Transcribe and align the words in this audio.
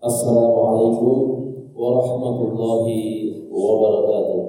Assalamualaikum 0.00 1.18
warahmatullahi 1.76 3.36
wabarakatuh. 3.52 4.40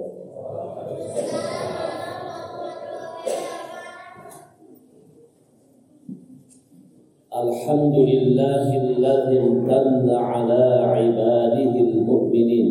الحمد 7.31 7.95
لله 7.95 8.67
الذي 8.95 9.37
امتن 9.43 10.07
على 10.07 10.63
عباده 10.87 11.73
المؤمنين 11.75 12.67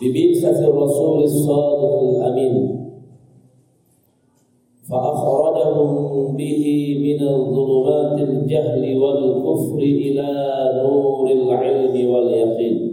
ببعثة 0.00 0.58
الرسول 0.58 1.18
الصادق 1.22 1.94
الأمين 2.02 2.54
فأخرجهم 5.80 6.36
به 6.36 6.96
من 7.04 7.28
الظلمات 7.28 8.20
الجهل 8.28 8.96
والكفر 8.98 9.78
إلى 9.78 10.28
نور 10.82 11.30
العلم 11.30 12.10
واليقين. 12.10 12.89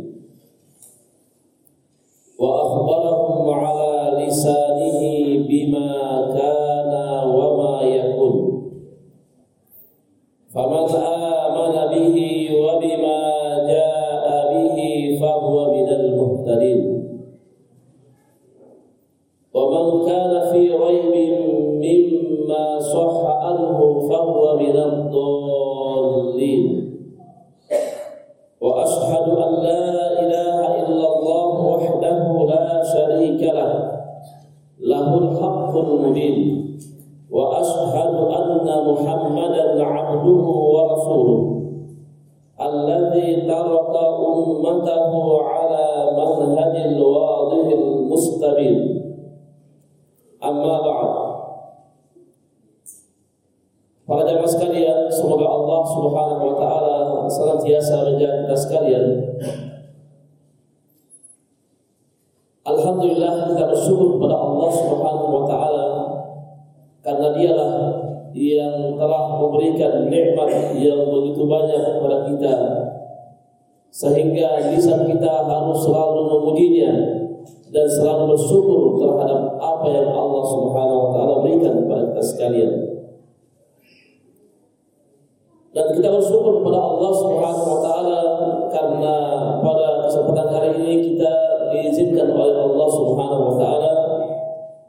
Oleh 92.48 92.64
Allah 92.64 92.90
Subhanahu 92.90 93.44
wa 93.52 93.56
taala 93.60 93.92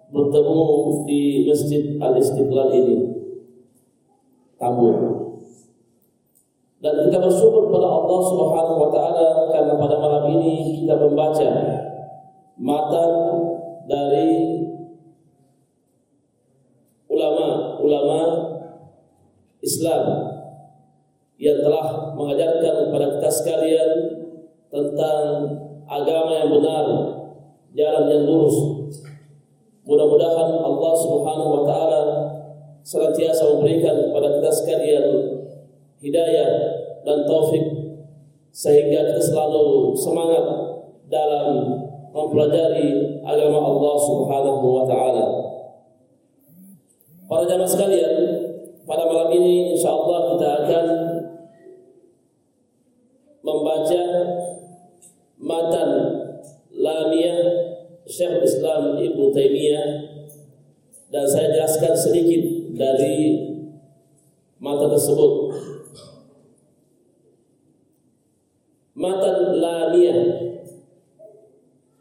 bertemu 0.09 0.62
di 1.05 1.44
Masjid 1.44 1.83
Al-Istiqlal 1.99 2.71
ini. 2.72 2.97
Tambun. 4.59 4.97
Dan 6.78 6.94
kita 7.10 7.19
bersyukur 7.19 7.66
kepada 7.66 7.91
Allah 7.91 8.21
Subhanahu 8.22 8.78
wa 8.78 8.91
taala 8.94 9.27
karena 9.50 9.75
pada 9.75 9.97
malam 9.99 10.25
ini 10.38 10.83
kita 10.83 10.94
membaca 10.94 11.49
matan 12.59 13.10
dari 13.91 14.31
ulama-ulama 17.10 18.21
Islam 19.59 20.03
yang 21.38 21.59
telah 21.62 22.15
mengajarkan 22.15 22.75
kepada 22.91 23.06
kita 23.19 23.31
sekalian 23.31 23.91
tentang 24.71 25.22
agama 25.88 26.31
yang 26.37 26.50
benar, 26.53 26.87
jalan 27.78 28.11
yang 28.11 28.22
lurus. 28.27 28.56
Mudah-mudahan 29.87 30.50
Allah 30.59 30.93
Subhanahu 30.99 31.50
wa 31.55 31.65
taala 31.65 32.03
senantiasa 32.83 33.55
memberikan 33.55 34.11
kepada 34.11 34.34
kita 34.34 34.50
sekalian 34.50 35.06
hidayah 36.03 36.50
dan 37.06 37.22
taufik 37.25 37.62
sehingga 38.50 39.15
kita 39.15 39.22
selalu 39.22 39.94
semangat 39.94 40.44
dalam 41.06 41.78
mempelajari 42.11 43.22
agama 43.22 43.62
Allah 43.62 43.95
Subhanahu 44.03 44.65
wa 44.66 44.84
taala. 44.84 45.27
Para 47.28 47.45
jamaah 47.47 47.71
sekalian, 47.71 48.15
pada 48.89 49.05
malam 49.06 49.28
ini 49.31 49.77
insyaallah 49.77 50.34
kita 50.34 50.49
akan 50.65 50.87
membaca 53.45 54.03
matan 55.39 55.89
Lamiyah 56.72 57.69
Syekh 58.19 58.43
Islam 58.43 58.99
Ibnu 58.99 59.31
Taimiyah 59.31 59.91
dan 61.15 61.23
saya 61.23 61.55
jelaskan 61.55 61.95
sedikit 61.95 62.75
dari 62.75 63.47
matan 64.59 64.91
tersebut. 64.91 65.55
Matan 68.99 69.62
Lamiyah 69.62 70.19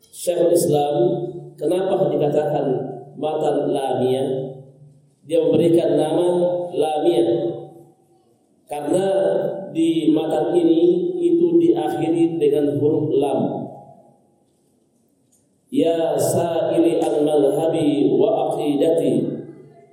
Syekh 0.09 0.57
Islam 0.57 0.95
kenapa 1.53 2.09
dikatakan 2.09 2.65
matan 3.13 3.69
Lamiyah? 3.69 4.57
Dia 5.21 5.45
memberikan 5.45 6.01
nama 6.01 6.29
Lamiyah 6.73 7.29
karena 8.65 9.07
di 9.69 10.09
matan 10.17 10.49
ini 10.57 11.13
itu 11.21 11.61
diakhiri 11.61 12.41
dengan 12.41 12.81
huruf 12.81 13.05
lam. 13.13 13.66
Al-malhabi 17.03 18.07
wa 18.15 18.51
aqidati 18.51 19.27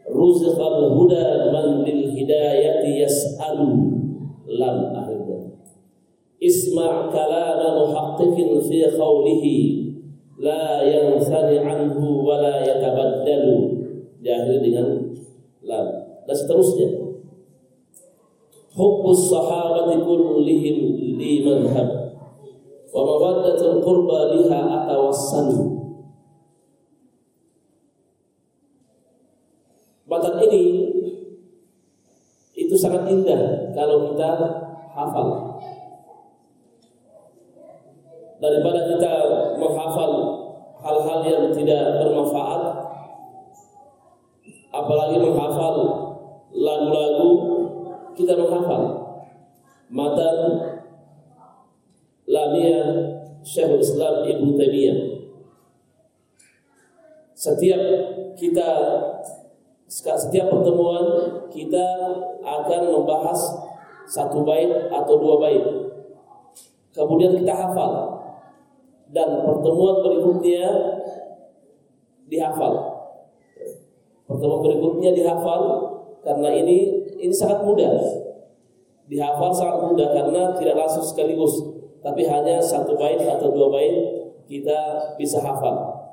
Ruzqal 0.06 0.94
huda 0.94 1.50
man 1.50 1.82
bil 1.82 2.14
hidayati 2.14 3.02
yas'alu 3.02 3.70
Lam 4.46 4.78
akhirnya 4.94 5.50
Isma' 6.38 7.10
kalama 7.10 7.68
muhaqqiqin 7.82 8.62
fi 8.62 8.86
qawlihi 8.94 9.84
La 10.38 10.82
yansani 10.82 11.62
anhu 11.62 12.26
wa 12.26 12.42
la 12.42 12.58
yatabaddalu. 12.60 13.80
Diakhiri 14.18 14.60
dengan 14.66 15.14
lam 15.62 15.86
Dan 16.26 16.36
seterusnya. 16.36 16.88
Hubbus 18.74 19.30
sahabati 19.30 20.02
kullihim 20.02 20.76
li 21.14 21.46
madhab 21.46 22.03
wa 22.94 23.02
mawaddatul 23.02 23.82
qurba 23.82 24.30
biha 24.30 24.60
atawassalu 24.86 25.74
Matan 30.04 30.38
ini 30.46 30.94
itu 32.54 32.74
sangat 32.78 33.08
indah 33.10 33.74
kalau 33.74 34.14
kita 34.14 34.30
hafal. 34.94 35.58
Daripada 38.38 38.94
kita 38.94 39.12
menghafal 39.58 40.12
hal-hal 40.78 41.18
yang 41.26 41.44
tidak 41.50 41.98
bermanfaat, 41.98 42.62
apalagi 44.70 45.16
menghafal 45.18 45.74
lagu-lagu, 46.52 47.30
kita 48.14 48.38
menghafal 48.38 48.82
matan 49.90 50.36
Lamia 52.24 52.80
Syekhul 53.44 53.84
Islam 53.84 54.24
Ibnu 54.24 54.56
Taimiyah. 54.56 54.98
Setiap 57.36 57.82
kita 58.38 58.68
setiap 59.84 60.46
pertemuan 60.48 61.04
kita 61.52 61.86
akan 62.40 62.82
membahas 62.88 63.40
satu 64.08 64.42
bait 64.42 64.70
atau 64.88 65.14
dua 65.20 65.36
bait. 65.40 65.64
Kemudian 66.94 67.36
kita 67.36 67.52
hafal 67.52 67.92
dan 69.12 69.44
pertemuan 69.44 70.00
berikutnya 70.00 70.64
dihafal. 72.30 72.74
Pertemuan 74.24 74.60
berikutnya 74.64 75.10
dihafal 75.12 75.62
karena 76.24 76.48
ini 76.54 76.76
ini 77.20 77.34
sangat 77.34 77.62
mudah. 77.62 77.92
dihafal 79.04 79.52
sangat 79.52 79.84
mudah 79.84 80.08
karena 80.16 80.56
tidak 80.56 80.80
langsung 80.80 81.04
sekaligus, 81.04 81.73
tapi 82.04 82.28
hanya 82.28 82.60
satu 82.60 83.00
bait 83.00 83.16
atau 83.16 83.48
dua 83.48 83.72
bait 83.72 83.96
kita 84.44 85.08
bisa 85.16 85.40
hafal. 85.40 86.04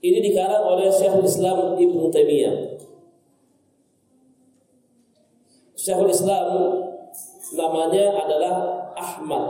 Ini 0.00 0.20
dikarang 0.20 0.64
oleh 0.64 0.92
Syekhul 0.92 1.24
Islam 1.24 1.76
Ibnu 1.76 2.12
Taimiyah. 2.12 2.56
Syekhul 5.72 6.12
Islam 6.12 6.48
namanya 7.56 8.04
adalah 8.20 8.54
Ahmad 8.96 9.44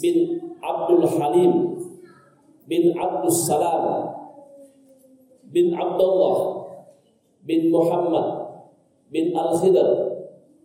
bin 0.00 0.40
Abdul 0.64 1.04
Halim 1.04 1.52
bin 2.64 2.96
Abdul 2.96 3.32
Salam 3.32 4.08
bin 5.52 5.76
Abdullah 5.76 6.64
bin 7.44 7.68
Muhammad 7.68 8.56
bin 9.12 9.36
Al-Khidr 9.36 10.13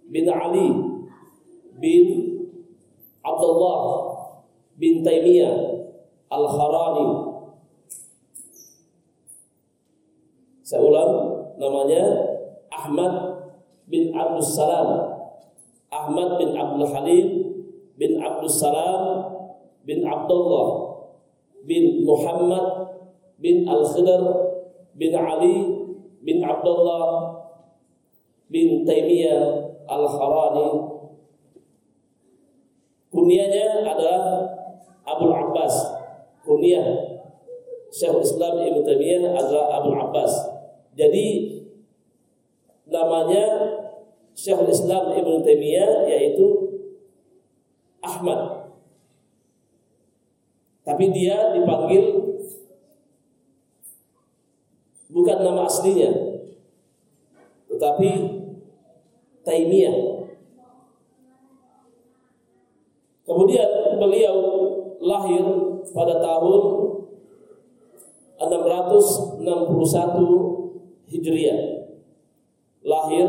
bin 0.10 0.26
Ali 0.26 0.68
bin 1.78 2.06
Abdullah 3.22 3.82
bin 4.76 5.06
Taimiyah 5.06 5.86
Al-Harani 6.30 7.30
Saya 10.70 10.86
ulang 10.86 11.14
namanya 11.58 12.06
Ahmad 12.70 13.14
bin 13.90 14.14
Abdul 14.14 14.46
Salam. 14.46 15.18
Ahmad 15.90 16.38
bin 16.38 16.54
Abdul 16.54 16.86
Halim 16.94 17.28
bin 17.98 18.22
Abdul 18.22 18.54
Salam 18.54 19.34
bin 19.82 20.06
Abdullah 20.06 20.70
bin 21.66 22.06
Muhammad 22.06 22.66
bin 23.42 23.66
Al-Khidr 23.66 24.22
bin 24.94 25.12
Ali 25.18 25.58
bin 26.22 26.46
Abdullah 26.46 27.34
bin 28.54 28.86
Taimiyah 28.86 29.69
Al-Harani 29.90 30.70
Kunyanya 33.10 33.90
adalah 33.90 34.46
Abu 35.02 35.34
Abbas. 35.34 35.74
Kunyah 36.46 37.18
Syekh 37.90 38.22
Islam 38.22 38.62
Ibn 38.62 38.86
Taimiyah 38.86 39.34
adalah 39.34 39.82
Abu 39.82 39.98
Abbas. 39.98 40.30
Jadi 40.94 41.58
namanya 42.86 43.46
Syekh 44.38 44.62
Islam 44.70 45.10
Ibn 45.10 45.42
Taimiyah 45.42 46.06
yaitu 46.06 46.48
Ahmad. 48.06 48.70
Tapi 50.86 51.06
dia 51.10 51.54
dipanggil 51.58 52.30
bukan 55.10 55.38
nama 55.42 55.66
aslinya 55.66 56.14
tetapi 57.70 58.10
Taimiyah. 59.50 60.30
Kemudian 63.26 63.98
beliau 63.98 64.38
lahir 65.02 65.42
pada 65.90 66.22
tahun 66.22 66.62
661 68.38 71.10
Hijriah. 71.10 71.90
Lahir 72.86 73.26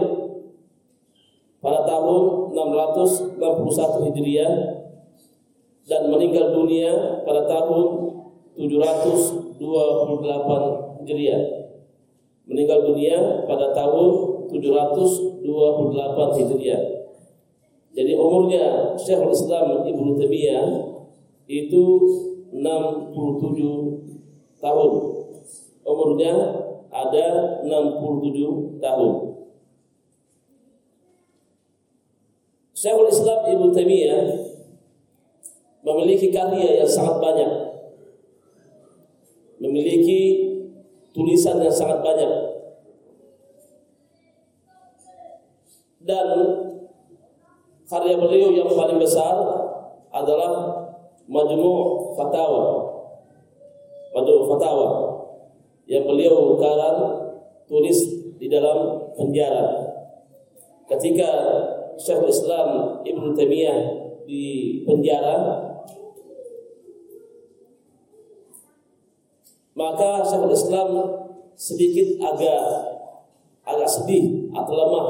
pada 1.64 1.88
tahun 1.88 2.52
661 2.52 4.12
Hijriah 4.12 4.52
dan 5.88 6.12
meninggal 6.12 6.52
dunia 6.52 7.24
pada 7.24 7.48
tahun 7.48 8.12
728 8.60 9.56
Hijriah. 11.00 11.42
Meninggal 12.44 12.84
dunia 12.88 13.44
pada 13.48 13.72
tahun 13.72 14.08
728 14.52 15.29
Hijriah. 16.40 16.82
Jadi 17.90 18.12
umurnya 18.14 18.94
Syekhul 18.94 19.34
Islam 19.34 19.82
Ibnu 19.82 20.14
Taimiyah 20.14 20.66
itu 21.50 21.84
67 22.54 24.62
tahun. 24.62 24.92
Umurnya 25.82 26.34
ada 26.90 27.26
67 27.66 28.78
tahun. 28.78 29.12
Syekhul 32.70 33.10
Islam 33.10 33.40
Ibnu 33.50 33.66
Taimiyah 33.74 34.24
memiliki 35.82 36.30
karya 36.30 36.84
yang 36.84 36.90
sangat 36.90 37.18
banyak. 37.18 37.50
Memiliki 39.60 40.20
tulisan 41.12 41.60
yang 41.60 41.74
sangat 41.74 42.00
banyak 42.00 42.49
dan 46.00 46.28
karya 47.84 48.16
beliau 48.16 48.48
yang 48.54 48.70
paling 48.70 48.96
besar 48.96 49.36
adalah 50.10 50.52
Majmu' 51.30 52.14
Fatawa 52.16 52.62
Majmu' 54.16 54.46
Fatawa 54.50 54.88
yang 55.86 56.06
beliau 56.06 56.56
karang 56.56 56.98
tulis 57.66 57.98
di 58.40 58.46
dalam 58.48 59.10
penjara 59.14 59.90
ketika 60.88 61.30
Syekhul 62.00 62.32
Islam 62.32 62.68
Ibnu 63.04 63.36
Taimiyah 63.36 63.80
di 64.24 64.80
penjara 64.86 65.70
maka 69.76 70.24
Syekhul 70.24 70.56
Islam 70.56 70.88
sedikit 71.54 72.16
agak 72.24 72.62
agak 73.64 73.88
sedih 73.88 74.50
atau 74.52 74.74
lemah. 74.74 75.08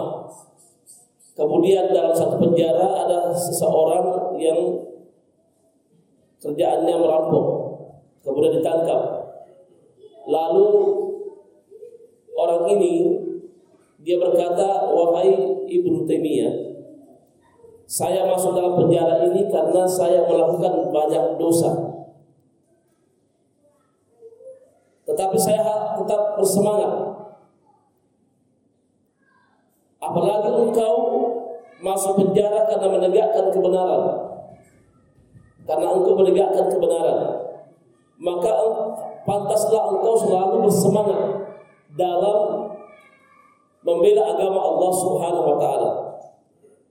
Kemudian 1.41 1.89
dalam 1.89 2.13
satu 2.13 2.37
penjara 2.37 3.09
ada 3.09 3.33
seseorang 3.33 4.37
yang 4.37 4.77
kerjaannya 6.37 7.01
merampok, 7.01 7.47
kemudian 8.21 8.61
ditangkap. 8.61 9.25
Lalu 10.29 10.69
orang 12.37 12.77
ini 12.77 13.25
dia 14.05 14.21
berkata, 14.21 14.93
wahai 14.93 15.33
Ibnu 15.65 16.05
Taimiyah, 16.05 16.77
saya 17.89 18.29
masuk 18.29 18.53
dalam 18.53 18.77
penjara 18.77 19.25
ini 19.25 19.49
karena 19.49 19.89
saya 19.89 20.29
melakukan 20.29 20.93
banyak 20.93 21.41
dosa. 21.41 21.73
Tetapi 25.09 25.37
saya 25.41 25.65
tetap 25.97 26.37
bersemangat. 26.37 27.10
Apalagi 30.11 30.51
engkau 30.51 30.97
masuk 31.79 32.19
penjara 32.19 32.67
karena 32.67 32.89
menegakkan 32.91 33.47
kebenaran. 33.55 34.03
Karena 35.71 35.87
engkau 35.87 36.19
menegakkan 36.19 36.67
kebenaran. 36.67 37.19
Maka 38.19 38.53
pantaslah 39.23 39.95
engkau 39.95 40.19
selalu 40.19 40.67
bersemangat 40.67 41.23
dalam 41.95 42.39
membela 43.87 44.35
agama 44.35 44.59
Allah 44.59 44.93
Subhanahu 44.99 45.47
wa 45.55 45.59
taala. 45.63 45.91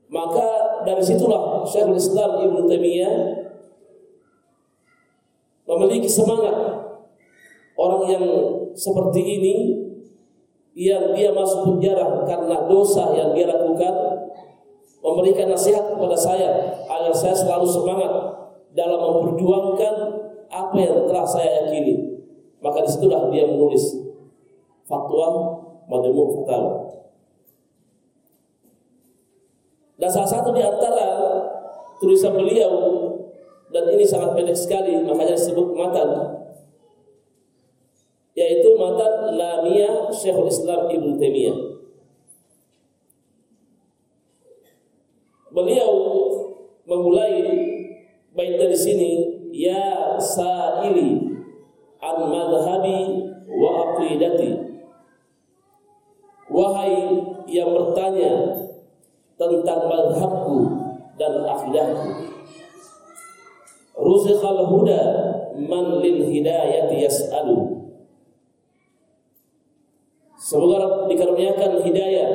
Maka 0.10 0.48
dari 0.88 1.04
situlah 1.04 1.62
Syekhul 1.68 2.00
Islam 2.00 2.40
Ibnu 2.40 2.66
Taimiyah 2.66 3.16
memiliki 5.70 6.10
semangat 6.10 6.56
orang 7.78 8.04
yang 8.10 8.26
seperti 8.74 9.22
ini 9.22 9.56
yang 10.80 11.12
dia 11.12 11.36
masuk 11.36 11.68
penjara 11.68 12.24
karena 12.24 12.64
dosa 12.72 13.12
yang 13.12 13.36
dia 13.36 13.52
lakukan 13.52 13.92
memberikan 15.04 15.52
nasihat 15.52 15.92
kepada 15.92 16.16
saya 16.16 16.80
agar 16.88 17.12
saya 17.12 17.36
selalu 17.36 17.68
semangat 17.68 18.08
dalam 18.72 18.96
memperjuangkan 18.96 19.96
apa 20.48 20.78
yang 20.80 21.04
telah 21.04 21.28
saya 21.28 21.68
yakini. 21.68 22.24
Maka 22.64 22.88
di 22.88 22.96
situlah 22.96 23.28
dia 23.28 23.44
menulis 23.44 24.08
fatwa 24.88 25.60
majmu' 25.92 26.32
fatawa. 26.40 26.72
Dan 30.00 30.08
salah 30.08 30.32
satu 30.32 30.56
di 30.56 30.64
antara 30.64 31.08
tulisan 32.00 32.32
beliau 32.32 32.72
dan 33.76 33.84
ini 33.92 34.08
sangat 34.08 34.32
pendek 34.32 34.56
sekali 34.56 34.96
makanya 35.04 35.36
disebut 35.36 35.76
matan 35.76 36.08
yaitu 38.40 38.72
matan 38.80 39.36
Lamia 39.36 40.08
Syekhul 40.16 40.48
Islam 40.48 40.88
Ibn 40.88 41.10
Taimiyah. 41.20 41.60
Beliau 45.52 45.92
memulai 46.88 47.36
bait 48.32 48.56
dari 48.56 48.78
sini 48.80 49.12
ya 49.52 50.16
sa'ili 50.16 51.36
an 52.00 52.18
madhhabi 52.32 53.28
wa 53.52 53.70
aqidati. 53.92 54.72
Wahai 56.48 56.96
yang 57.52 57.76
bertanya 57.76 58.56
tentang 59.36 59.82
madhabku 59.84 60.58
dan 61.20 61.44
akidahku. 61.44 62.10
Ruziqal 64.00 64.64
huda 64.72 65.02
man 65.60 66.00
lil 66.00 66.24
hidayati 66.24 67.04
yas'alu 67.04 67.89
Semoga 70.50 71.06
dikaruniakan 71.06 71.86
hidayah 71.86 72.30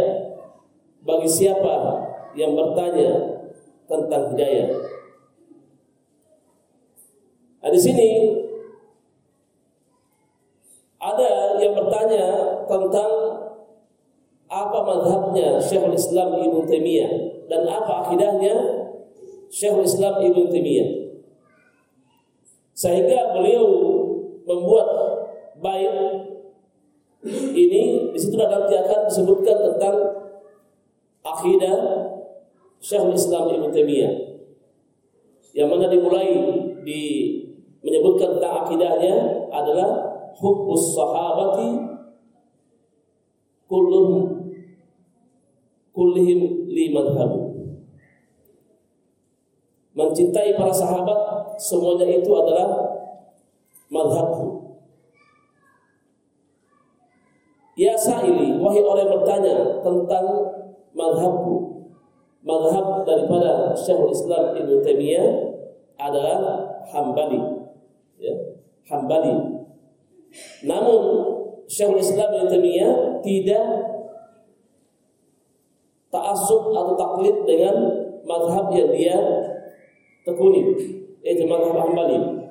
bagi 1.02 1.26
siapa 1.26 1.98
yang 2.38 2.54
bertanya 2.54 3.42
tentang 3.90 4.30
hidayah. 4.30 4.70
Nah, 7.58 7.70
di 7.74 7.80
sini 7.82 8.08
ada 11.02 11.58
yang 11.58 11.74
bertanya 11.74 12.26
tentang 12.70 13.10
apa 14.46 14.78
madhabnya 14.78 15.58
Syekhul 15.58 15.98
Islam 15.98 16.38
Ibn 16.38 16.70
Taimiyah 16.70 17.12
dan 17.50 17.66
apa 17.66 18.06
akidahnya 18.06 18.54
Syekhul 19.50 19.90
Islam 19.90 20.22
Ibn 20.22 20.54
Taimiyah. 20.54 21.18
Sehingga 22.78 23.34
beliau 23.34 23.66
membuat 24.46 24.86
bait 25.58 26.30
ini 27.32 28.12
di 28.12 28.18
situ 28.20 28.36
nanti 28.36 28.74
akan 28.76 29.00
disebutkan 29.08 29.56
tentang 29.72 29.96
akidah 31.24 31.76
Syekhul 32.84 33.16
Islam 33.16 33.48
Ibn 33.48 33.72
Taimiyah. 33.72 34.14
Yang 35.56 35.68
mana 35.72 35.86
dimulai 35.88 36.28
di 36.84 37.02
menyebutkan 37.80 38.36
tentang 38.36 38.64
akidahnya 38.64 39.14
adalah 39.48 39.90
hubbus 40.36 40.92
sahabati 40.92 41.68
kulluhum 43.68 44.44
kullihim 45.94 46.68
li 46.68 46.90
madhabu 46.90 47.54
mencintai 49.94 50.58
para 50.58 50.74
sahabat 50.74 51.54
semuanya 51.56 52.18
itu 52.18 52.30
adalah 52.34 52.98
madhabku 53.88 54.53
ya 57.74 57.94
sa'ili 57.98 58.58
wahai 58.58 58.82
orang 58.82 59.02
yang 59.06 59.12
bertanya 59.20 59.54
tentang 59.82 60.26
madhabku. 60.94 61.74
Madhab 62.44 63.08
daripada 63.08 63.72
Syekhul 63.72 64.12
Islam 64.12 64.52
Ibn 64.52 64.70
Taimiyah 64.84 65.28
adalah 65.96 66.68
Hambali. 66.92 67.40
Ya, 68.20 68.36
Hambali. 68.84 69.64
Namun 70.68 71.00
Syekhul 71.64 72.04
Islam 72.04 72.36
Ibn 72.36 72.48
Taimiyah 72.52 72.92
tidak 73.24 73.64
ta'assub 76.12 76.68
atau 76.76 76.94
taklid 76.94 77.48
dengan 77.48 77.76
madhab 78.28 78.68
yang 78.76 78.92
dia 78.92 79.16
tekuni 80.28 80.76
yaitu 81.24 81.48
madhab 81.48 81.80
Hambali. 81.80 82.44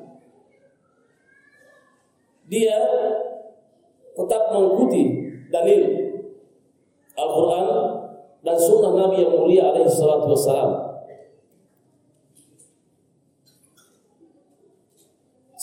Dia 2.49 2.81
tetap 4.13 4.53
mengikuti 4.53 5.03
dalil 5.49 5.81
Al-Quran 7.13 7.67
dan 8.43 8.57
sunnah 8.57 8.93
Nabi 8.93 9.23
yang 9.25 9.33
mulia 9.37 9.73
alaihi 9.73 9.89
salatu 9.89 10.33
wassalam. 10.33 10.71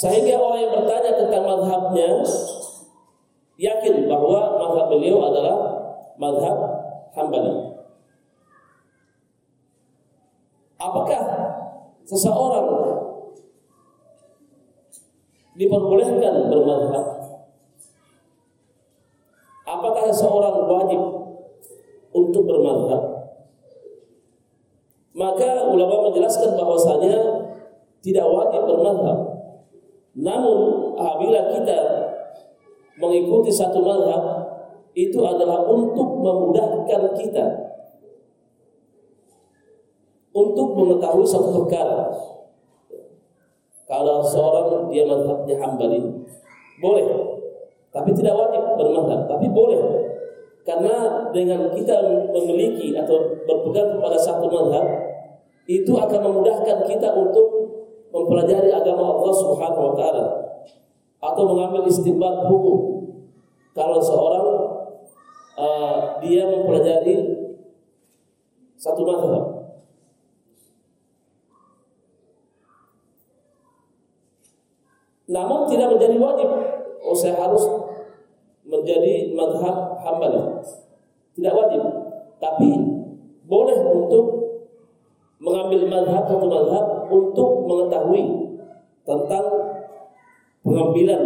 Sehingga 0.01 0.41
orang 0.41 0.61
yang 0.65 0.73
bertanya 0.81 1.13
tentang 1.13 1.45
madhabnya 1.45 2.25
yakin 3.61 4.09
bahwa 4.09 4.57
madhab 4.57 4.87
beliau 4.89 5.29
adalah 5.29 5.57
madhab 6.17 6.57
Hambali. 7.13 7.77
Apakah 10.81 11.23
seseorang 12.09 12.69
diperbolehkan 15.61 16.49
bermadhab? 16.49 17.20
Seseorang 20.11 20.67
wajib 20.67 21.03
untuk 22.11 22.43
bermadhab? 22.43 23.31
Maka 25.15 25.71
ulama 25.71 26.11
menjelaskan 26.11 26.59
bahwasanya 26.59 27.15
tidak 28.03 28.27
wajib 28.27 28.67
bermadhab. 28.67 29.19
Namun 30.19 30.59
apabila 30.99 31.55
kita 31.55 31.79
mengikuti 32.99 33.55
satu 33.55 33.79
madhab 33.87 34.23
itu 34.99 35.23
adalah 35.23 35.63
untuk 35.71 36.19
memudahkan 36.19 37.15
kita 37.15 37.47
untuk 40.35 40.75
mengetahui 40.75 41.23
satu 41.23 41.63
perkara. 41.63 42.11
Kalau 43.87 44.27
seorang 44.27 44.91
dia 44.91 45.07
madhabnya 45.07 45.55
hambali, 45.63 46.03
boleh. 46.83 47.30
Tapi 47.91 48.11
tidak 48.15 48.39
wajib 48.39 48.63
bermadhab, 48.79 49.27
tapi 49.27 49.51
boleh. 49.51 49.83
Karena 50.63 51.27
dengan 51.35 51.75
kita 51.75 51.97
memiliki 52.31 52.95
atau 52.95 53.43
berpegang 53.43 53.99
kepada 53.99 54.15
satu 54.15 54.47
madhab, 54.47 54.87
itu 55.67 55.93
akan 55.95 56.21
memudahkan 56.23 56.87
kita 56.87 57.09
untuk 57.19 57.47
mempelajari 58.11 58.71
agama 58.71 59.19
Allah 59.19 59.35
Subhanahu 59.35 59.83
wa 59.91 59.95
taala 59.99 60.25
atau 61.21 61.43
mengambil 61.51 61.87
istimbat 61.87 62.47
hukum. 62.47 63.07
Kalau 63.75 63.99
seorang 64.03 64.47
uh, 65.59 66.19
dia 66.23 66.47
mempelajari 66.47 67.15
satu 68.79 69.03
madhab, 69.03 69.45
namun 75.31 75.67
tidak 75.67 75.99
menjadi 75.99 76.17
wajib. 76.19 76.51
Oh 77.01 77.17
saya 77.17 77.37
harus 77.41 77.65
menjadi 78.65 79.33
madhab 79.35 79.99
hambali. 80.05 80.61
Tidak 81.35 81.53
wajib. 81.53 81.83
Tapi 82.41 82.71
boleh 83.49 83.79
untuk 83.89 84.25
mengambil 85.41 85.89
madhab 85.89 86.25
atau 86.29 86.47
madhab 86.47 86.87
untuk 87.09 87.49
mengetahui 87.67 88.25
tentang 89.03 89.45
pengambilan 90.61 91.23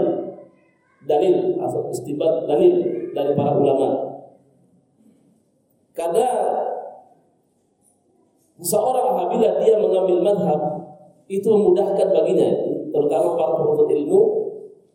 dalil 1.04 1.58
atau 1.60 1.90
istibat 1.90 2.48
dalil 2.48 2.80
dari 3.12 3.32
para 3.36 3.52
ulama. 3.58 3.88
Karena 5.94 6.26
seorang 8.58 9.06
apabila 9.14 9.62
dia 9.62 9.76
mengambil 9.78 10.18
madhab 10.22 10.60
itu 11.28 11.46
memudahkan 11.50 12.08
baginya 12.14 12.50
terutama 12.94 13.34
para 13.34 13.52
penuntut 13.58 13.88
ilmu 13.90 14.20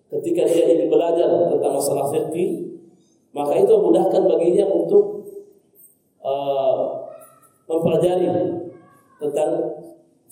ketika 0.10 0.42
dia 0.50 0.66
ingin 0.66 0.90
belajar 0.90 1.30
tentang 1.54 1.74
masalah 1.78 2.10
fikih 2.10 2.82
maka 3.30 3.54
itu 3.62 3.70
memudahkan 3.70 4.26
baginya 4.26 4.66
untuk 4.74 5.22
uh, 6.26 7.06
mempelajari 7.70 8.26
tentang 9.22 9.50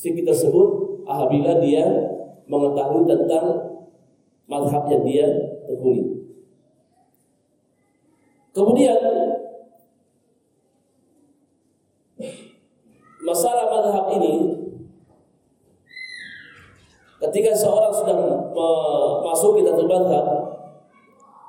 fikih 0.01 0.25
tersebut 0.25 0.67
apabila 1.05 1.61
dia 1.61 1.85
mengetahui 2.49 3.05
tentang 3.05 3.45
madhab 4.49 4.89
yang 4.89 5.03
dia 5.05 5.27
tekuni. 5.69 6.25
Kemudian 8.55 8.97
masalah 13.21 13.69
madhab 13.69 14.09
ini 14.17 14.57
Ketika 17.17 17.49
seorang 17.49 17.89
sudah 17.89 18.13
masuk 19.23 19.61
kita 19.61 19.73
madhab, 19.85 20.25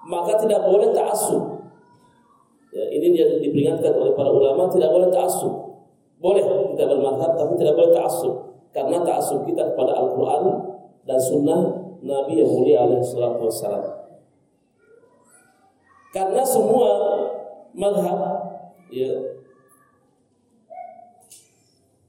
maka 0.09 0.33
tidak 0.41 0.65
boleh 0.65 0.88
ta'assub. 0.93 1.59
Ya, 2.69 2.85
ini 2.93 3.17
dia 3.17 3.27
diperingatkan 3.41 3.97
oleh 3.97 4.12
para 4.12 4.29
ulama 4.29 4.69
tidak 4.69 4.93
boleh 4.93 5.09
ta'assub. 5.09 5.55
Boleh 6.19 6.43
kita 6.75 6.85
bermadhab 6.85 7.38
tapi 7.38 7.55
tidak 7.57 7.75
boleh 7.79 7.93
ta'assub 7.95 8.35
karena 8.75 9.00
ta'assub 9.05 9.47
kita 9.49 9.73
kepada 9.73 9.97
Al-Qur'an 9.97 10.45
dan 11.09 11.19
sunnah 11.19 11.61
Nabi 12.05 12.45
yang 12.45 12.50
mulia 12.50 12.85
alaihi 12.85 13.05
salatu 13.05 13.49
wassalam. 13.49 13.85
Karena 16.09 16.41
semua 16.41 16.91
madhab 17.77 18.21
ya, 18.88 19.12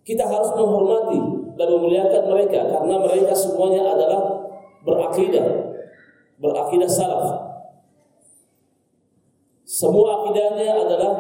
kita 0.08 0.24
harus 0.26 0.50
menghormati 0.56 1.20
dan 1.60 1.68
memuliakan 1.68 2.24
mereka 2.32 2.60
karena 2.72 2.96
mereka 2.98 3.34
semuanya 3.36 3.84
adalah 3.94 4.39
berakidah. 4.84 5.48
Berakidah 6.40 6.90
salaf. 6.90 7.28
Semua 9.70 10.24
akidahnya 10.24 10.82
adalah 10.82 11.14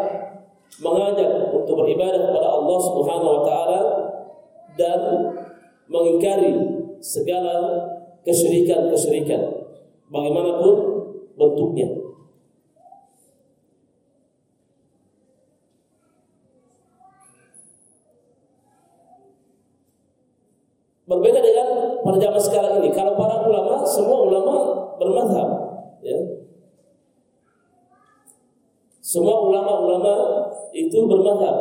mengajak 0.81 1.53
untuk 1.53 1.75
beribadah 1.85 2.31
kepada 2.31 2.47
Allah 2.49 2.79
Subhanahu 2.81 3.31
wa 3.39 3.43
taala 3.45 3.81
dan 4.79 4.99
mengingkari 5.91 6.55
segala 7.03 7.85
kesyirikan-kesyirikan 8.23 9.41
bagaimanapun 10.09 10.75
bentuknya 11.37 12.09
Berbeda 21.09 21.41
dengan 21.41 21.97
pada 22.05 22.21
zaman 22.21 22.37
sekarang 22.37 22.73
ini. 22.85 22.93
Kalau 22.93 23.17
para 23.17 23.41
ulama, 23.41 23.81
semua 23.81 24.29
ulama 24.29 24.55
bermadhab. 25.01 25.49
Ya. 26.05 26.45
Semua 29.01 29.41
ulama-ulama 29.41 30.13
itu 30.69 31.09
bermadhab. 31.09 31.57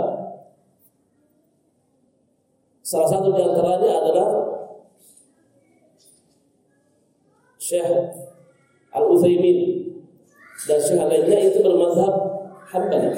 Salah 2.89 3.05
satu 3.05 3.37
di 3.37 3.45
antaranya 3.45 4.01
adalah 4.01 4.29
Syekh 7.61 7.85
Al-Utsaimin 8.97 9.93
dan 10.65 10.81
Syekh 10.81 11.05
lainnya 11.05 11.53
itu 11.53 11.61
bermadhab 11.61 12.15
Hambali. 12.73 13.13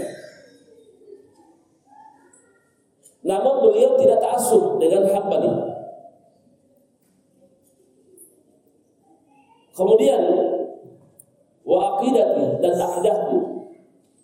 Namun 3.22 3.54
beliau 3.62 3.94
tidak 3.94 4.18
taksub 4.18 4.82
dengan 4.82 5.06
Hambali. 5.06 5.54
Kemudian 9.70 10.22
wa 11.62 11.78
aqidati 11.94 12.58
dan 12.58 12.74
akidahku 12.74 13.38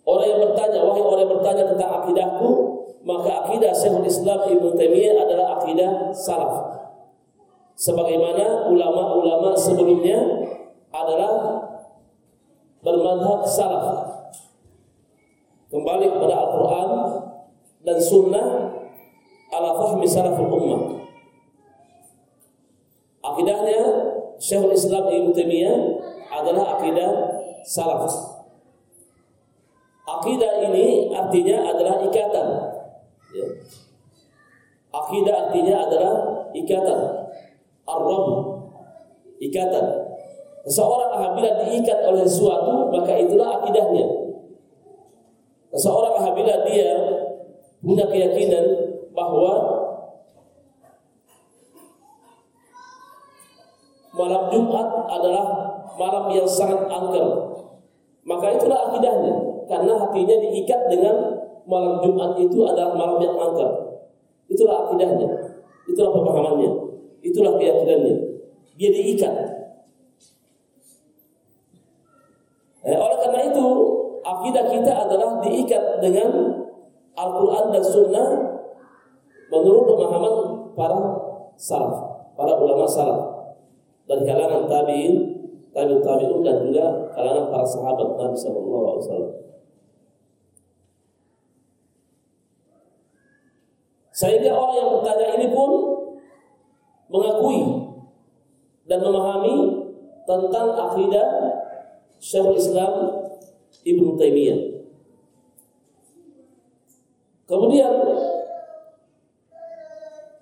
Orang 0.07 0.23
yang 0.23 0.39
bertanya, 0.39 0.79
wahai 0.87 1.03
orang 1.03 1.19
yang 1.19 1.33
bertanya 1.35 1.63
tentang 1.67 1.91
akidahku, 1.99 2.51
maka 3.07 3.47
akidah 3.47 3.71
Syekhul 3.71 4.03
Islam 4.03 4.51
Ibnu 4.51 4.75
Taimiyah 4.75 5.15
adalah 5.23 5.63
akidah 5.63 6.11
salaf. 6.11 6.75
Sebagaimana 7.79 8.67
ulama-ulama 8.67 9.55
sebelumnya 9.55 10.19
adalah 10.91 11.63
bermadhab 12.83 13.47
salaf. 13.47 13.87
Kembali 15.71 16.05
kepada 16.11 16.35
Al-Quran 16.35 16.91
dan 17.87 17.97
Sunnah 18.03 18.47
ala 19.55 19.69
fahmi 19.79 20.03
salaful 20.03 20.51
ummah. 20.51 20.99
Akidahnya 23.23 23.81
Syekhul 24.35 24.75
Islam 24.75 25.07
Ibnu 25.07 25.31
Taimiyah 25.31 25.79
adalah 26.27 26.75
akidah 26.75 27.11
salaf. 27.63 28.03
Akidah 30.07 30.59
ini 30.71 31.15
artinya 31.15 31.71
adalah 31.71 32.03
ikatan. 32.03 32.76
Akidah 34.97 35.35
artinya 35.47 35.75
adalah 35.85 36.13
ikatan. 36.57 36.99
ar 37.87 38.01
ikatan. 39.37 39.85
Seseorang 40.67 41.11
apabila 41.15 41.63
diikat 41.63 42.03
oleh 42.03 42.27
sesuatu, 42.27 42.91
maka 42.91 43.15
itulah 43.15 43.61
akidahnya. 43.61 44.03
Seseorang 45.71 46.19
apabila 46.19 46.67
dia 46.67 46.91
punya 47.79 48.05
keyakinan 48.11 48.65
bahwa 49.15 49.53
malam 54.11 54.43
Jumat 54.51 54.87
adalah 55.07 55.45
malam 55.95 56.25
yang 56.35 56.49
sangat 56.49 56.83
angker, 56.91 57.27
maka 58.27 58.47
itulah 58.59 58.91
akidahnya 58.91 59.63
karena 59.71 59.93
hatinya 60.03 60.35
diikat 60.35 60.81
dengan 60.91 61.15
malam 61.63 62.03
Jumat 62.03 62.35
itu 62.43 62.59
adalah 62.67 62.91
malam 62.91 63.23
yang 63.23 63.39
angker. 63.39 63.86
Itulah 64.47 64.87
akidahnya, 64.87 65.27
itulah 65.87 66.11
pemahamannya, 66.15 66.71
itulah 67.19 67.59
keyakinannya. 67.59 68.15
Dia 68.79 68.89
diikat. 68.93 69.35
Eh, 72.87 72.95
oleh 72.95 73.17
karena 73.19 73.39
itu, 73.51 73.65
akidah 74.23 74.65
kita 74.71 74.91
adalah 75.07 75.43
diikat 75.43 75.99
dengan 75.99 76.29
Al-Quran 77.17 77.65
dan 77.75 77.83
Sunnah 77.83 78.27
menurut 79.51 79.83
pemahaman 79.89 80.35
para 80.77 80.99
salaf, 81.57 81.95
para 82.37 82.53
ulama 82.55 82.87
salaf 82.87 83.37
dari 84.07 84.23
kalangan 84.23 84.69
tabiin, 84.71 85.13
tabiut 85.75 85.99
tabiun 86.05 86.39
dan 86.45 86.63
juga 86.63 87.11
kalangan 87.11 87.51
para 87.51 87.65
sahabat 87.67 88.07
Nabi 88.15 88.37
Sallallahu 88.39 88.83
Alaihi 88.87 89.03
Wasallam. 89.03 89.33
Sehingga 94.17 94.49
orang 94.49 94.73
yang 94.81 94.89
bertanya 94.97 95.27
ini 95.37 95.47
pun 95.53 95.71
mengakui 97.13 97.61
dan 98.89 98.97
memahami 98.97 99.85
tentang 100.25 100.73
akidah 100.73 101.27
Syekhul 102.17 102.57
Islam 102.57 102.93
Ibnu 103.85 104.17
Taimiyah. 104.17 104.59
Kemudian 107.45 107.93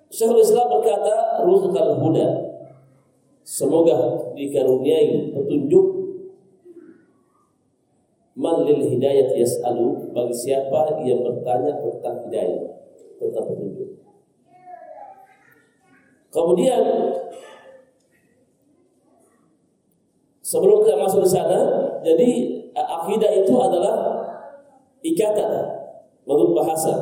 Syekhul 0.08 0.40
Islam 0.40 0.72
berkata, 0.72 1.44
"Ruzqal 1.44 2.00
huda." 2.00 2.28
Semoga 3.44 4.32
dikaruniai 4.32 5.36
petunjuk 5.36 5.86
man 8.40 8.64
lil 8.64 8.88
hidayah 8.88 9.36
yas'alu 9.36 10.16
bagi 10.16 10.34
siapa 10.34 10.98
yang 11.04 11.20
bertanya 11.22 11.78
tentang 11.78 12.26
hidayah 12.26 12.85
tentang 13.16 13.44
petunjuk. 13.48 13.90
Kemudian 16.30 16.82
sebelum 20.44 20.84
kita 20.84 21.00
masuk 21.00 21.24
di 21.24 21.30
sana, 21.32 21.60
jadi 22.04 22.30
akidah 22.76 23.32
itu 23.40 23.54
adalah 23.56 23.94
ikatan 25.00 25.50
menurut 26.28 26.52
bahasa. 26.60 26.92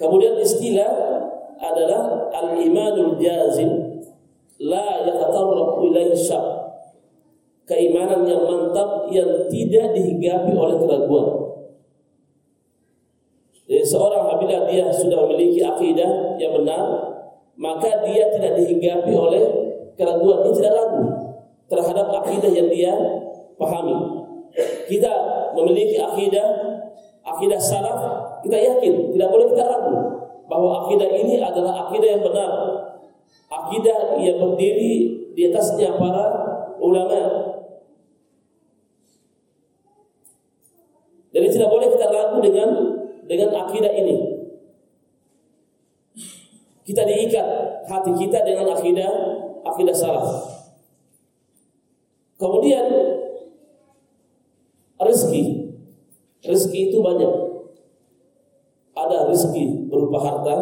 Kemudian 0.00 0.40
istilah 0.40 0.88
adalah 1.60 2.32
al-imanul 2.32 3.20
jazim 3.20 4.00
la 4.56 5.04
yatatarraqu 5.04 5.92
ilaihi 5.92 6.16
syak. 6.16 6.44
Keimanan 7.68 8.24
yang 8.24 8.48
mantap 8.48 9.06
yang 9.12 9.46
tidak 9.46 9.94
dihinggapi 9.94 10.56
oleh 10.56 10.80
keraguan. 10.80 11.49
Jadi 13.70 13.86
seorang 13.86 14.26
apabila 14.26 14.66
dia 14.66 14.90
sudah 14.90 15.30
memiliki 15.30 15.62
akidah 15.62 16.34
yang 16.42 16.58
benar, 16.58 16.82
maka 17.54 18.02
dia 18.02 18.26
tidak 18.34 18.58
dihinggapi 18.58 19.14
oleh 19.14 19.44
keraguan, 19.94 20.42
dia 20.42 20.54
tidak 20.58 20.72
ragu 20.74 21.02
terhadap 21.70 22.06
akidah 22.18 22.50
yang 22.50 22.66
dia 22.66 22.90
pahami. 23.54 24.26
Kita 24.90 25.12
memiliki 25.54 26.02
akidah, 26.02 26.46
akidah 27.22 27.62
salaf, 27.62 28.00
kita 28.42 28.58
yakin, 28.58 29.14
tidak 29.14 29.30
boleh 29.30 29.46
kita 29.54 29.62
ragu 29.62 29.94
bahwa 30.50 30.82
akidah 30.82 31.06
ini 31.14 31.38
adalah 31.38 31.86
akidah 31.86 32.18
yang 32.18 32.22
benar. 32.26 32.50
Akidah 33.50 34.18
yang 34.18 34.42
berdiri 34.42 34.94
di 35.38 35.46
atasnya 35.46 35.94
para 35.94 36.26
ulama. 36.82 37.22
Jadi 41.30 41.46
tidak 41.54 41.70
boleh 41.70 41.86
kita 41.94 42.06
ragu 42.10 42.42
dengan 42.42 42.70
dengan 43.30 43.54
akidah 43.54 43.94
ini. 43.94 44.16
Kita 46.82 47.06
diikat 47.06 47.46
hati 47.86 48.10
kita 48.18 48.42
dengan 48.42 48.74
akidah 48.74 49.10
akidah 49.62 49.94
salaf. 49.94 50.26
Kemudian 52.34 52.90
rezeki. 54.98 55.70
Rezeki 56.42 56.90
itu 56.90 56.98
banyak. 56.98 57.34
Ada 58.98 59.30
rezeki 59.30 59.86
berupa 59.86 60.18
harta, 60.18 60.56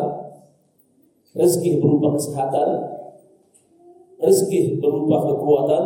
rezeki 1.32 1.80
berupa 1.80 2.20
kesehatan, 2.20 2.68
rezeki 4.20 4.82
berupa 4.82 5.32
kekuatan, 5.32 5.84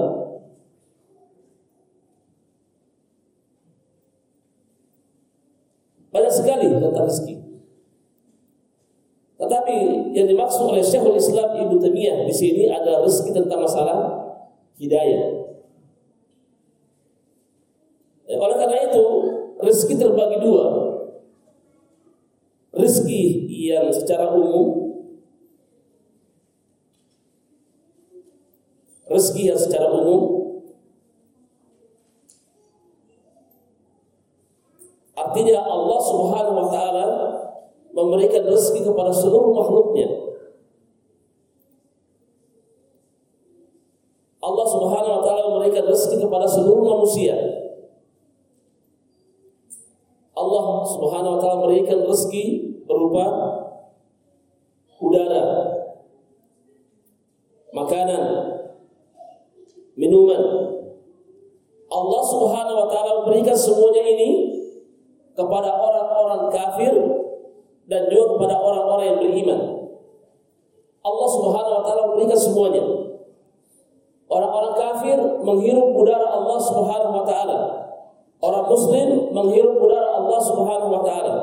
Banyak 6.12 6.32
sekali 6.32 6.68
tentang 6.68 7.08
rezeki. 7.08 7.36
Tetapi 9.40 9.76
yang 10.14 10.28
dimaksud 10.28 10.70
oleh 10.70 10.84
Syekhul 10.84 11.18
Islam 11.18 11.56
Ibnu 11.56 11.80
Taimiyah 11.80 12.28
di 12.28 12.34
sini 12.36 12.68
adalah 12.70 13.02
rezeki 13.02 13.32
tentang 13.32 13.64
masalah 13.64 13.98
hidayah. 14.78 15.42
Ya, 18.28 18.36
oleh 18.38 18.56
karena 18.60 18.76
itu 18.92 19.04
rezeki 19.58 19.94
terbagi 19.98 20.38
dua. 20.38 20.66
Rezeki 22.72 23.22
yang 23.50 23.90
secara 23.92 24.32
umum 24.32 24.82
rezeki 29.12 29.52
yang 29.52 29.60
secara 29.60 29.92
umum 29.92 30.41
Artinya 35.22 35.62
Allah 35.62 36.00
Subhanahu 36.02 36.56
wa 36.58 36.68
taala 36.68 37.06
memberikan 37.94 38.42
rezeki 38.42 38.90
kepada 38.90 39.14
seluruh 39.14 39.54
makhluknya. 39.54 40.08
Allah 44.42 44.66
Subhanahu 44.66 45.14
wa 45.14 45.22
taala 45.22 45.42
memberikan 45.54 45.86
rezeki 45.86 46.26
kepada 46.26 46.46
seluruh 46.50 46.82
manusia. 46.82 47.38
Allah 50.34 50.66
Subhanahu 50.90 51.38
wa 51.38 51.40
taala 51.40 51.56
memberikan 51.62 52.02
rezeki 52.02 52.44
berupa 52.90 53.26
udara, 54.98 55.46
makanan, 57.70 58.24
minuman. 59.94 60.42
Allah 61.86 62.22
Subhanahu 62.26 62.80
wa 62.82 62.88
taala 62.90 63.10
memberikan 63.22 63.54
semuanya 63.54 64.02
ini 64.02 64.61
kepada 65.32 65.70
orang-orang 65.72 66.52
kafir 66.52 66.92
dan 67.88 68.08
juga 68.08 68.36
kepada 68.36 68.54
orang-orang 68.60 69.06
yang 69.08 69.18
beriman. 69.20 69.60
Allah 71.02 71.28
Subhanahu 71.28 71.76
wa 71.80 71.84
taala 71.84 72.02
memberikan 72.12 72.38
semuanya. 72.38 72.84
Orang-orang 74.32 74.74
kafir 74.78 75.18
menghirup 75.44 75.92
udara 75.92 76.24
Allah 76.30 76.58
Subhanahu 76.62 77.14
wa 77.20 77.24
taala. 77.26 77.58
Orang 78.42 78.64
muslim 78.70 79.08
menghirup 79.34 79.76
udara 79.82 80.08
Allah 80.22 80.40
Subhanahu 80.40 80.90
wa 80.94 81.02
taala. 81.04 81.36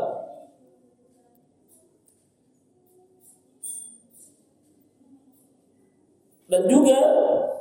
Dan 6.49 6.65
juga 6.65 6.97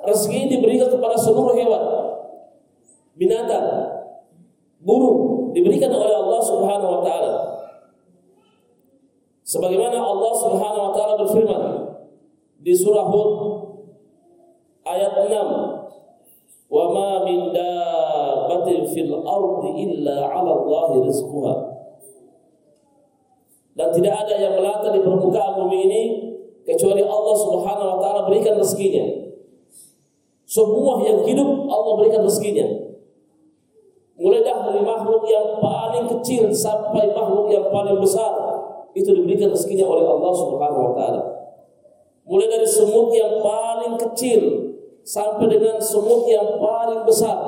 rezeki 0.08 0.48
diberikan 0.48 0.88
kepada 0.88 1.12
seluruh 1.20 1.52
hewan. 1.52 1.84
Binatang, 3.20 3.66
burung 4.80 5.27
diberikan 5.58 5.90
oleh 5.90 6.14
Allah 6.14 6.38
Subhanahu 6.38 6.90
wa 6.94 7.02
taala. 7.02 7.34
Sebagaimana 9.42 9.98
Allah 9.98 10.32
Subhanahu 10.38 10.84
wa 10.86 10.92
taala 10.94 11.14
berfirman 11.18 11.62
di 12.62 12.70
surah 12.78 13.10
Hud 13.10 13.32
ayat 14.86 15.18
6, 15.26 15.48
"Wa 16.70 16.84
ma 16.94 17.26
min 17.26 17.50
dabbatin 17.50 18.86
fil 18.94 19.10
ardi 19.18 19.70
illa 19.82 20.30
'ala 20.30 20.62
Allah 20.62 20.88
rizquha." 21.02 21.54
Dan 23.74 23.88
tidak 23.94 24.14
ada 24.26 24.34
yang 24.38 24.54
melata 24.58 24.94
di 24.94 25.02
permukaan 25.02 25.58
bumi 25.58 25.78
ini 25.90 26.02
kecuali 26.62 27.02
Allah 27.02 27.34
Subhanahu 27.34 27.88
wa 27.94 27.98
taala 27.98 28.20
berikan 28.30 28.54
rezekinya. 28.62 29.26
Semua 30.46 31.02
yang 31.02 31.26
hidup 31.26 31.66
Allah 31.66 31.92
berikan 31.98 32.22
rezekinya. 32.22 32.87
Mulai 34.18 34.42
dari 34.42 34.82
makhluk 34.82 35.30
yang 35.30 35.62
paling 35.62 36.10
kecil 36.18 36.50
sampai 36.50 37.14
makhluk 37.14 37.54
yang 37.54 37.70
paling 37.70 38.02
besar 38.02 38.34
itu 38.90 39.14
diberikan 39.14 39.54
rezekinya 39.54 39.86
oleh 39.86 40.02
Allah 40.02 40.32
Subhanahu 40.34 40.82
wa 40.90 40.92
taala. 40.98 41.22
Mulai 42.26 42.50
dari 42.50 42.66
semut 42.66 43.14
yang 43.14 43.38
paling 43.38 43.94
kecil 43.94 44.74
sampai 45.06 45.46
dengan 45.46 45.78
semut 45.78 46.26
yang 46.26 46.58
paling 46.58 47.06
besar. 47.06 47.38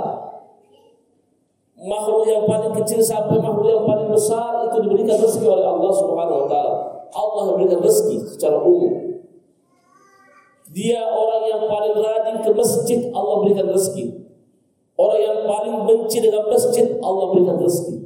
Makhluk 1.74 2.30
yang 2.30 2.46
paling 2.46 2.72
kecil 2.78 3.02
sampai 3.02 3.42
makhluk 3.42 3.66
yang 3.66 3.84
paling 3.88 4.06
besar 4.14 4.70
itu 4.70 4.78
diberikan 4.86 5.18
rezeki 5.18 5.50
oleh 5.50 5.66
Allah 5.66 5.90
Subhanahu 5.90 6.38
wa 6.44 6.46
taala. 6.46 6.74
Allah 7.10 7.42
memberikan 7.50 7.82
rezeki 7.82 8.30
secara 8.30 8.62
umum. 8.62 9.18
Dia 10.70 11.02
orang 11.02 11.50
yang 11.50 11.62
paling 11.66 11.98
rajin 11.98 12.36
ke 12.46 12.50
masjid, 12.54 13.10
Allah 13.10 13.42
berikan 13.42 13.66
rezeki. 13.74 14.19
Orang 15.00 15.20
yang 15.24 15.38
paling 15.48 15.76
benci 15.88 16.20
dengan 16.20 16.44
masjid, 16.44 17.00
Allah 17.00 17.24
berikan 17.32 17.56
rezeki. 17.56 17.96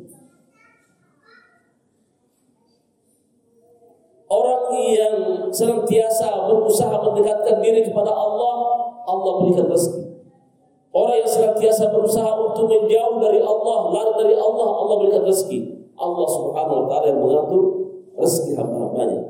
Orang 4.30 4.62
yang 4.78 5.16
senantiasa 5.50 6.46
berusaha 6.46 6.94
mendekatkan 7.02 7.58
diri 7.58 7.82
kepada 7.82 8.14
Allah, 8.14 8.54
Allah 9.10 9.32
berikan 9.42 9.66
rezeki. 9.66 10.22
Orang 10.94 11.18
yang 11.18 11.26
senantiasa 11.26 11.90
berusaha 11.90 12.30
untuk 12.38 12.70
menjauh 12.70 13.18
dari 13.18 13.42
Allah, 13.42 13.78
lari 13.90 14.12
dari 14.14 14.34
Allah, 14.38 14.68
Allah 14.78 14.94
berikan 15.02 15.26
rezeki. 15.26 15.90
Allah 15.98 16.26
Subhanahu 16.30 16.78
wa 16.78 16.86
taala 16.86 17.06
yang 17.10 17.18
mengatur 17.18 17.62
rezeki 18.14 18.54
hamba-hambanya. 18.54 19.20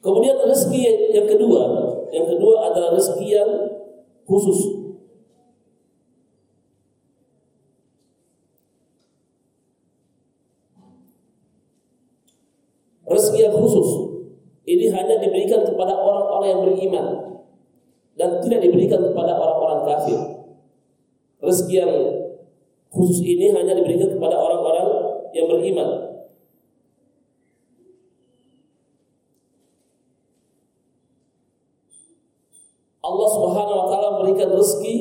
Kemudian 0.00 0.36
rezeki 0.40 1.12
yang 1.12 1.28
kedua, 1.28 1.62
yang 2.08 2.24
kedua 2.24 2.72
adalah 2.72 2.96
rezeki 2.96 3.28
yang 3.36 3.50
khusus. 4.24 4.80
Rezeki 13.04 13.40
yang 13.44 13.56
khusus 13.60 13.88
ini 14.64 14.86
hanya 14.88 15.20
diberikan 15.20 15.68
kepada 15.68 15.92
orang-orang 15.98 16.48
yang 16.48 16.60
beriman 16.64 17.06
dan 18.16 18.40
tidak 18.40 18.64
diberikan 18.64 19.04
kepada 19.04 19.36
orang-orang 19.36 19.84
kafir. 19.84 20.20
Rezeki 21.44 21.74
yang 21.76 21.92
khusus 22.88 23.20
ini 23.20 23.52
hanya 23.52 23.76
diberikan 23.76 24.16
kepada 24.16 24.40
orang-orang 24.40 24.88
yang 25.36 25.46
beriman 25.50 26.10
Allah 33.00 33.28
Subhanahu 33.32 33.78
wa 33.80 33.86
taala 33.88 34.08
memberikan 34.20 34.54
rezeki 34.54 34.96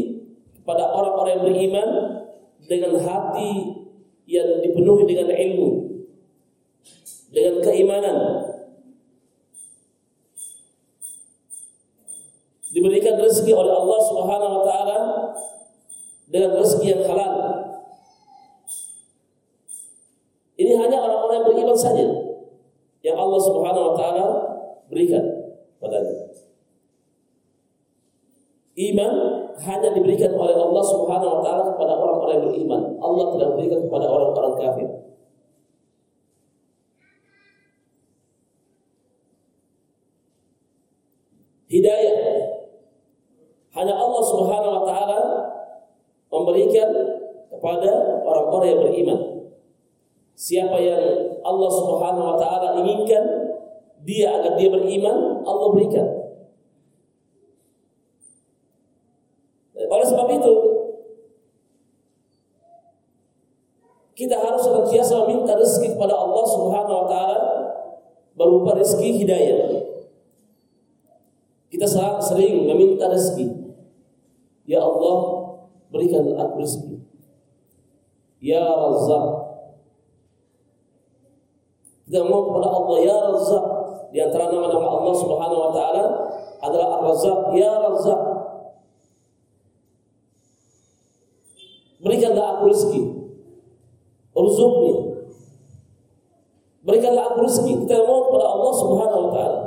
kepada 0.60 0.88
orang-orang 0.90 1.32
yang 1.36 1.46
beriman 1.46 1.90
dengan 2.70 2.94
hati 3.02 3.74
yang 4.30 4.62
dipenuhi 4.62 5.10
dengan 5.10 5.34
ilmu 5.34 5.70
dengan 7.34 7.62
keimanan. 7.62 8.18
Diberikan 12.70 13.18
rezeki 13.18 13.58
oleh 13.58 13.74
Allah 13.74 14.00
Subhanahu 14.06 14.54
wa 14.62 14.64
taala 14.64 14.98
dengan 16.30 16.54
rezeki 16.62 16.88
yang 16.94 17.04
halal. 17.10 17.34
Ini 20.60 20.78
hanya 20.78 20.98
orang-orang 21.02 21.36
yang 21.42 21.48
beriman 21.50 21.78
saja 21.80 22.06
yang 23.02 23.18
Allah 23.18 23.42
Subhanahu 23.42 23.86
wa 23.90 23.96
taala 23.98 24.26
berikan 24.92 25.24
padanya 25.82 26.19
Iman 28.80 29.14
hanya 29.60 29.92
diberikan 29.92 30.32
oleh 30.40 30.56
Allah 30.56 30.84
Subhanahu 30.88 31.32
wa 31.36 31.42
taala 31.44 31.76
kepada 31.76 32.00
orang-orang 32.00 32.34
yang 32.40 32.46
beriman. 32.48 32.82
Allah 33.04 33.26
tidak 33.36 33.50
berikan 33.60 33.80
kepada 33.84 34.06
orang-orang 34.08 34.54
kafir. 34.56 34.88
Hidayah 41.68 42.18
hanya 43.76 43.94
Allah 44.00 44.24
Subhanahu 44.24 44.74
wa 44.80 44.84
taala 44.88 45.22
memberikan 46.32 46.90
kepada 47.52 48.24
orang-orang 48.24 48.68
yang 48.72 48.82
beriman. 48.88 49.20
Siapa 50.40 50.80
yang 50.80 51.04
Allah 51.44 51.72
Subhanahu 51.76 52.26
wa 52.32 52.38
taala 52.40 52.80
inginkan 52.80 53.24
dia 54.08 54.40
agar 54.40 54.56
dia 54.56 54.72
beriman, 54.72 55.44
Allah 55.44 55.68
berikan. 55.76 56.08
Oleh 59.90 59.99
sebab 60.10 60.28
itu, 60.34 60.54
kita 64.20 64.36
harus 64.36 64.60
senantiasa 64.60 65.24
meminta 65.24 65.56
rezeki 65.56 65.96
kepada 65.96 66.12
Allah 66.12 66.44
Subhanahu 66.44 66.98
wa 67.00 67.08
taala 67.08 67.40
berupa 68.36 68.76
rezeki 68.76 69.24
hidayah. 69.24 69.80
Kita 71.72 71.88
sering 72.20 72.68
meminta 72.68 73.08
rezeki. 73.08 73.48
Ya 74.68 74.84
Allah, 74.84 75.18
berikan 75.88 76.28
aku 76.36 76.56
rezeki. 76.60 77.00
Ya 78.44 78.64
Razzaq. 78.64 79.28
Kita 82.10 82.26
mau 82.26 82.50
kepada 82.50 82.68
Allah 82.74 82.98
Ya 83.00 83.18
Razzaq. 83.24 83.66
Di 84.10 84.18
antara 84.20 84.50
nama-nama 84.50 85.00
Allah 85.00 85.14
Subhanahu 85.16 85.62
wa 85.70 85.72
taala 85.72 86.04
adalah 86.60 86.88
Ar-Razzaq, 87.00 87.40
Ya 87.54 87.72
Razzaq. 87.78 88.22
Berikanlah 92.00 92.49
aku 92.60 92.68
rezeki. 92.68 93.02
Berikanlah 96.84 97.24
aku 97.32 97.40
rezeki. 97.48 97.74
Kita 97.88 98.04
mohon 98.04 98.24
kepada 98.28 98.46
Allah 98.52 98.74
Subhanahu 98.76 99.22
wa 99.24 99.32
taala. 99.32 99.60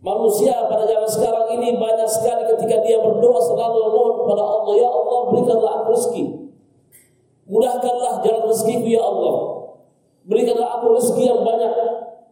Manusia 0.00 0.64
pada 0.64 0.88
zaman 0.88 1.10
sekarang 1.12 1.46
ini 1.60 1.76
banyak 1.76 2.08
sekali 2.08 2.48
ketika 2.56 2.80
dia 2.80 3.04
berdoa 3.04 3.36
selalu 3.36 3.92
mohon 3.92 4.14
kepada 4.24 4.40
Allah, 4.40 4.74
ya 4.80 4.88
Allah 4.88 5.18
berikanlah 5.28 5.72
aku 5.84 5.88
rezeki. 5.92 6.24
Mudahkanlah 7.50 8.24
jalan 8.24 8.44
rezekiku 8.48 8.88
ya 8.88 9.02
Allah. 9.04 9.36
Berikanlah 10.24 10.80
aku 10.80 10.96
rezeki 10.96 11.22
yang 11.28 11.40
banyak. 11.44 11.72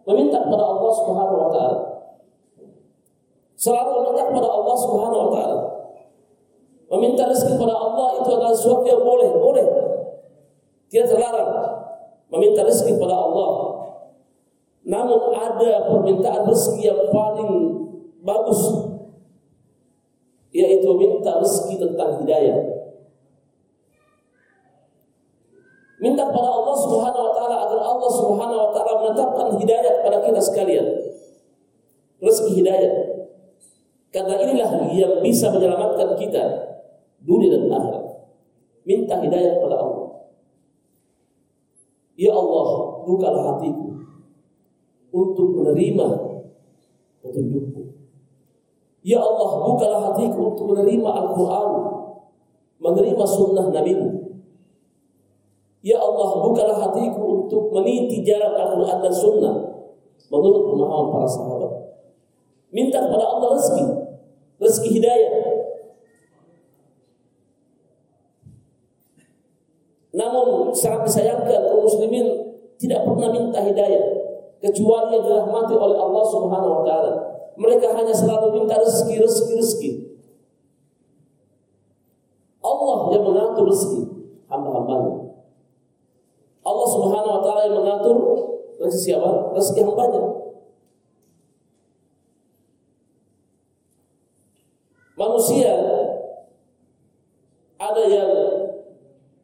Meminta 0.09 0.41
kepada 0.41 0.65
Allah 0.65 0.91
Subhanahu 0.97 1.37
wa 1.37 1.51
taala. 1.53 1.79
Selalu 3.59 3.91
meminta 4.01 4.23
kepada 4.33 4.49
Allah 4.49 4.77
Subhanahu 4.79 5.21
wa 5.29 5.31
taala. 5.35 5.59
Meminta 6.89 7.29
rezeki 7.29 7.61
kepada 7.61 7.77
Allah 7.77 8.09
itu 8.17 8.29
adalah 8.33 8.55
sesuatu 8.57 8.85
yang 8.89 9.05
boleh, 9.05 9.29
boleh. 9.37 9.67
Tidak 10.89 11.05
terlarang 11.05 11.53
meminta 12.33 12.65
rezeki 12.65 12.97
kepada 12.97 13.17
Allah. 13.17 13.51
Namun 14.89 15.37
ada 15.37 15.85
permintaan 15.85 16.49
rezeki 16.49 16.83
yang 16.89 17.01
paling 17.13 17.53
bagus 18.25 18.89
yaitu 20.49 20.89
minta 20.97 21.37
rezeki 21.45 21.77
tentang 21.77 22.25
hidayah. 22.25 22.57
Minta 26.01 26.25
kepada 26.25 26.49
Allah 26.49 26.77
Subhanahu 26.79 27.25
wa 27.29 27.33
taala 27.37 27.57
agar 27.69 27.81
Allah 27.85 28.11
Subhanahu 28.17 28.61
wa 28.65 28.71
taala 28.73 28.93
menetapkan 29.05 29.47
hidayah 29.61 29.93
kepada 30.01 30.25
kita 30.25 30.41
sekalian. 30.41 30.87
Rezeki 32.25 32.65
hidayah. 32.65 32.93
Karena 34.09 34.41
inilah 34.41 34.89
yang 34.97 35.21
bisa 35.21 35.53
menyelamatkan 35.53 36.17
kita 36.17 36.45
dunia 37.23 37.49
dan 37.55 37.71
akhirat. 37.71 38.05
Minta 38.89 39.15
hidayah 39.21 39.59
kepada 39.59 39.77
Allah. 39.79 40.09
Ya 42.19 42.35
Allah, 42.35 42.67
bukalah 43.07 43.43
hatiku 43.55 43.89
untuk 45.15 45.49
menerima 45.63 46.07
petunjukmu. 47.23 47.83
Ya 49.07 49.23
Allah, 49.23 49.51
bukalah 49.63 50.01
hatiku 50.11 50.53
untuk 50.55 50.75
menerima 50.75 51.07
Al-Quran, 51.09 51.69
menerima 52.83 53.25
sunnah 53.25 53.71
Nabi-Mu. 53.71 54.11
Ya 55.87 56.03
Allah, 56.03 56.29
bukalah 56.43 56.77
hatiku 56.91 57.47
untuk 57.47 57.71
meniti 57.71 58.27
jalan 58.27 58.51
Al-Quran 58.51 58.99
dan 58.99 59.15
sunnah 59.15 59.57
menurut 60.27 60.63
pemahaman 60.75 61.07
para 61.15 61.29
sahabat. 61.31 61.73
Minta 62.75 63.01
kepada 63.01 63.25
Allah 63.25 63.57
rezeki, 63.57 63.85
rezeki 64.61 64.91
hidayah. 65.01 65.33
Namun 70.17 70.73
sangat 70.73 71.05
disayangkan 71.05 71.69
kaum 71.69 71.85
muslimin 71.85 72.57
tidak 72.81 73.05
pernah 73.05 73.29
minta 73.29 73.61
hidayah 73.61 74.05
kecuali 74.59 75.15
yang 75.15 75.25
dirahmati 75.25 75.75
oleh 75.77 75.99
Allah 75.99 76.25
Subhanahu 76.25 76.75
wa 76.81 76.83
taala. 76.87 77.13
Mereka 77.59 77.91
hanya 77.93 78.15
selalu 78.15 78.63
minta 78.63 78.79
rezeki, 78.79 79.19
rezeki, 79.21 79.53
rezeki. 79.59 79.91
Allah 82.63 82.99
yang 83.15 83.25
mengatur 83.27 83.67
rezeki 83.67 84.03
hamba-hambanya. 84.47 85.15
Allah 86.63 86.87
Subhanahu 86.87 87.35
wa 87.39 87.43
taala 87.43 87.61
yang 87.67 87.77
mengatur 87.83 88.17
rezeki 88.79 89.15
siapa? 89.15 89.53
Rezeki 89.53 89.81
hambanya. 89.85 90.23
Manusia 95.19 95.75
ada 97.75 98.03
yang 98.07 98.31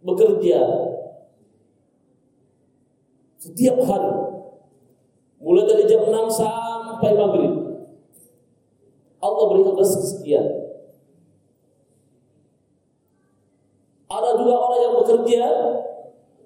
bekerja 0.07 0.61
setiap 3.54 3.78
hari. 3.86 4.10
Mulai 5.38 5.64
dari 5.70 5.84
jam 5.86 6.02
6 6.10 6.26
sampai 6.26 7.14
maghrib. 7.14 7.54
Allah 9.22 9.44
berikan 9.54 9.78
rezeki 9.78 10.06
sekian. 10.10 10.46
Ada 14.10 14.30
juga 14.42 14.54
orang 14.58 14.80
yang 14.82 14.94
bekerja 14.98 15.44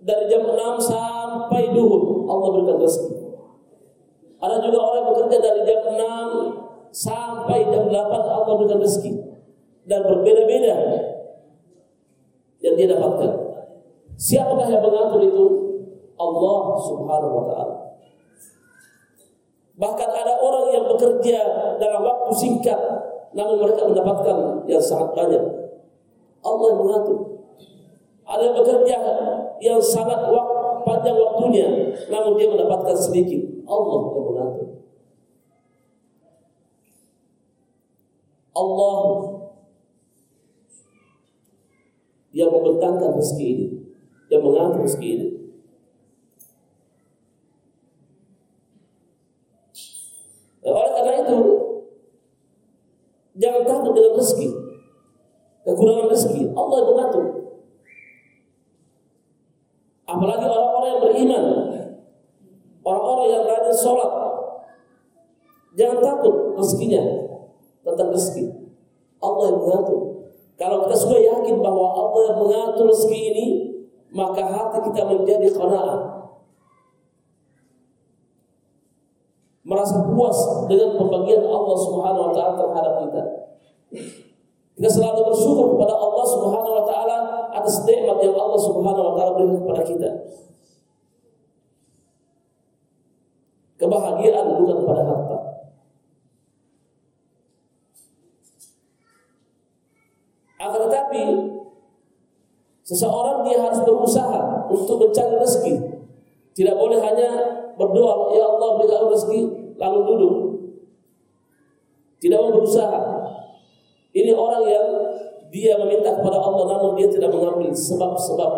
dari 0.05 0.25
jam 0.29 0.53
6 0.53 0.85
sampai 0.85 1.73
duhur. 1.73 2.29
Allah 2.29 2.49
berikan 2.53 2.77
rezeki. 2.77 3.17
Ada 4.39 4.57
juga 4.61 4.79
orang 4.85 4.97
yang 5.01 5.09
bekerja 5.17 5.37
dari 5.41 5.61
jam 5.65 5.81
6 5.97 6.93
sampai 6.93 7.59
jam 7.73 7.89
8 7.89 7.97
Allah 8.21 8.53
berikan 8.61 8.85
rezeki. 8.85 9.13
Dan 9.89 10.05
berbeda-beda 10.05 10.77
yang 12.61 12.75
dia 12.77 12.93
dapatkan. 12.93 13.33
Siapakah 14.21 14.69
yang 14.69 14.85
mengatur 14.85 15.25
itu? 15.25 15.68
Allah 16.19 16.59
Subhanahu 16.83 17.35
wa 17.39 17.45
taala. 17.47 17.77
Bahkan 19.79 20.11
ada 20.11 20.35
orang 20.43 20.75
yang 20.75 20.85
bekerja 20.91 21.39
dalam 21.79 22.03
waktu 22.03 22.31
singkat 22.35 22.79
namun 23.33 23.63
mereka 23.63 23.87
mendapatkan 23.87 24.67
yang 24.67 24.83
sangat 24.83 25.15
banyak. 25.15 25.45
Allah 26.43 26.71
mengatur. 26.75 27.19
Ada 28.29 28.43
yang 28.45 28.57
bekerja 28.59 28.99
yang 29.63 29.81
sangat 29.81 30.29
waktu, 30.29 30.59
panjang 30.85 31.17
waktunya 31.17 31.67
namun 32.11 32.35
dia 32.35 32.51
mendapatkan 32.51 32.97
sedikit. 32.99 33.43
Allah 33.69 33.99
yang 34.11 34.27
mengatur. 34.27 34.69
Allah 38.59 38.99
yang 42.35 42.51
membentangkan 42.51 43.15
rezeki 43.15 43.47
ini, 43.47 43.67
yang 44.29 44.43
mengatur 44.43 44.83
rezeki 44.83 45.09
ini. 45.15 45.29
Dan 50.59 50.73
oleh 50.75 50.91
karena 50.93 51.13
itu, 51.23 51.39
dengan 53.99 54.15
rezeki, 54.15 54.49
kekurangan 55.67 56.07
rezeki. 56.07 56.43
Allah 56.55 56.77
yang 56.79 56.89
mengatur. 56.95 57.25
Apalagi 60.09 60.45
orang-orang 60.47 60.89
yang 60.89 61.03
beriman, 61.05 61.45
orang-orang 62.81 63.27
yang 63.29 63.43
rajin 63.45 63.77
sholat, 63.77 64.11
jangan 65.77 65.99
takut 66.01 66.57
rezekinya 66.57 67.03
tentang 67.85 68.09
rezeki. 68.15 68.45
Allah 69.19 69.45
yang 69.51 69.61
mengatur. 69.61 70.01
Kalau 70.59 70.87
kita 70.87 70.97
sudah 70.97 71.21
yakin 71.21 71.61
bahwa 71.61 71.87
Allah 71.93 72.21
yang 72.33 72.39
mengatur 72.41 72.87
rezeki 72.89 73.21
ini, 73.35 73.47
maka 74.11 74.43
hati 74.43 74.79
kita 74.91 75.03
menjadi 75.05 75.49
qanaah. 75.53 76.01
Merasa 79.69 80.01
puas 80.09 80.39
dengan 80.65 80.97
pembagian 80.97 81.45
Allah 81.45 81.77
Subhanahu 81.77 82.25
wa 82.25 82.33
taala 82.33 82.55
terhadap 82.57 82.95
kita. 83.05 83.23
Kita 84.79 84.87
selalu 84.87 85.27
bersyukur 85.27 85.75
kepada 85.75 85.91
Allah 85.91 86.23
Subhanahu 86.23 86.75
wa 86.79 86.85
taala 86.87 87.19
atas 87.51 87.83
nikmat 87.83 88.23
yang 88.23 88.39
Allah 88.39 88.61
Subhanahu 88.63 89.11
wa 89.11 89.15
taala 89.19 89.31
berikan 89.35 89.59
kepada 89.67 89.83
kita. 89.83 90.11
Kebahagiaan 93.75 94.47
bukan 94.55 94.79
pada 94.87 95.03
harta. 95.03 95.39
Akan 100.63 100.81
tetapi 100.87 101.23
seseorang 102.87 103.51
dia 103.51 103.59
harus 103.59 103.83
berusaha 103.83 104.71
untuk 104.71 105.03
mencari 105.03 105.43
rezeki. 105.43 105.75
Tidak 106.55 106.79
boleh 106.79 107.03
hanya 107.03 107.31
berdoa, 107.75 108.31
ya 108.31 108.47
Allah 108.47 108.79
berikan 108.79 109.11
rezeki 109.11 109.41
lalu 109.75 109.99
duduk. 110.07 110.35
Tidak 112.23 112.39
mau 112.39 112.63
berusaha. 112.63 113.18
Ini 114.19 114.35
orang 114.35 114.65
yang 114.67 114.89
dia 115.49 115.81
meminta 115.81 116.13
kepada 116.13 116.37
Allah 116.37 116.65
namun 116.77 116.97
dia 116.97 117.09
tidak 117.09 117.33
mengambil 117.33 117.73
sebab-sebab 117.73 118.53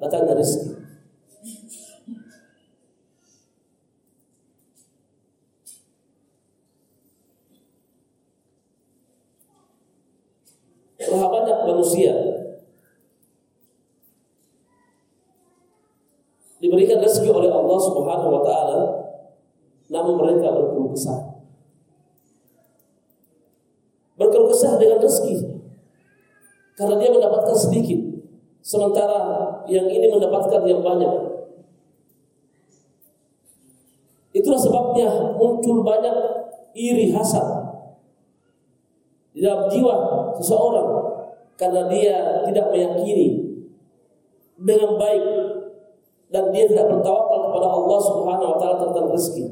datangnya 0.00 0.40
rezeki. 0.40 0.80
Berapa 11.00 11.26
banyak 11.26 11.58
manusia 11.66 12.12
diberikan 16.60 17.00
rezeki 17.00 17.28
oleh 17.34 17.50
Allah 17.50 17.78
Subhanahu 17.82 18.30
wa 18.30 18.42
taala 18.44 18.80
namun 19.90 20.14
mereka 20.22 20.54
berkeluh 20.54 20.94
kesah. 20.94 21.20
Berkeluh 24.16 24.52
kesah 24.52 24.76
dengan 24.78 25.02
rezeki 25.02 25.60
karena 26.80 26.96
dia 26.96 27.12
mendapatkan 27.12 27.52
sedikit 27.52 28.00
sementara 28.64 29.20
yang 29.68 29.84
ini 29.84 30.08
mendapatkan 30.08 30.64
yang 30.64 30.80
banyak. 30.80 31.12
Itulah 34.32 34.56
sebabnya 34.56 35.36
muncul 35.36 35.84
banyak 35.84 36.16
iri 36.72 37.12
hasad 37.12 37.44
di 39.36 39.44
dalam 39.44 39.68
jiwa 39.68 39.96
seseorang 40.40 40.88
karena 41.60 41.84
dia 41.92 42.16
tidak 42.48 42.72
meyakini 42.72 43.28
dengan 44.56 44.96
baik 44.96 45.24
dan 46.32 46.48
dia 46.54 46.64
tidak 46.64 46.88
bertawakal 46.88 47.50
kepada 47.50 47.68
Allah 47.68 47.98
Subhanahu 48.00 48.50
wa 48.54 48.56
taala 48.56 48.76
tentang 48.88 49.06
rezeki. 49.12 49.44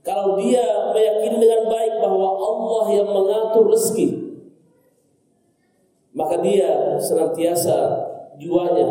Kalau 0.00 0.40
dia 0.40 0.94
meyakini 0.96 1.36
dengan 1.36 1.68
baik 1.68 2.00
bahwa 2.00 2.28
Allah 2.40 2.84
yang 2.94 3.08
mengatur 3.12 3.68
rezeki, 3.68 4.19
maka 6.30 6.46
dia 6.46 6.94
senantiasa 7.02 7.74
jiwanya 8.38 8.86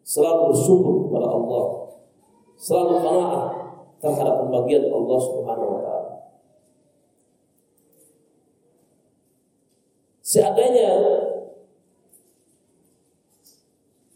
selalu 0.00 0.48
bersyukur 0.48 0.94
kepada 1.04 1.28
Allah, 1.28 1.64
selalu 2.56 2.94
qanaah 3.04 3.44
terhadap 4.00 4.48
pembagian 4.48 4.88
Allah 4.88 5.18
Subhanahu 5.20 5.68
wa 5.76 5.80
taala. 5.84 6.12
Seandainya 10.24 10.90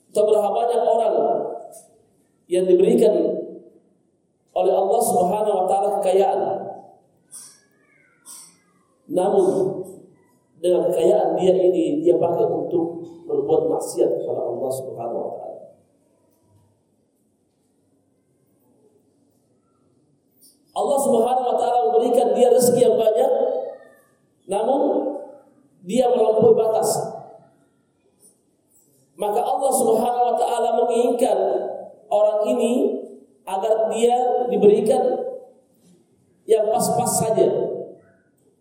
seberapa 0.08 0.48
banyak 0.56 0.80
orang 0.88 1.16
yang 2.48 2.64
diberikan 2.64 3.12
oleh 4.56 4.72
Allah 4.72 5.00
Subhanahu 5.04 5.56
wa 5.60 5.66
taala 5.68 6.00
kekayaan. 6.00 6.40
Namun 9.12 9.81
dengan 10.62 10.86
kekayaan 10.88 11.34
dia 11.34 11.52
ini 11.58 12.06
dia 12.06 12.16
pakai 12.22 12.46
untuk 12.46 13.02
berbuat 13.26 13.66
maksiat 13.66 14.22
kepada 14.22 14.42
Allah 14.46 14.70
Subhanahu 14.70 15.20
wa 15.20 15.32
taala 15.34 15.60
Allah 20.72 20.98
Subhanahu 21.02 21.48
wa 21.52 21.56
taala 21.58 21.78
memberikan 21.90 22.32
dia 22.32 22.48
rezeki 22.48 22.80
yang 22.86 22.96
banyak 22.96 23.32
dia 25.82 26.06
melampaui 26.08 26.54
batas. 26.54 26.88
Maka 29.18 29.40
Allah 29.44 29.72
Subhanahu 29.76 30.28
wa 30.34 30.36
taala 30.38 30.68
menginginkan 30.82 31.38
orang 32.08 32.48
ini 32.48 32.72
agar 33.44 33.90
dia 33.90 34.46
diberikan 34.48 35.02
yang 36.46 36.70
pas-pas 36.70 37.10
saja. 37.10 37.46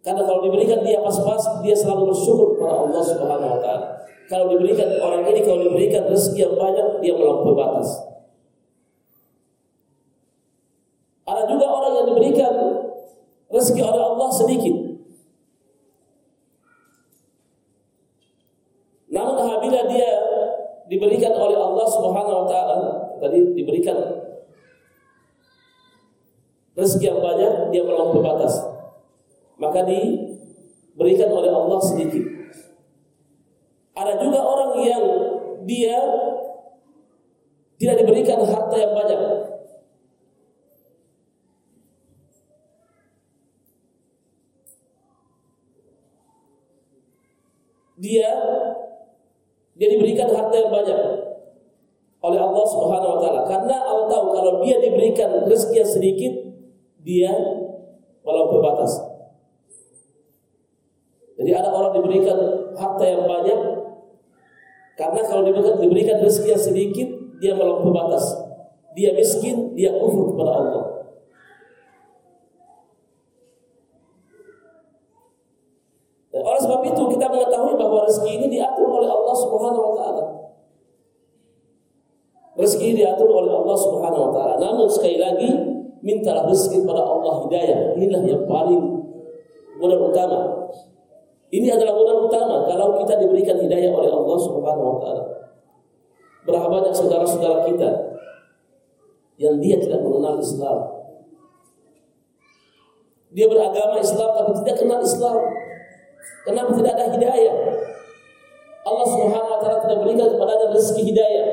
Karena 0.02 0.26
kalau 0.26 0.42
diberikan 0.50 0.82
dia 0.82 0.98
pas-pas, 1.00 1.62
dia 1.62 1.78
selalu 1.78 2.10
bersyukur 2.10 2.58
kepada 2.58 2.90
Allah 2.90 3.02
Subhanahu 3.06 3.54
wa 3.58 3.60
taala. 3.62 3.88
Kalau 4.32 4.48
diberikan 4.48 4.96
orang 5.04 5.28
ini 5.28 5.44
kalau 5.44 5.60
diberikan 5.68 6.08
rezeki 6.08 6.40
yang 6.48 6.56
banyak, 6.56 7.04
dia 7.04 7.12
melampaui 7.20 7.52
batas. 7.52 8.00
Ada 11.28 11.52
juga 11.52 11.68
orang 11.68 11.92
yang 12.00 12.08
diberikan 12.16 12.54
rezeki 13.52 13.84
oleh 13.84 14.00
Allah 14.00 14.30
sedikit. 14.32 14.76
Namun 19.12 19.36
apabila 19.36 19.92
dia 19.92 20.10
diberikan 20.88 21.36
oleh 21.36 21.60
Allah 21.60 21.88
Subhanahu 21.92 22.40
wa 22.40 22.48
taala, 22.48 22.78
tadi 23.20 23.52
diberikan 23.52 24.00
rezeki 26.80 27.04
yang 27.04 27.20
banyak, 27.20 27.76
dia 27.76 27.84
melampaui 27.84 28.24
batas. 28.24 28.64
Maka 29.60 29.84
diberikan 29.84 31.36
oleh 31.36 31.52
Allah 31.52 31.80
sedikit. 31.84 32.42
Ada 33.92 34.18
juga 34.24 34.40
orang 34.40 34.72
yang 34.82 35.04
dia 35.68 36.00
tidak 37.78 38.02
diberikan 38.02 38.40
harta 38.42 38.76
yang 38.80 38.94
banyak. 38.98 39.22
Dia 48.02 48.30
dia 49.78 49.88
diberikan 49.98 50.30
harta 50.34 50.56
yang 50.58 50.74
banyak 50.74 51.00
oleh 52.22 52.40
Allah 52.42 52.66
Subhanahu 52.66 53.12
wa 53.18 53.20
taala. 53.22 53.42
Karena 53.46 53.76
Allah 53.86 54.08
tahu 54.10 54.26
kalau 54.34 54.54
dia 54.66 54.82
diberikan 54.82 55.46
rezeki 55.46 55.76
yang 55.78 55.92
sedikit, 55.92 56.34
dia 57.06 57.34
melampaui 58.26 58.62
batas. 58.66 58.98
Jadi 61.38 61.52
ada 61.54 61.70
orang 61.70 61.98
diberikan 61.98 62.38
harta 62.78 63.06
yang 63.06 63.26
banyak 63.26 63.82
karena 65.02 65.22
kalau 65.26 65.42
diberikan, 65.42 65.82
diberikan 65.82 66.18
rezeki 66.22 66.50
yang 66.54 66.62
sedikit 66.62 67.10
dia 67.42 67.58
melampaui 67.58 67.90
batas. 67.90 68.38
Dia 68.94 69.18
miskin, 69.18 69.74
dia 69.74 69.98
kufur 69.98 70.36
kepada 70.36 70.52
Allah. 70.62 70.86
Dan 76.32 76.42
oleh 76.46 76.62
sebab 76.62 76.82
itu 76.86 77.02
kita 77.18 77.26
mengetahui 77.28 77.76
bahwa 77.82 78.06
rezeki 78.06 78.32
ini 78.40 78.48
diatur 78.62 78.88
oleh 78.88 79.10
Allah 79.10 79.36
Subhanahu 79.36 79.84
wa 79.90 79.94
taala. 79.98 80.24
Rezeki 82.62 83.02
diatur 83.02 83.26
oleh 83.32 83.52
Allah 83.52 83.78
Subhanahu 83.82 84.24
wa 84.30 84.32
taala. 84.38 84.54
Namun 84.62 84.86
sekali 84.86 85.18
lagi 85.18 85.50
mintalah 86.06 86.46
rezeki 86.46 86.86
kepada 86.86 87.04
Allah 87.04 87.48
hidayah. 87.48 87.80
Inilah 87.98 88.22
yang 88.28 88.44
paling 88.46 89.02
modal 89.82 90.14
utama. 90.14 90.62
Ini 91.52 91.68
adalah 91.68 91.92
modal 91.92 92.32
utama 92.32 92.64
kalau 92.64 92.96
kita 93.04 93.20
diberikan 93.20 93.60
hidayah 93.60 93.92
oleh 93.92 94.08
Allah 94.08 94.38
Subhanahu 94.40 94.88
wa 94.96 94.98
taala. 95.04 95.24
Berapa 96.48 96.68
banyak 96.72 96.96
saudara-saudara 96.96 97.68
kita 97.68 97.90
yang 99.36 99.60
dia 99.60 99.76
tidak 99.84 100.00
mengenal 100.00 100.40
Islam. 100.40 100.80
Dia 103.36 103.52
beragama 103.52 104.00
Islam 104.00 104.31
tapi 104.42 104.52
tidak 104.66 104.76
kenal 104.82 105.00
Islam. 105.06 105.38
Kenapa 106.42 106.70
tidak 106.74 106.94
ada 106.98 107.06
hidayah? 107.14 107.56
Allah 108.82 109.06
Subhanahu 109.06 109.54
wa 109.54 109.60
taala 109.62 109.78
tidak 109.86 109.98
berikan 110.02 110.28
kepadanya 110.34 110.68
rezeki 110.74 111.04
hidayah. 111.14 111.48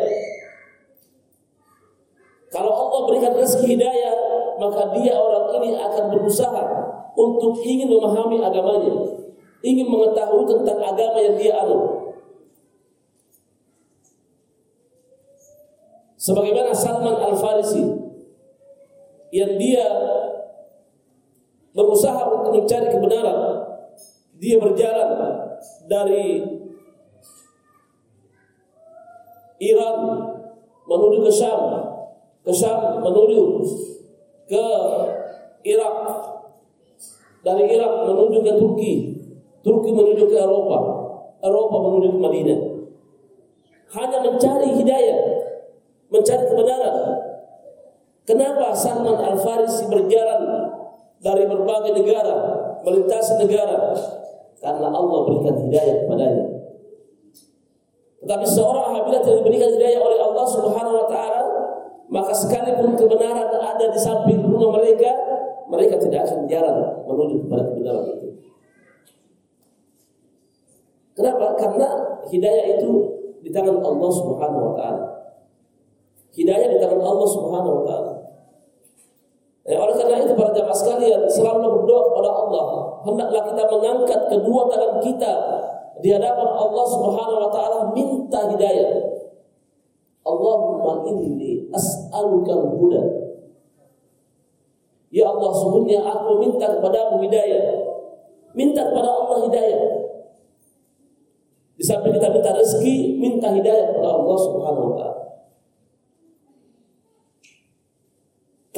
Kalau 2.48 2.72
Allah 2.72 3.00
berikan 3.12 3.32
rezeki 3.36 3.76
hidayah, 3.76 4.14
maka 4.56 4.96
dia 4.96 5.12
orang 5.12 5.52
ini 5.60 5.76
akan 5.76 6.04
berusaha 6.08 6.64
untuk 7.12 7.60
ingin 7.60 7.92
memahami 7.92 8.40
agamanya, 8.40 8.94
ingin 9.60 9.86
mengetahui 9.92 10.48
tentang 10.48 10.80
agama 10.80 11.18
yang 11.20 11.36
dia 11.36 11.52
anut. 11.60 12.16
Sebagaimana 16.18 16.72
Salman 16.72 17.14
Al 17.20 17.36
Farisi 17.36 17.84
yang 19.30 19.60
dia 19.60 19.84
berusaha 21.72 22.22
untuk 22.28 22.52
mencari 22.62 22.88
kebenaran, 22.88 23.38
dia 24.38 24.56
berjalan 24.56 25.10
dari 25.90 26.44
Iran 29.58 29.96
menuju 30.86 31.18
ke 31.26 31.32
Syam 31.34 31.60
ke 32.46 32.52
Syam 32.54 33.02
menuju 33.02 33.42
ke 34.46 34.64
Irak 35.66 35.96
dari 37.42 37.64
Irak 37.74 37.92
menuju 38.06 38.38
ke 38.40 38.52
Turki 38.56 38.92
Turki 39.60 39.90
menuju 39.90 40.24
ke 40.30 40.36
Eropa 40.38 40.78
Eropa 41.42 41.76
menuju 41.86 42.08
ke 42.14 42.20
Madinah. 42.22 42.60
Hanya 43.88 44.18
mencari 44.20 44.68
hidayah 44.78 45.20
mencari 46.08 46.44
kebenaran. 46.48 46.96
Kenapa 48.28 48.76
Salman 48.76 49.16
Al-Farisi 49.16 49.88
berjalan 49.88 50.67
dari 51.18 51.44
berbagai 51.46 51.92
negara 51.98 52.36
melintasi 52.82 53.42
negara 53.42 53.94
karena 54.58 54.88
Allah 54.90 55.18
berikan 55.26 55.54
hidayah 55.66 56.06
kepadanya 56.06 56.46
tetapi 58.18 58.46
seorang 58.46 58.84
apabila 58.94 59.18
tidak 59.22 59.46
diberikan 59.46 59.70
hidayah 59.78 60.00
oleh 60.02 60.18
Allah 60.18 60.46
Subhanahu 60.46 60.96
wa 60.98 61.06
taala 61.06 61.42
maka 62.08 62.32
sekalipun 62.32 62.96
kebenaran 62.96 63.48
ada 63.78 63.94
di 63.94 64.00
samping 64.00 64.40
rumah 64.42 64.80
mereka, 64.80 65.12
mereka 65.70 66.00
tidak 66.02 66.26
akan 66.26 66.50
jalan 66.50 66.76
menuju 67.06 67.46
kepada 67.46 67.62
kebenaran 67.70 68.04
itu. 68.16 68.28
Kenapa? 71.14 71.46
Karena 71.54 71.88
hidayah 72.26 72.78
itu 72.78 72.90
di 73.44 73.50
tangan 73.54 73.78
Allah 73.78 74.10
Subhanahu 74.10 74.64
wa 74.72 74.74
taala. 74.74 75.06
Hidayah 76.34 76.68
di 76.74 76.78
tangan 76.82 77.02
Allah 77.04 77.28
Subhanahu 77.30 77.74
wa 77.78 77.84
taala. 77.86 78.12
Ya, 79.68 79.76
oleh 79.84 80.00
karena 80.00 80.24
itu 80.24 80.32
para 80.32 80.48
jamaah 80.56 80.72
sekalian 80.72 81.28
selalu 81.28 81.84
berdoa 81.84 82.00
kepada 82.08 82.30
Allah. 82.32 82.64
Hendaklah 83.04 83.42
kita 83.52 83.62
mengangkat 83.68 84.20
kedua 84.32 84.64
tangan 84.64 84.96
kita 85.04 85.32
di 86.00 86.08
hadapan 86.08 86.48
Allah 86.56 86.84
Subhanahu 86.88 87.40
wa 87.44 87.50
taala 87.52 87.78
minta 87.92 88.48
hidayah. 88.48 88.96
Allahumma 90.24 91.04
inni 91.04 91.68
as'aluka 91.68 92.56
huda. 92.56 93.02
Ya 95.12 95.28
Allah, 95.28 95.52
sungguhnya 95.52 96.00
aku 96.00 96.40
minta 96.40 96.64
kepadamu 96.80 97.20
hidayah. 97.28 97.64
Minta 98.56 98.88
kepada 98.88 99.08
Allah 99.12 99.52
hidayah. 99.52 99.82
Di 101.76 101.84
samping 101.84 102.16
kita 102.16 102.32
minta 102.32 102.56
rezeki, 102.56 103.20
minta 103.20 103.52
hidayah 103.52 103.92
kepada 103.92 104.16
Allah 104.16 104.36
Subhanahu 104.40 104.86
wa 104.92 104.96
taala. 104.96 105.28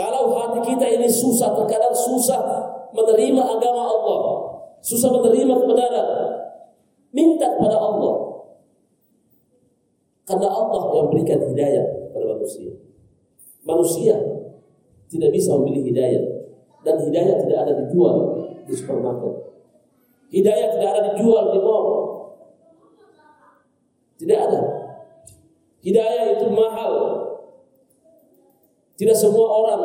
Kalau 0.01 0.33
hati 0.33 0.61
kita 0.65 0.87
ini 0.87 1.10
susah, 1.21 1.53
terkadang 1.53 1.93
susah 1.93 2.41
menerima 2.97 3.43
agama 3.45 3.83
Allah, 3.85 4.21
susah 4.81 5.13
menerima 5.13 5.53
kebenaran, 5.61 6.09
minta 7.13 7.47
kepada 7.61 7.77
Allah. 7.77 8.15
Karena 10.25 10.49
Allah 10.49 10.83
yang 10.95 11.07
berikan 11.11 11.43
hidayah 11.43 11.85
kepada 12.09 12.25
manusia. 12.39 12.71
Manusia 13.67 14.17
tidak 15.11 15.31
bisa 15.35 15.59
memilih 15.59 15.91
hidayah 15.91 16.25
dan 16.87 16.97
hidayah 17.03 17.37
tidak 17.45 17.59
ada 17.67 17.73
dijual 17.85 18.17
di 18.65 18.73
supermarket. 18.73 19.35
Hidayah 20.31 20.69
tidak 20.79 20.91
ada 20.95 21.01
dijual 21.13 21.45
di 21.51 21.59
mall. 21.59 21.87
Tidak 24.17 24.39
ada. 24.39 24.61
Hidayah 25.83 26.25
itu 26.39 26.47
mahal. 26.55 26.93
Tidak 28.95 29.17
semua 29.17 29.49
orang 29.49 29.83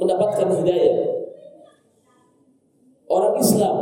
mendapatkan 0.00 0.48
hidayah. 0.48 0.96
Orang 3.10 3.36
Islam 3.36 3.76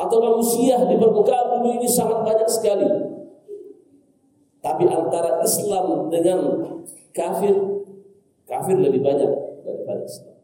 atau 0.00 0.18
manusia 0.18 0.80
di 0.88 0.96
permukaan 0.96 1.60
bumi 1.60 1.80
ini 1.80 1.88
sangat 1.88 2.24
banyak 2.24 2.48
sekali. 2.48 2.88
Tapi 4.60 4.84
antara 4.88 5.40
Islam 5.40 6.12
dengan 6.12 6.40
kafir, 7.16 7.56
kafir 8.44 8.76
lebih 8.76 9.00
banyak 9.00 9.30
daripada 9.64 10.04
Islam. 10.04 10.36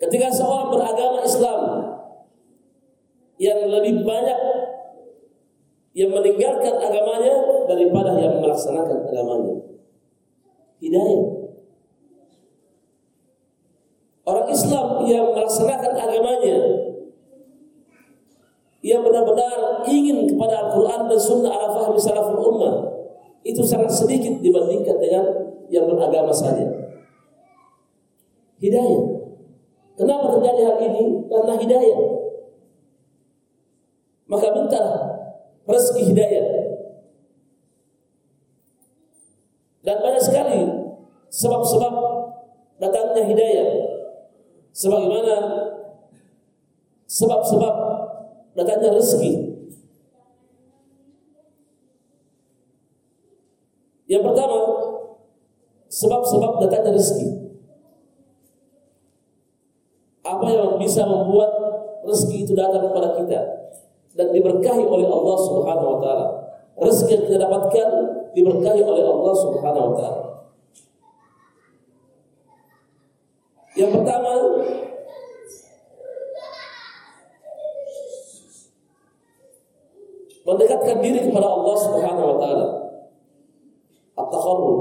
Ketika 0.00 0.28
seorang 0.28 0.68
beragama 0.72 1.20
Islam 1.24 1.60
yang 3.40 3.60
lebih 3.68 4.04
banyak 4.04 4.40
yang 5.94 6.10
meninggalkan 6.10 6.74
agamanya 6.74 7.64
daripada 7.70 8.18
yang 8.18 8.42
melaksanakan 8.42 9.06
agamanya. 9.08 9.54
Hidayah. 10.82 11.22
Orang 14.24 14.48
Islam 14.50 14.86
yang 15.06 15.30
melaksanakan 15.30 15.92
agamanya 15.94 16.58
yang 18.84 19.00
benar-benar 19.00 19.80
ingin 19.88 20.28
kepada 20.28 20.68
Al-Quran 20.68 21.08
dan 21.08 21.20
Sunnah 21.20 21.52
ala 21.56 21.72
fahmi 21.72 21.96
salaful 21.96 22.36
ummah 22.36 22.74
itu 23.40 23.64
sangat 23.64 23.88
sedikit 23.88 24.44
dibandingkan 24.44 25.00
dengan 25.00 25.24
yang 25.72 25.88
beragama 25.88 26.32
saja. 26.34 26.68
Hidayah. 28.60 29.04
Kenapa 29.94 30.26
terjadi 30.36 30.60
hal 30.68 30.76
ini? 30.90 31.04
Karena 31.28 31.54
hidayah. 31.54 31.98
Maka 34.24 34.46
minta 34.56 34.82
rezeki 35.64 36.02
hidayah. 36.12 36.46
Dan 39.84 39.96
banyak 40.00 40.22
sekali 40.24 40.60
sebab-sebab 41.28 41.94
datangnya 42.80 43.22
hidayah. 43.28 43.68
Sebagaimana 44.74 45.36
sebab-sebab 47.04 47.74
datangnya 48.56 48.96
rezeki. 48.96 49.32
Yang 54.04 54.22
pertama, 54.24 54.60
sebab-sebab 55.88 56.52
datangnya 56.64 56.92
rezeki. 56.96 57.28
Apa 60.24 60.46
yang 60.48 60.80
bisa 60.80 61.04
membuat 61.04 61.52
rezeki 62.08 62.48
itu 62.48 62.52
datang 62.56 62.88
kepada 62.88 63.20
kita 63.20 63.40
dan 64.14 64.30
diberkahi 64.30 64.84
oleh 64.86 65.06
Allah 65.10 65.36
Subhanahu 65.42 65.88
wa 65.94 65.98
taala. 65.98 66.26
Rezeki 66.74 67.10
yang 67.14 67.24
kita 67.30 67.38
dapatkan 67.46 67.88
diberkahi 68.34 68.80
oleh 68.82 69.04
Allah 69.06 69.34
Subhanahu 69.34 69.86
wa 69.90 69.94
taala. 69.98 70.22
Yang 73.74 73.90
pertama, 73.90 74.32
mendekatkan 80.46 80.96
diri 81.02 81.20
kepada 81.26 81.48
Allah 81.50 81.76
Subhanahu 81.78 82.26
wa 82.30 82.36
taala. 82.38 82.66
At-taqarrub 84.14 84.78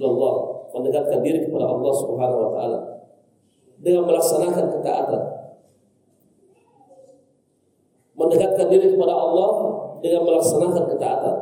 Allah, 0.00 0.34
mendekatkan 0.72 1.20
diri 1.20 1.44
kepada 1.44 1.68
Allah 1.68 1.92
Subhanahu 1.92 2.40
wa 2.48 2.50
taala 2.56 2.78
dengan 3.80 4.08
melaksanakan 4.08 4.66
ketaatan. 4.80 5.39
Mendekatkan 8.20 8.68
diri 8.68 8.92
kepada 8.92 9.16
Allah 9.16 9.50
dengan 10.04 10.28
melaksanakan 10.28 10.84
ketaatan. 10.92 11.36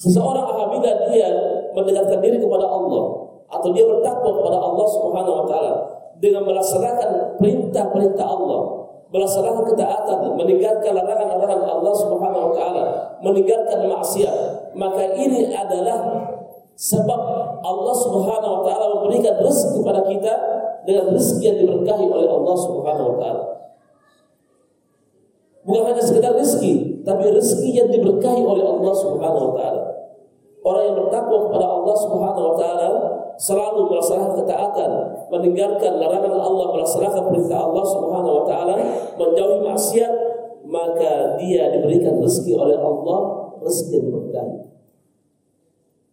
Seseorang 0.00 0.48
apabila 0.48 1.12
dia 1.12 1.28
mendekatkan 1.76 2.24
diri 2.24 2.40
kepada 2.40 2.64
Allah 2.64 3.04
atau 3.52 3.68
dia 3.76 3.84
bertakwa 3.84 4.32
kepada 4.40 4.56
Allah 4.56 4.86
Subhanahu 4.88 5.36
wa 5.44 5.46
taala 5.46 5.72
dengan 6.16 6.48
melaksanakan 6.48 7.36
perintah-perintah 7.36 8.24
Allah 8.24 8.80
melaksanakan 9.10 9.64
ketaatan, 9.74 10.18
meninggalkan 10.38 10.94
larangan-larangan 10.94 11.66
Allah 11.66 11.94
Subhanahu 11.98 12.42
wa 12.50 12.52
taala, 12.54 12.84
meninggalkan 13.26 13.90
maksiat, 13.90 14.36
maka 14.78 15.02
ini 15.18 15.50
adalah 15.50 16.30
sebab 16.78 17.20
Allah 17.60 17.94
Subhanahu 17.94 18.52
wa 18.56 18.62
taala 18.62 18.86
memberikan 19.02 19.34
rezeki 19.42 19.82
kepada 19.82 20.00
kita 20.06 20.34
dengan 20.86 21.12
rezeki 21.12 21.42
yang 21.44 21.58
diberkahi 21.58 22.06
oleh 22.06 22.28
Allah 22.30 22.56
Subhanahu 22.56 23.08
wa 23.14 23.16
taala. 23.18 23.59
Bukan 25.60 25.92
hanya 25.92 26.00
sekedar 26.00 26.32
rezeki, 26.32 27.04
tapi 27.04 27.28
rezeki 27.28 27.68
yang 27.76 27.88
diberkahi 27.92 28.40
oleh 28.40 28.64
Allah 28.64 28.94
Subhanahu 28.96 29.52
wa 29.52 29.54
taala. 29.60 29.82
Orang 30.60 30.82
yang 30.92 30.96
bertakwa 31.04 31.48
kepada 31.48 31.66
Allah 31.68 31.96
Subhanahu 31.96 32.46
wa 32.52 32.56
taala 32.56 32.90
selalu 33.40 33.88
melaksanakan 33.88 34.34
ketaatan, 34.44 34.90
meninggalkan 35.32 35.92
larangan 35.96 36.36
Allah, 36.36 36.66
melaksanakan 36.76 37.22
perintah 37.32 37.58
Allah 37.60 37.84
Subhanahu 37.84 38.34
wa 38.40 38.44
taala, 38.44 38.74
menjauhi 39.16 39.60
maksiat, 39.64 40.12
maka 40.68 41.40
dia 41.40 41.72
diberikan 41.72 42.20
rezeki 42.20 42.52
oleh 42.56 42.76
Allah, 42.76 43.18
rezeki 43.64 43.92
yang 43.96 44.04
diberkahi. 44.12 44.56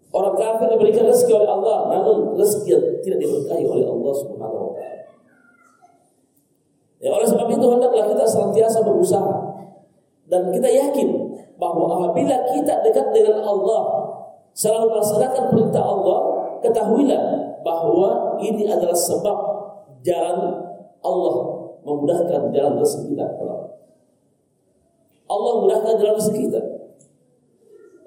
Orang 0.07 0.35
kafir 0.39 0.67
diberikan 0.71 1.03
rezeki 1.07 1.33
oleh 1.35 1.49
Allah, 1.51 1.77
namun 1.91 2.35
rezeki 2.39 2.69
yang 2.71 2.83
tidak 3.03 3.19
diberkahi 3.23 3.63
oleh 3.67 3.85
Allah 3.87 4.13
Subhanahu 4.15 4.63
wa 4.63 4.71
taala. 4.75 4.76
Ya, 6.97 7.13
oleh 7.13 7.27
sebab 7.29 7.45
itu 7.53 7.65
hendaklah 7.69 8.09
kita 8.09 8.25
senantiasa 8.25 8.81
berusaha 8.81 9.47
dan 10.27 10.49
kita 10.49 10.65
yakin 10.65 11.09
bahwa 11.55 11.85
apabila 11.87 12.35
kita 12.51 12.83
dekat 12.83 13.13
dengan 13.13 13.41
Allah, 13.45 13.81
selalu 14.51 14.97
melaksanakan 14.97 15.43
perintah 15.53 15.83
Allah, 15.85 16.19
ketahuilah 16.65 17.23
bahwa 17.61 18.37
ini 18.41 18.65
adalah 18.65 18.97
sebab 18.97 19.37
jalan 20.01 20.37
Allah 21.05 21.35
memudahkan 21.85 22.51
jalan 22.51 22.73
rezeki 22.81 23.15
kita. 23.15 23.25
Allah 25.27 25.51
memudahkan 25.61 25.93
jalan 26.01 26.15
rezeki 26.17 26.39
kita. 26.49 26.61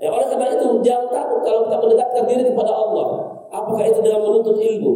Ya, 0.00 0.08
oleh 0.08 0.26
karena 0.32 0.56
itu 0.56 0.80
jangan 0.80 1.12
takut 1.12 1.40
kalau 1.44 1.68
kita 1.68 1.76
mendekatkan 1.76 2.24
diri 2.24 2.42
kepada 2.48 2.72
Allah. 2.72 3.06
Apakah 3.52 3.84
itu 3.84 4.00
dengan 4.00 4.24
menuntut 4.24 4.56
ilmu, 4.56 4.92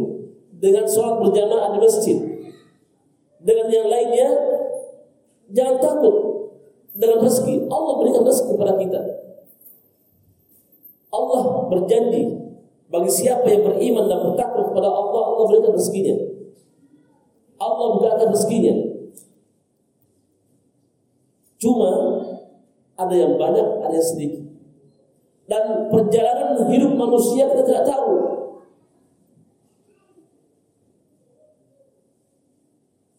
dengan 0.57 0.85
sholat 0.89 1.21
berjamaah 1.21 1.75
di 1.75 1.79
masjid, 1.81 2.17
dengan 3.45 3.67
yang 3.69 3.87
lainnya, 3.87 4.29
jangan 5.53 5.77
takut 5.77 6.15
dengan 6.97 7.21
rezeki. 7.21 7.69
Allah 7.69 7.93
berikan 8.01 8.25
rezeki 8.25 8.51
kepada 8.57 8.73
kita. 8.81 9.01
Allah 11.13 11.41
berjanji 11.69 12.23
bagi 12.89 13.11
siapa 13.11 13.45
yang 13.45 13.63
beriman 13.69 14.09
dan 14.09 14.19
bertakwa 14.25 14.73
kepada 14.73 14.89
Allah, 14.89 15.21
Allah 15.29 15.45
berikan 15.47 15.71
rezekinya. 15.77 16.15
Allah 17.61 17.87
bukakan 18.01 18.27
rezekinya. 18.33 18.75
Cuma 21.61 21.91
ada 22.95 23.15
yang 23.15 23.37
banyak, 23.39 23.67
ada 23.85 23.93
yang 23.93 24.05
sedikit. 24.05 24.43
Dan 25.45 25.93
perjalanan 25.93 26.65
hidup 26.73 26.97
manusia 26.97 27.45
kita 27.53 27.63
tidak 27.63 27.85
tahu. 27.85 28.13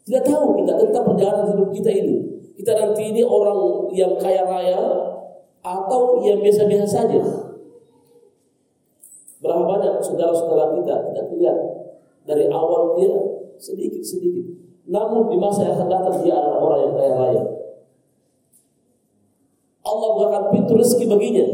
Tidak 0.06 0.22
tahu 0.22 0.46
kita 0.62 0.72
tentang 0.78 1.04
perjalanan 1.10 1.46
hidup 1.54 1.65
kita 1.76 1.90
ini. 1.92 2.16
Kita 2.56 2.72
nanti 2.72 3.12
ini 3.12 3.20
orang 3.20 3.92
yang 3.92 4.16
kaya 4.16 4.48
raya 4.48 4.80
atau 5.60 6.24
yang 6.24 6.40
biasa-biasa 6.40 6.86
saja. 6.88 7.20
Berapa 9.44 9.62
banyak 9.68 10.00
saudara-saudara 10.00 10.80
kita 10.80 10.94
kita 11.12 11.22
lihat 11.36 11.56
dari 12.24 12.48
awal 12.48 12.96
dia 12.96 13.12
sedikit-sedikit. 13.60 14.56
Namun 14.88 15.28
di 15.28 15.36
masa 15.36 15.68
yang 15.68 15.76
akan 15.76 15.88
datang 15.90 16.16
dia 16.24 16.34
adalah 16.38 16.58
orang 16.62 16.80
yang 16.80 16.94
kaya 16.96 17.12
raya. 17.12 17.42
Allah 19.86 20.08
bukakan 20.18 20.44
pintu 20.50 20.72
rezeki 20.74 21.04
baginya. 21.06 21.46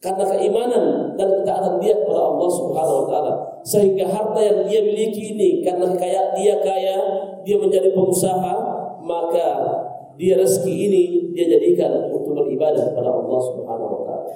Karena 0.00 0.24
keimanan 0.24 1.12
dan 1.20 1.28
ketaatan 1.28 1.76
dia 1.76 1.92
kepada 1.92 2.32
Allah 2.32 2.48
Subhanahu 2.48 2.98
wa 3.04 3.06
taala. 3.12 3.34
Sehingga 3.60 4.08
harta 4.08 4.40
yang 4.40 4.64
dia 4.64 4.80
miliki 4.80 5.36
ini 5.36 5.60
karena 5.60 5.92
kaya 5.92 6.32
dia 6.32 6.56
kaya, 6.64 6.96
dia 7.44 7.56
menjadi 7.60 7.92
pengusaha, 7.92 8.54
maka 9.04 9.48
dia 10.16 10.40
rezeki 10.40 10.74
ini 10.88 11.02
dia 11.36 11.52
jadikan 11.52 12.08
untuk 12.08 12.32
beribadah 12.32 12.80
kepada 12.96 13.12
Allah 13.12 13.40
Subhanahu 13.44 13.92
wa 13.92 14.02
taala. 14.08 14.34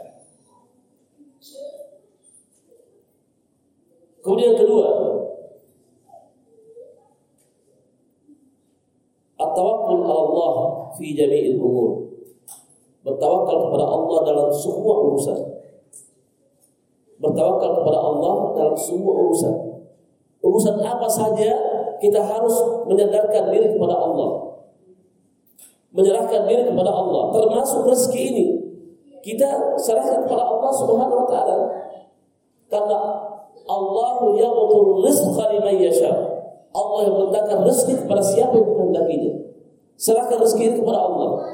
Kemudian 4.20 4.52
yang 4.52 4.60
kedua, 4.60 4.88
At-tawakkul 9.34 10.08
Allah 10.08 10.54
fi 10.96 11.12
jami'il 11.12 11.58
umur. 11.60 12.08
Bertawakal 13.04 13.68
kepada 13.68 13.84
Allah 13.84 14.18
dalam 14.24 14.48
semua 14.48 14.94
urusan. 15.10 15.53
Bertawakal 17.35 17.82
kepada 17.82 17.99
Allah 17.99 18.35
dalam 18.55 18.76
semua 18.78 19.11
urusan. 19.26 19.55
Urusan 20.39 20.78
apa 20.87 21.11
saja 21.11 21.51
kita 21.99 22.22
harus 22.22 22.55
menyadarkan 22.87 23.51
diri 23.51 23.74
kepada 23.74 23.99
Allah. 23.99 24.55
Menyerahkan 25.91 26.47
diri 26.47 26.70
kepada 26.70 26.95
Allah, 26.95 27.35
termasuk 27.35 27.91
rezeki 27.91 28.22
ini. 28.30 28.47
Kita 29.18 29.74
serahkan 29.74 30.30
kepada 30.30 30.47
Allah 30.47 30.70
Subhanahu 30.78 31.26
wa 31.26 31.28
taala. 31.30 31.59
Karena 32.70 32.99
Allahu 33.66 34.39
yaqdur 34.39 35.03
rizqa 35.03 35.51
liman 35.51 35.74
yasha. 35.74 36.14
Allah 36.70 36.99
yang 37.03 37.14
meletakkan 37.18 37.66
rezeki 37.66 38.07
kepada 38.07 38.22
siapa 38.22 38.55
yang 38.55 38.66
dikehendakinya. 38.70 39.32
Serahkan 39.99 40.39
rezeki 40.39 40.78
kepada 40.78 41.03
Allah. 41.03 41.51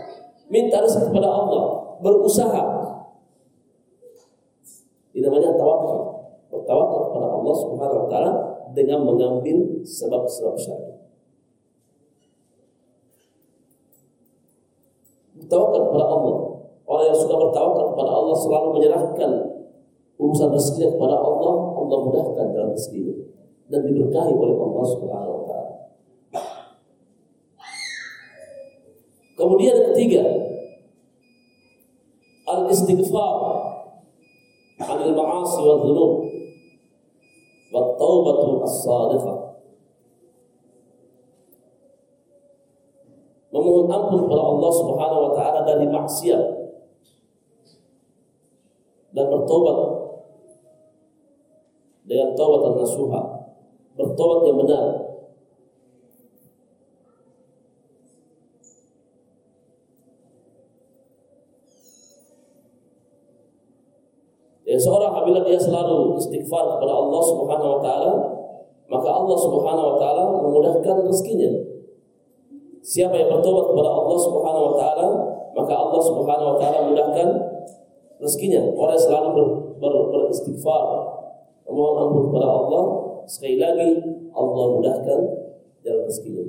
Minta 0.53 0.85
rezeki 0.85 1.09
kepada 1.09 1.29
Allah. 1.33 1.63
Berusaha. 2.05 2.81
Ini 5.11 5.27
namanya 5.27 5.53
tawakal. 5.59 5.99
Bertawakal 6.51 7.01
kepada 7.11 7.27
Allah 7.51 7.67
Subhanahu 7.67 8.01
wa 8.07 8.09
taala 8.09 8.33
dengan 8.71 9.03
mengambil 9.03 9.83
sebab-sebab 9.83 10.55
syar'i. 10.55 10.95
Bertawakal 15.35 15.91
kepada 15.91 16.07
Allah. 16.07 16.37
Orang 16.87 17.05
yang 17.11 17.19
sudah 17.19 17.37
bertawakal 17.43 17.85
kepada 17.95 18.11
Allah 18.15 18.37
selalu 18.39 18.69
menyerahkan 18.79 19.31
urusan 20.15 20.49
rezekinya 20.55 20.95
kepada 20.95 21.17
Allah, 21.19 21.55
Allah 21.75 21.99
mudahkan 22.07 22.47
dalam 22.55 22.71
rezekinya 22.71 23.27
dan 23.67 23.81
diberkahi 23.83 24.31
oleh 24.31 24.55
Allah 24.55 24.85
Subhanahu 24.87 25.35
wa 25.35 25.45
taala. 25.51 25.75
Kemudian 29.35 29.75
yang 29.75 29.89
ketiga, 29.91 30.23
al-istighfar 32.47 33.35
anil 34.87 35.15
ma'asi 35.19 35.59
wa 35.67 35.77
dhunub 35.83 36.30
taubatu 37.71 38.67
as-sadiqah. 38.67 39.39
Memohon 43.51 43.87
ampun 43.91 44.19
kepada 44.27 44.43
Allah 44.47 44.71
Subhanahu 44.75 45.21
wa 45.27 45.33
taala 45.35 45.61
dari 45.67 45.87
maksiat 45.91 46.43
dan 49.11 49.27
bertobat 49.27 49.79
dengan 52.07 52.35
taubat 52.39 52.79
nasuha, 52.79 53.23
bertobat 53.99 54.39
yang 54.47 54.59
benar 54.63 55.10
apabila 65.31 65.47
dia 65.47 65.63
selalu 65.63 66.19
istighfar 66.19 66.75
kepada 66.75 66.91
Allah 66.91 67.23
Subhanahu 67.23 67.71
wa 67.79 67.81
taala, 67.81 68.13
maka 68.91 69.09
Allah 69.15 69.37
Subhanahu 69.39 69.87
wa 69.95 69.97
taala 70.03 70.23
memudahkan 70.43 71.07
rezekinya. 71.07 71.51
Siapa 72.83 73.15
yang 73.15 73.31
bertobat 73.31 73.71
kepada 73.71 73.91
Allah 73.95 74.19
Subhanahu 74.19 74.65
wa 74.67 74.75
taala, 74.75 75.07
maka 75.55 75.73
Allah 75.79 76.01
Subhanahu 76.03 76.49
wa 76.51 76.57
taala 76.59 76.91
mudahkan 76.91 77.29
rezekinya. 78.19 78.75
Orang 78.75 78.99
yang 78.99 79.07
selalu 79.07 79.29
ber, 79.39 79.47
ber, 79.79 79.95
beristighfar, 80.11 80.83
memohon 81.71 81.95
ampun 82.03 82.23
kepada 82.35 82.49
Allah, 82.51 82.85
sekali 83.31 83.63
lagi 83.63 84.03
Allah 84.35 84.65
mudahkan 84.75 85.21
jalan 85.87 86.03
rezekinya. 86.11 86.45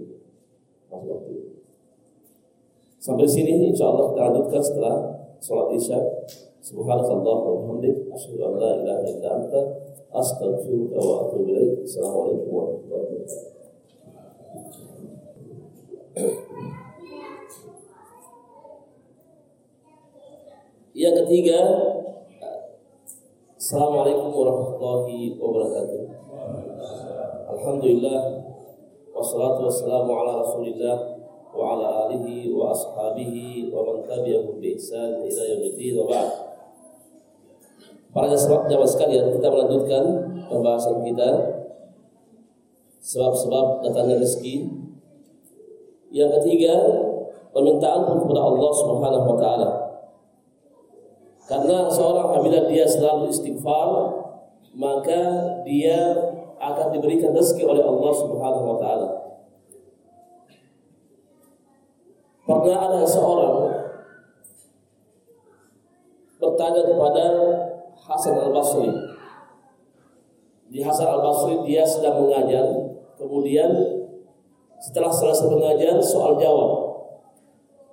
Sampai 3.01 3.25
sini 3.29 3.69
insya 3.69 3.93
Allah 3.93 4.13
kita 4.13 4.21
lanjutkan 4.29 4.61
setelah 4.61 4.95
sholat 5.37 5.69
isya. 5.77 6.01
Subhanakallah 6.61 7.37
wa 7.41 7.57
bihamdik 7.57 8.05
asyhadu 8.13 8.53
an 8.53 8.53
la 8.61 8.69
ilaha 8.85 9.01
illa 9.09 9.29
anta 9.33 9.61
astaghfiruka 10.13 11.01
wa 11.01 11.25
atubu 11.25 11.49
warahmatullahi 12.53 13.17
wabarakatuh. 13.17 13.49
Yang 20.93 21.15
ketiga, 21.25 21.59
Assalamualaikum 23.57 24.29
warahmatullahi 24.29 25.41
wabarakatuh. 25.41 26.01
Alhamdulillah 27.57 28.21
wassalatu 29.09 29.65
wassalamu 29.65 30.13
ala 30.13 30.45
Rasulillah 30.45 30.97
wa 31.57 31.73
ala 31.73 32.05
alihi 32.05 32.53
wa 32.53 32.69
ashabihi 32.69 33.73
wa 33.73 33.81
man 33.81 34.05
bi 34.61 34.77
ihsan 34.77 35.25
ila 35.25 35.41
wa 35.97 36.05
ba'd. 36.05 36.50
Para 38.11 38.27
jamaah 38.27 38.83
sekalian, 38.83 39.31
kita 39.39 39.47
melanjutkan 39.47 40.03
pembahasan 40.51 40.99
kita 41.07 41.29
sebab-sebab 42.99 43.87
datangnya 43.87 44.19
rezeki. 44.19 44.67
Yang 46.11 46.43
ketiga, 46.43 46.75
permintaan 47.55 48.03
kepada 48.19 48.41
Allah 48.43 48.71
Subhanahu 48.75 49.25
wa 49.31 49.37
taala. 49.39 49.69
Karena 51.47 51.87
seorang 51.87 52.35
apabila 52.35 52.67
dia 52.67 52.83
selalu 52.83 53.31
istighfar, 53.31 53.89
maka 54.75 55.19
dia 55.63 56.11
akan 56.59 56.87
diberikan 56.91 57.31
rezeki 57.31 57.63
oleh 57.63 57.83
Allah 57.83 58.11
Subhanahu 58.11 58.65
wa 58.75 58.77
taala. 58.79 59.07
Pernah 62.43 62.77
ada 62.91 63.01
seorang 63.07 63.55
bertanya 66.41 66.81
kepada 66.83 67.25
Hasan 68.11 68.35
Al-Basri. 68.35 68.91
Di 70.67 70.79
Hasan 70.83 71.07
Al-Basri 71.07 71.63
dia 71.63 71.87
sedang 71.87 72.27
mengajar, 72.27 72.67
kemudian 73.15 73.71
setelah 74.83 75.11
selesai 75.11 75.47
mengajar 75.47 75.95
soal 76.03 76.35
jawab. 76.35 76.91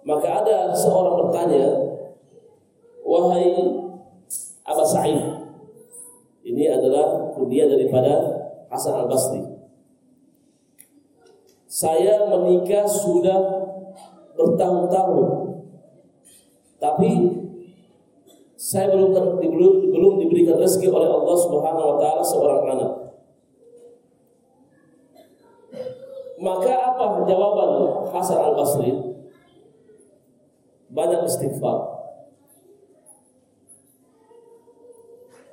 Maka 0.02 0.42
ada 0.42 0.74
seorang 0.74 1.22
bertanya, 1.22 1.66
"Wahai 3.06 3.54
Aba 4.66 4.82
Sa'id." 4.82 5.20
Ini 6.42 6.64
adalah 6.80 7.28
kuliah 7.36 7.68
daripada 7.68 8.14
Hasan 8.72 9.04
Al-Basri. 9.04 9.42
Saya 11.68 12.24
menikah 12.26 12.88
sudah 12.88 13.38
bertahun-tahun. 14.34 15.26
Tapi 16.78 17.10
saya 18.59 18.90
belum 18.90 19.14
belum 19.38 19.74
belum 19.94 20.12
diberikan 20.18 20.59
rezeki 20.59 20.90
oleh 20.90 21.06
Allah 21.06 21.36
Subhanahu 21.38 21.86
wa 21.94 21.96
taala 22.02 22.22
seorang 22.26 22.62
anak. 22.74 22.92
Maka 26.42 26.74
apa 26.74 27.22
jawaban 27.22 27.70
Hasan 28.11 28.38
Al 28.42 28.59
Basri? 28.59 28.90
Banyak 30.90 31.22
istighfar. 31.22 31.78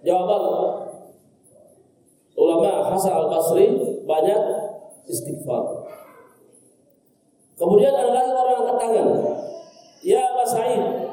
Jawaban 0.02 0.42
ulama 2.34 2.90
Hasan 2.90 3.14
Al 3.14 3.30
Basri 3.30 3.66
banyak 4.02 4.42
istighfar. 5.06 5.94
Kemudian 7.54 7.94
ada 7.94 8.10
lagi 8.10 8.32
orang 8.34 8.58
angkat 8.66 8.78
tangan. 8.82 9.08
Ya 10.06 10.22
Mas 10.38 10.54
Said, 10.54 11.05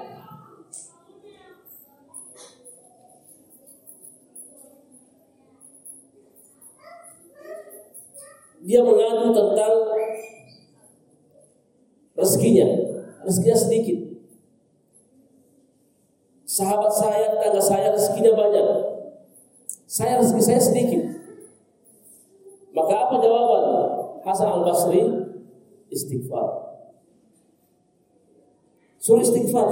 dia 8.62 8.80
mengadu 8.82 9.34
tentang 9.34 9.74
rezekinya. 12.14 12.68
Rezekinya 13.26 13.58
sedikit. 13.58 13.98
Sahabat 16.46 16.92
saya, 16.92 17.32
tetangga 17.32 17.62
saya 17.62 17.90
rezekinya 17.90 18.32
banyak. 18.38 18.66
Saya 19.88 20.20
rezeki 20.20 20.42
saya 20.42 20.60
sedikit. 20.60 21.02
Maka 22.72 22.94
apa 23.08 23.14
jawaban 23.20 23.64
Hasan 24.24 24.48
Al 24.48 24.64
Basri? 24.64 25.04
Istighfar. 25.92 26.48
Suruh 28.96 29.20
istighfar. 29.20 29.68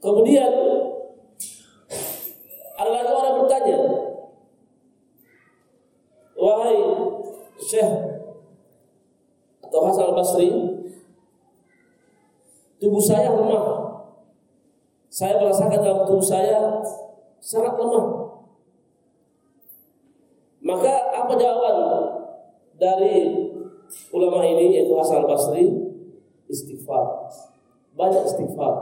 Kemudian 0.00 0.52
ada 2.76 2.90
lagi 2.90 3.12
orang 3.12 3.36
bertanya, 3.44 3.78
wahai 6.40 6.80
Syekh 7.60 7.92
atau 9.60 9.86
Hasan 9.86 10.10
Al-Basri, 10.10 10.50
tubuh 12.80 12.98
saya 12.98 13.30
lemah. 13.30 13.92
Saya 15.10 15.38
merasakan 15.38 15.78
dalam 15.78 16.02
tubuh 16.08 16.24
saya 16.24 16.80
sangat 17.38 17.76
lemah. 17.76 18.06
Maka 20.64 20.92
apa 21.12 21.32
jawaban 21.36 21.76
dari 22.80 23.46
ulama 24.10 24.42
ini 24.42 24.80
yaitu 24.80 24.96
Hasan 24.96 25.22
Al-Basri? 25.22 25.70
Istighfar. 26.50 27.30
Banyak 27.94 28.26
istighfar. 28.26 28.74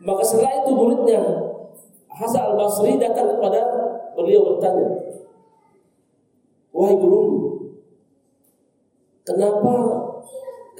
Maka 0.00 0.22
setelah 0.24 0.64
itu 0.64 0.70
muridnya 0.72 1.22
Hasan 2.10 2.42
Al-Basri 2.42 2.98
datang 2.98 3.36
kepada 3.36 3.89
beliau 4.16 4.54
bertanya, 4.54 4.88
"Wahai 6.70 6.96
guru, 6.98 7.24
kenapa 9.22 9.74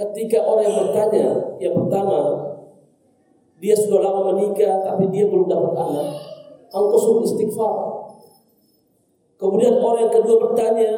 ketika 0.01 0.43
orang 0.43 0.65
yang 0.65 0.79
bertanya 0.89 1.27
yang 1.61 1.75
pertama 1.77 2.19
dia 3.61 3.77
sudah 3.77 4.01
lama 4.01 4.33
menikah 4.33 4.81
tapi 4.81 5.13
dia 5.13 5.29
belum 5.29 5.45
dapat 5.45 5.77
anak, 5.77 6.09
engkau 6.73 6.97
suruh 6.97 7.23
istighfar. 7.29 7.77
Kemudian 9.37 9.77
orang 9.81 10.09
yang 10.09 10.15
kedua 10.17 10.37
bertanya, 10.49 10.93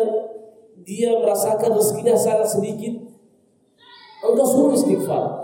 dia 0.87 1.11
merasakan 1.19 1.75
rezekinya 1.75 2.15
sangat 2.15 2.47
sedikit, 2.47 2.95
engkau 4.23 4.47
suruh 4.47 4.73
istighfar. 4.79 5.43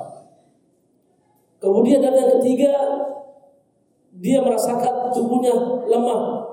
Kemudian 1.58 1.98
dan 1.98 2.14
yang 2.14 2.30
ketiga, 2.38 2.70
dia 4.14 4.38
merasakan 4.38 5.10
tubuhnya 5.10 5.82
lemah. 5.90 6.47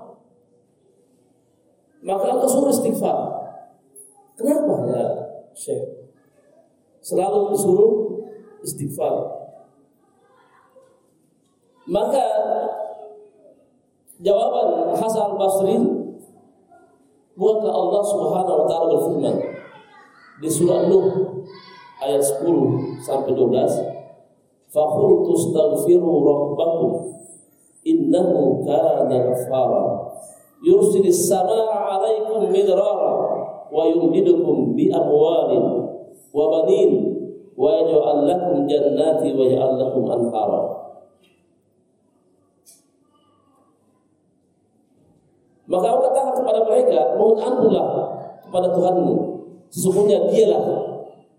Maka 2.06 2.38
engkau 2.38 2.46
suruh 2.46 2.70
istighfar. 2.70 3.18
Kenapa 4.38 4.86
ya 4.94 5.04
Syekh? 5.58 6.06
Selalu 7.02 7.58
disuruh 7.58 7.94
istighfar. 8.62 9.14
Maka 11.90 12.26
jawaban 14.22 14.94
Hasan 14.94 15.38
Basri 15.38 15.78
bukankah 17.36 17.74
Allah 17.74 18.02
Subhanahu 18.06 18.58
wa 18.64 18.66
taala 18.66 18.86
berfirman 18.96 19.36
di 20.40 20.50
surah 20.50 20.88
Nuh 20.88 21.08
ayat 22.02 22.22
10 22.22 23.02
sampai 23.04 23.34
12 23.34 23.96
Fakhultu 24.72 25.32
astaghfiru 25.32 26.10
rabbakum 26.26 26.92
innahu 27.86 28.66
kana 28.66 29.16
ghaffara 29.30 30.05
yursilis 30.64 31.28
samaa 31.28 32.00
'alaikum 32.00 32.48
midrara 32.52 33.12
wa 33.72 33.84
yumdidukum 33.90 34.78
bi 34.78 34.88
amwalin 34.94 35.90
wa 36.32 36.44
banin 36.52 36.92
wa 37.56 37.72
yaj'al 37.82 38.24
lakum 38.28 38.64
jannati 38.70 39.32
wa 39.36 39.44
yaj'al 39.44 39.74
lakum 39.80 40.04
anhara 40.08 40.64
Maka 45.66 45.98
aku 45.98 46.02
katakan 46.06 46.34
kepada 46.38 46.62
mereka, 46.62 47.18
mohon 47.18 47.42
ampunlah 47.42 47.90
kepada 48.46 48.70
Tuhanmu. 48.70 49.16
Sesungguhnya 49.74 50.30
dialah 50.30 50.62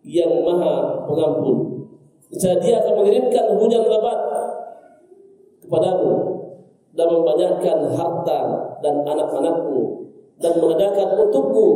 yang 0.03 0.43
maha 0.43 1.07
pengampun. 1.07 1.87
Jika 2.35 2.59
dia 2.59 2.83
akan 2.83 2.93
mengirimkan 2.99 3.55
hujan 3.55 3.87
lebat 3.87 4.19
kepadamu 5.63 6.36
dan 6.97 7.07
membanyakkan 7.13 7.79
harta 7.93 8.41
dan 8.81 8.95
anak-anakmu 9.05 10.09
dan 10.41 10.53
mengadakan 10.57 11.09
untukmu 11.21 11.69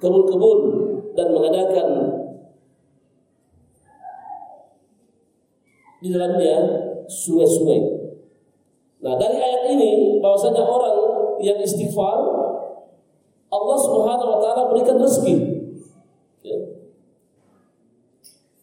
kebun-kebun 0.00 0.60
dan 1.12 1.26
mengadakan 1.32 1.88
di 6.00 6.08
dalamnya 6.08 6.56
sungai-sungai. 7.04 7.80
Nah 9.04 9.16
dari 9.20 9.36
ayat 9.36 9.62
ini 9.76 10.20
bahwasanya 10.24 10.64
orang 10.64 10.96
yang 11.40 11.60
istighfar 11.60 12.20
Allah 13.50 13.76
Subhanahu 13.76 14.30
wa 14.36 14.40
taala 14.40 14.62
berikan 14.72 14.96
rezeki. 14.96 15.36
Ya. 16.46 16.58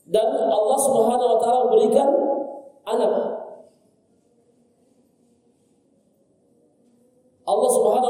Dan 0.08 0.30
Allah 0.50 0.78
Subhanahu 0.80 1.30
wa 1.38 1.40
taala 1.42 1.62
berikan 1.70 2.10
anak. 2.88 3.14
Allah 7.48 7.70
Subhanahu 7.72 8.08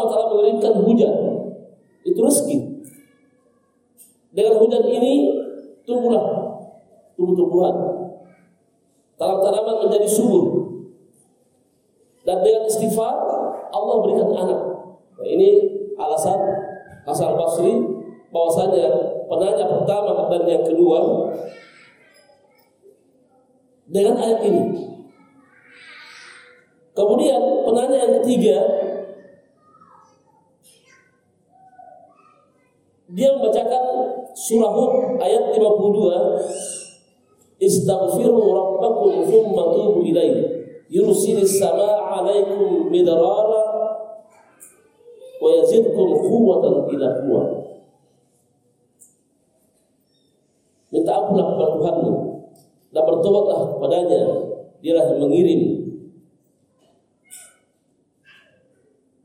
memberikan 0.74 0.84
hujan. 0.84 1.13
Itu 2.03 2.20
rezeki. 2.24 2.57
Dengan 4.32 4.53
hujan 4.59 4.84
ini 4.88 5.13
tumbuhlah 5.88 6.26
tumbuh-tumbuhan. 7.18 7.76
Tanam-tanaman 9.18 9.89
menjadi 9.89 10.05
subur 10.05 10.45
dan 12.22 12.43
dengan 12.45 12.70
istighfar 12.70 13.15
Allah 13.74 13.95
berikan 14.05 14.30
anak. 14.30 14.61
Nah, 15.18 15.26
ini 15.26 15.49
alasan 15.97 16.38
Hasan 17.07 17.34
Basri 17.39 17.74
bahwasanya 18.30 18.88
penanya 19.26 19.65
pertama 19.65 20.28
dan 20.28 20.43
yang 20.45 20.63
kedua 20.68 20.99
dengan 23.88 24.15
ayat 24.20 24.39
ini. 24.43 24.63
Kemudian 26.93 27.41
penanya 27.63 27.97
yang 28.05 28.13
ketiga 28.22 28.57
dia 33.08 33.32
membacakan 33.32 33.84
surah 34.36 34.72
Hud 34.76 35.24
ayat 35.24 35.55
52 35.55 36.88
Istaghfiru 37.58 38.38
rabbakum 38.53 39.26
thumma 39.26 39.74
tubu 39.74 40.05
ilaihi 40.05 40.45
yursilis 40.93 41.58
sama 41.58 42.05
alaikum 42.22 42.93
midrara 42.93 43.66
wa 45.41 45.49
yazidkum 45.58 46.22
quwwatan 46.22 46.86
ila 46.86 47.08
quwwah. 47.18 47.45
Minta 50.93 51.12
ampunlah 51.18 51.45
kepada 51.49 51.70
Tuhanmu. 51.82 52.14
Dan 52.93 53.03
bertobatlah 53.03 53.60
kepadanya. 53.76 54.22
Dialah 54.78 55.05
yang 55.10 55.20
mengirim 55.26 55.62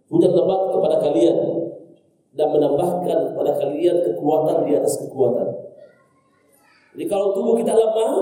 hujan 0.09 0.33
lebat 0.33 0.61
kepada 0.73 0.97
kalian 1.01 1.39
dan 2.33 2.49
menambahkan 2.53 3.19
kalian 3.83 3.99
kekuatan 4.15 4.63
di 4.63 4.79
atas 4.79 4.95
kekuatan. 5.03 5.49
Jadi 6.95 7.05
kalau 7.11 7.35
tubuh 7.35 7.59
kita 7.59 7.75
lemah, 7.75 8.15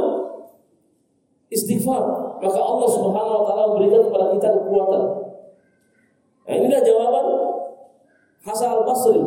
istighfar, 1.53 2.01
maka 2.41 2.57
Allah 2.57 2.89
Subhanahu 2.89 3.37
wa 3.43 3.45
taala 3.45 3.65
memberikan 3.77 4.09
kepada 4.09 4.33
kita 4.33 4.49
kekuatan. 4.57 5.03
Nah, 6.49 6.55
inilah 6.57 6.81
jawaban 6.81 7.27
Hasan 8.41 8.73
Al-Basri 8.73 9.21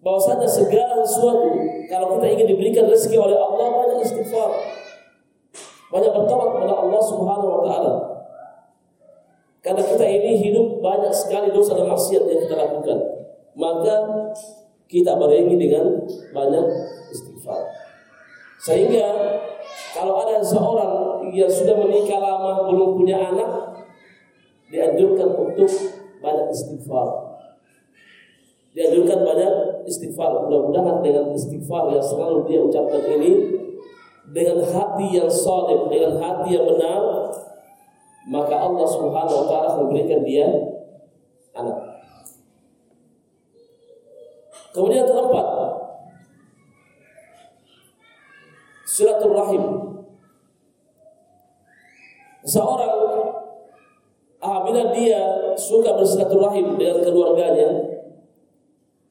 bahwasanya 0.00 0.48
segala 0.48 1.04
sesuatu 1.04 1.52
kalau 1.92 2.16
kita 2.16 2.26
ingin 2.32 2.46
diberikan 2.56 2.88
rezeki 2.88 3.20
oleh 3.20 3.36
Allah 3.36 3.66
banyak 3.68 3.98
istighfar. 4.08 4.56
Banyak 5.88 6.12
bertobat 6.16 6.48
kepada 6.56 6.74
Allah 6.80 7.02
Subhanahu 7.04 7.50
wa 7.60 7.62
taala. 7.64 7.94
Karena 9.60 9.84
kita 9.84 10.06
ini 10.06 10.48
hidup 10.48 10.80
banyak 10.80 11.12
sekali 11.12 11.52
dosa 11.52 11.76
dan 11.76 11.92
maksiat 11.92 12.24
yang 12.24 12.40
kita 12.40 12.56
lakukan. 12.56 12.98
Maka 13.58 13.94
kita 14.88 15.20
berengi 15.20 15.60
dengan 15.60 16.00
banyak 16.32 16.66
istighfar. 17.12 17.68
Sehingga 18.58 19.06
kalau 19.94 20.18
ada 20.24 20.40
seorang 20.40 21.28
yang 21.30 21.52
sudah 21.52 21.76
menikah 21.76 22.18
lama 22.18 22.66
belum 22.72 22.98
punya 22.98 23.20
anak, 23.20 23.84
dianjurkan 24.72 25.28
untuk 25.36 25.70
banyak 26.24 26.46
istighfar. 26.50 27.08
Dianjurkan 28.72 29.18
banyak 29.22 29.52
istighfar. 29.84 30.48
Mudah-mudahan 30.48 31.04
dengan 31.04 31.36
istighfar 31.36 31.92
yang 31.92 32.04
selalu 32.04 32.48
dia 32.48 32.60
ucapkan 32.64 33.04
ini 33.04 33.32
dengan 34.28 34.60
hati 34.60 35.16
yang 35.16 35.30
solid, 35.30 35.88
dengan 35.88 36.20
hati 36.20 36.52
yang 36.52 36.68
benar, 36.68 37.00
maka 38.28 38.54
Allah 38.60 38.86
Subhanahu 38.86 39.38
wa 39.44 39.46
taala 39.48 39.68
memberikan 39.80 40.20
dia 40.20 40.48
anak. 41.56 41.88
Kemudian 44.78 45.10
keempat, 45.10 45.48
silaturahim 48.86 49.64
seorang 52.46 52.94
apabila 54.38 54.94
dia 54.94 55.18
suka 55.58 55.98
bersilaturahim 55.98 56.78
dengan 56.78 57.02
keluarganya, 57.02 57.68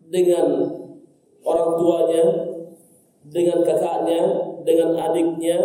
dengan 0.07 0.71
orang 1.43 1.71
tuanya, 1.75 2.25
dengan 3.27 3.59
kakaknya, 3.67 4.23
dengan 4.63 4.95
adiknya, 4.95 5.59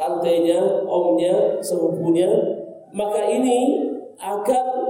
tantenya, 0.00 0.88
omnya, 0.88 1.60
sepupunya, 1.60 2.28
maka 2.96 3.28
ini 3.28 3.84
akan 4.16 4.89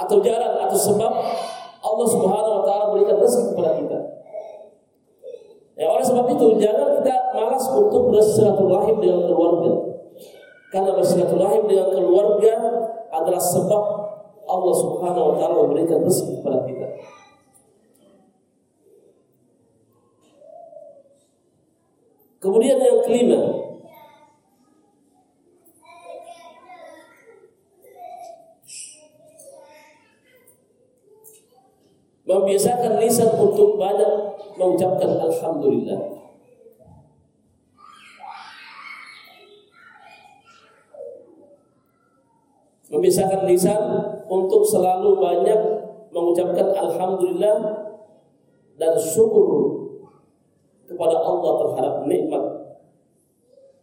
atau 0.00 0.16
jalan 0.24 0.52
atau 0.64 0.78
sebab 0.78 1.12
Allah 1.80 2.06
Subhanahu 2.08 2.54
wa 2.60 2.64
taala 2.64 2.84
berikan 2.96 3.16
rezeki 3.20 3.52
kepada 3.52 3.70
kita. 3.76 3.98
Ya, 5.80 5.88
oleh 5.88 6.04
sebab 6.04 6.28
itu 6.36 6.60
jangan 6.60 7.00
kita 7.00 7.14
malas 7.32 7.64
untuk 7.72 8.12
bersilaturahim 8.12 8.96
dengan 9.00 9.20
keluarga. 9.28 9.72
Karena 10.70 10.92
bersilaturahim 10.92 11.64
dengan 11.66 11.88
keluarga 11.92 12.52
adalah 13.10 13.42
sebab 13.42 13.84
Allah 14.44 14.74
Subhanahu 14.76 15.24
wa 15.24 15.34
taala 15.40 15.54
memberikan 15.64 16.04
rezeki 16.04 16.40
kepada 16.40 16.58
kita. 16.68 16.88
Kemudian 22.40 22.80
yang 22.80 23.04
kelima, 23.04 23.40
membiasakan 32.30 33.02
lisan 33.02 33.34
untuk 33.34 33.74
banyak 33.74 34.12
mengucapkan 34.80 35.12
alhamdulillah. 35.20 36.00
Memisahkan 42.90 43.46
lisan 43.46 43.82
untuk 44.26 44.64
selalu 44.66 45.20
banyak 45.20 45.60
mengucapkan 46.10 46.74
alhamdulillah 46.74 47.56
dan 48.80 48.92
syukur 48.98 49.78
kepada 50.88 51.22
Allah 51.22 51.52
terhadap 51.60 51.94
nikmat 52.10 52.44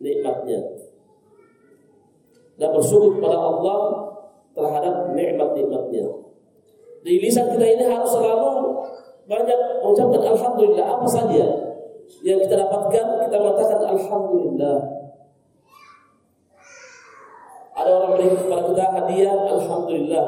nikmatnya 0.02 0.60
dan 2.58 2.70
bersyukur 2.74 3.22
kepada 3.22 3.38
Allah 3.38 3.80
terhadap 4.58 5.14
nikmat-nikmatnya. 5.14 6.06
Di 7.06 7.22
lisan 7.22 7.54
kita 7.54 7.64
ini 7.64 7.86
harus 7.86 8.12
selalu 8.12 8.68
banyak 9.28 9.60
mengucapkan 9.84 10.24
alhamdulillah 10.34 10.86
apa 10.88 11.08
saja 11.08 11.46
yang 12.24 12.40
kita 12.40 12.56
dapatkan 12.56 13.06
kita 13.28 13.36
mengatakan 13.36 13.80
alhamdulillah 13.84 14.98
Ada 17.78 17.90
orang 17.94 18.10
memberikan 18.18 18.38
kepada 18.42 18.62
kita 18.74 18.86
hadiah, 18.90 19.38
alhamdulillah. 19.54 20.26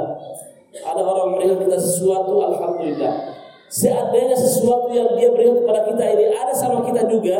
Ada 0.85 1.01
orang 1.01 1.27
memberikan 1.33 1.57
kita 1.65 1.77
sesuatu, 1.81 2.33
alhamdulillah. 2.45 3.13
Seandainya 3.73 4.37
sesuatu 4.37 4.93
yang 4.93 5.17
dia 5.17 5.33
berikan 5.33 5.65
kepada 5.65 5.81
kita 5.89 6.03
ini 6.13 6.25
ada 6.29 6.53
sama 6.53 6.85
kita 6.85 7.09
juga, 7.09 7.37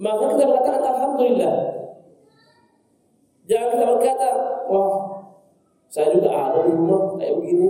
maka 0.00 0.32
kita 0.32 0.42
mengatakan 0.48 0.82
alhamdulillah. 0.88 1.54
Jangan 3.44 3.68
kita 3.76 3.84
berkata, 3.92 4.28
wah, 4.72 4.92
saya 5.92 6.08
juga 6.16 6.32
ada 6.32 6.64
di 6.64 6.72
rumah 6.72 7.20
kayak 7.20 7.44
begini. 7.44 7.68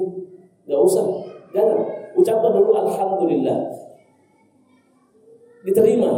Gak 0.71 0.81
usah, 0.81 1.07
jangan. 1.51 1.79
Ucapkan 2.15 2.51
dulu 2.55 2.71
alhamdulillah. 2.75 3.59
Diterima. 5.67 6.13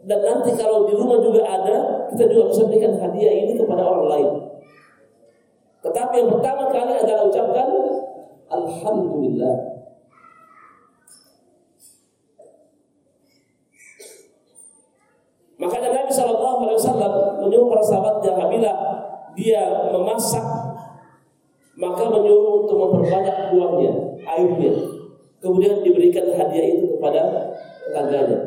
Dan 0.00 0.20
nanti 0.24 0.56
kalau 0.56 0.88
di 0.88 0.96
rumah 0.96 1.20
juga 1.20 1.44
ada, 1.44 2.08
kita 2.08 2.24
juga 2.30 2.48
bisa 2.48 2.62
berikan 2.64 2.96
hadiah 2.96 3.34
ini 3.44 3.52
kepada 3.52 3.84
orang 3.84 4.06
lain. 4.08 4.28
Tetapi 5.80 6.14
yang 6.24 6.30
pertama 6.32 6.68
kali 6.68 6.92
adalah 6.96 7.24
ucapkan 7.28 7.68
Alhamdulillah. 8.50 9.56
Makanya 15.60 15.88
Nabi 15.92 16.10
Shallallahu 16.10 16.58
Alaihi 16.66 16.78
Wasallam 16.80 17.12
menyuruh 17.44 17.68
para 17.68 17.84
sahabatnya 17.84 18.30
apabila 18.32 18.72
dia 19.36 19.62
memasak 19.92 20.46
maka 21.80 22.04
menyuruh 22.12 22.66
untuk 22.66 22.76
memperbanyak 22.76 23.54
kuahnya, 23.54 23.92
airnya. 24.26 24.72
Kemudian 25.40 25.80
diberikan 25.80 26.28
hadiah 26.36 26.66
itu 26.76 26.96
kepada 26.96 27.52
tetangganya. 27.88 28.38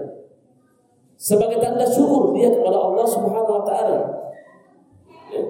Sebagai 1.18 1.58
tanda 1.58 1.86
syukur 1.90 2.38
dia 2.38 2.54
kepada 2.54 2.78
Allah 2.78 3.06
Subhanahu 3.10 3.54
wa 3.62 3.64
taala. 3.66 4.00
Ya. 5.34 5.42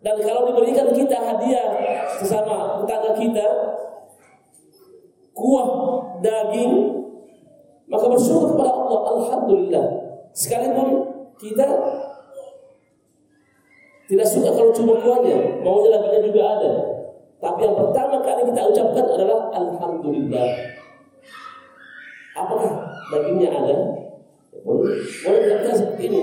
Dan 0.00 0.16
kalau 0.24 0.48
diberikan 0.48 0.88
kita 0.96 1.16
hadiah 1.20 1.68
sesama 2.16 2.80
tetangga 2.80 3.12
kita 3.18 3.46
kuah 5.36 5.68
daging 6.24 6.98
maka 7.88 8.04
bersyukur 8.08 8.56
kepada 8.56 8.70
Allah 8.72 9.00
alhamdulillah. 9.16 9.86
Sekalipun 10.32 10.88
kita 11.40 11.66
tidak 14.08 14.24
suka 14.28 14.48
kalau 14.56 14.72
cuma 14.72 14.96
kuahnya, 15.04 15.60
maunya 15.60 15.88
dagingnya 15.92 16.20
juga 16.32 16.42
ada. 16.56 16.72
Tapi 17.38 17.60
yang 17.60 17.76
pertama 17.76 18.16
kali 18.24 18.42
kita 18.48 18.60
ucapkan 18.72 19.04
adalah 19.04 19.40
alhamdulillah. 19.52 20.77
Apakah 22.38 22.70
dagingnya 23.10 23.50
ada? 23.50 23.76
Ya, 24.54 24.58
boleh, 24.62 25.02
boleh 25.02 25.40
kita 25.42 25.72
seperti 25.74 26.02
ini. 26.06 26.22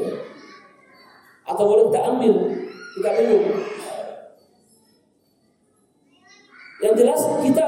Ya. 0.00 0.10
Atau 1.44 1.64
boleh 1.68 1.84
kita 1.92 2.00
ambil 2.08 2.34
kita 2.96 3.10
minum. 3.20 3.42
Yang 6.80 6.94
jelas 7.04 7.20
kita 7.44 7.66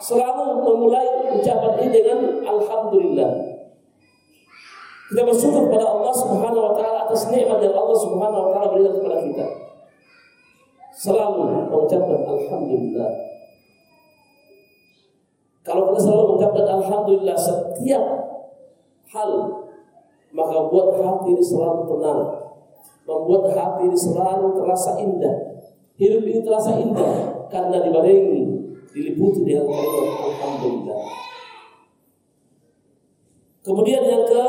selalu 0.00 0.64
memulai 0.64 1.06
ucapan 1.36 1.72
ini 1.84 1.88
dengan 1.92 2.18
Alhamdulillah. 2.48 3.30
Kita 5.06 5.22
bersyukur 5.22 5.70
kepada 5.70 5.86
Allah 5.86 6.10
Subhanahu 6.10 6.64
wa 6.66 6.72
taala 6.74 7.06
atas 7.06 7.30
nikmat 7.30 7.62
yang 7.62 7.78
Allah 7.78 7.94
Subhanahu 7.94 8.42
wa 8.42 8.50
taala 8.50 8.66
berikan 8.74 8.94
kepada 8.98 9.22
kita. 9.22 9.46
Selalu 10.96 11.68
mengucapkan 11.70 12.24
alhamdulillah. 12.26 13.35
Kalau 15.66 15.90
kita 15.90 15.98
selalu 15.98 16.22
mengucapkan 16.30 16.66
alhamdulillah 16.78 17.34
setiap 17.34 18.04
hal, 19.10 19.30
maka 20.30 20.56
buat 20.70 20.94
hati 20.94 21.34
ini 21.34 21.42
selalu 21.42 21.90
tenang 21.90 22.46
membuat 23.06 23.54
hati 23.54 23.86
ini 23.86 23.96
selalu 23.96 24.58
terasa 24.58 24.98
indah. 24.98 25.34
Hidup 25.96 26.22
ini 26.26 26.42
terasa 26.42 26.76
indah 26.76 27.46
karena 27.48 27.80
dibarengi 27.80 28.42
diliputi 28.92 29.46
dengan 29.46 29.70
kalimat 29.70 30.18
alhamdulillah. 30.28 31.00
Kemudian 33.64 34.02
yang 34.04 34.24
ke 34.28 34.44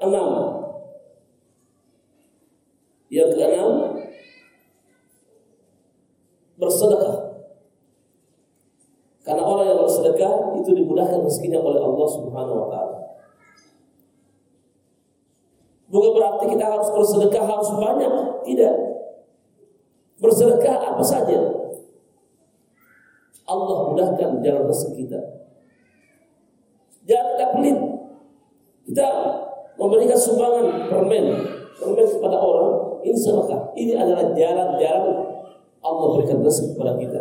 enam, 0.00 0.28
yang 3.10 3.28
ke 3.32 3.40
enam 3.40 3.72
bersedekah. 6.56 7.16
Karena 9.26 9.42
orang 9.42 9.66
yang 9.74 9.78
bersedekah 9.82 10.54
itu 10.62 10.70
dimudahkan 10.96 11.28
rezekinya 11.28 11.60
oleh 11.60 11.80
Allah 11.84 12.08
Subhanahu 12.08 12.56
wa 12.64 12.68
taala. 12.72 12.96
Bukan 15.92 16.10
berarti 16.16 16.44
kita 16.56 16.64
harus 16.64 16.88
bersedekah 16.88 17.44
harus 17.44 17.68
banyak, 17.76 18.12
tidak. 18.48 18.74
Bersedekah 20.16 20.96
apa 20.96 21.04
saja. 21.04 21.36
Allah 23.44 23.76
mudahkan 23.92 24.40
jalan 24.40 24.64
rezeki 24.64 25.04
kita. 25.04 25.20
Jangan 27.04 27.26
kita 27.36 27.46
pelit. 27.54 27.78
Kita 28.88 29.08
memberikan 29.76 30.16
sumbangan 30.16 30.88
permen, 30.88 31.24
permen 31.76 32.06
kepada 32.08 32.40
orang, 32.40 33.04
ini 33.04 33.14
sedekah. 33.14 33.76
Ini 33.76 33.92
adalah 34.00 34.32
jalan-jalan 34.32 35.16
Allah 35.84 36.06
berikan 36.16 36.40
rezeki 36.40 36.72
kepada 36.72 36.96
kita. 36.96 37.20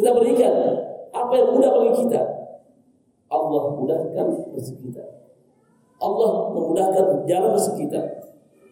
Kita 0.00 0.16
berikan 0.16 0.54
apa 1.12 1.32
yang 1.36 1.52
mudah 1.52 1.76
bagi 1.76 2.08
kita, 2.08 2.24
Allah 3.28 3.62
mudahkan 3.76 4.26
rezeki 4.56 4.88
kita. 4.88 5.04
Allah 6.00 6.48
memudahkan 6.56 7.28
jalan 7.28 7.52
rezeki 7.52 7.84
kita. 7.84 8.00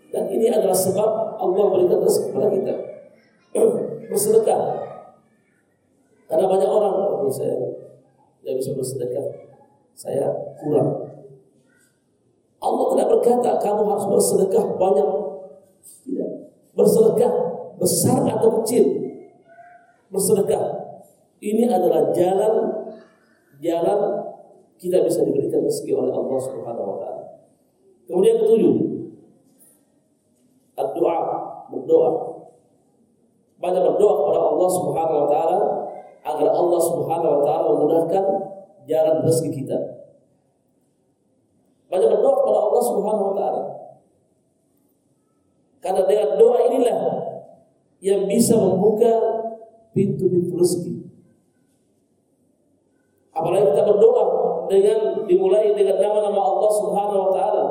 Dan 0.09 0.25
ini 0.33 0.49
adalah 0.49 0.73
sebab 0.73 1.37
Allah 1.37 1.69
memberikan 1.69 2.01
rezeki 2.01 2.33
kepada 2.33 2.49
kita. 2.49 2.75
Bersedekah. 4.09 4.61
Karena 6.33 6.45
banyak 6.49 6.71
orang, 6.73 6.95
oh, 6.97 7.29
saya 7.29 7.77
tidak 8.41 8.55
bisa 8.65 8.71
bersedekah. 8.73 9.53
Saya 9.93 10.33
kurang. 10.57 11.13
Allah 12.57 12.85
tidak 12.97 13.09
berkata 13.13 13.51
kamu 13.61 13.85
harus 13.85 14.07
bersedekah 14.09 14.65
banyak. 14.81 15.09
Tidak. 15.85 16.31
Bersedekah 16.73 17.33
besar 17.77 18.25
atau 18.25 18.65
kecil. 18.65 18.85
Bersedekah. 20.09 20.88
Ini 21.39 21.71
adalah 21.71 22.11
jalan 22.11 22.55
jalan 23.63 24.01
kita 24.79 25.03
bisa 25.03 25.27
diberikan 25.27 25.63
rezeki 25.67 25.93
oleh 25.95 26.15
Allah 26.15 26.39
Subhanahu 26.39 26.87
wa 26.95 26.99
taala. 27.03 27.25
Kemudian 28.07 28.43
ketujuh, 28.43 28.75
doa 30.99 31.19
berdoa. 31.71 32.11
Banyak 33.59 33.83
berdoa 33.83 34.13
kepada 34.23 34.41
Allah 34.55 34.69
Subhanahu 34.71 35.19
wa 35.27 35.29
taala 35.29 35.59
agar 36.23 36.49
Allah 36.55 36.81
Subhanahu 36.83 37.33
wa 37.39 37.43
taala 37.43 37.67
memudahkan 37.75 38.25
jalan 38.87 39.17
rezeki 39.27 39.51
kita. 39.63 39.79
Banyak 41.91 42.09
berdoa 42.15 42.35
kepada 42.39 42.59
Allah 42.71 42.83
Subhanahu 42.87 43.29
wa 43.33 43.35
taala. 43.35 43.63
Karena 45.79 46.03
dengan 46.07 46.29
doa 46.39 46.59
inilah 46.71 47.01
yang 47.99 48.31
bisa 48.31 48.55
membuka 48.55 49.11
pintu-pintu 49.91 50.55
rezeki. 50.55 51.08
Apalagi 53.39 53.71
kita 53.71 53.83
berdoa 53.87 54.25
dengan 54.67 54.99
dimulai 55.31 55.71
dengan 55.79 56.03
nama-nama 56.03 56.41
Allah 56.43 56.71
Subhanahu 56.75 57.21
wa 57.23 57.33
taala. 57.33 57.67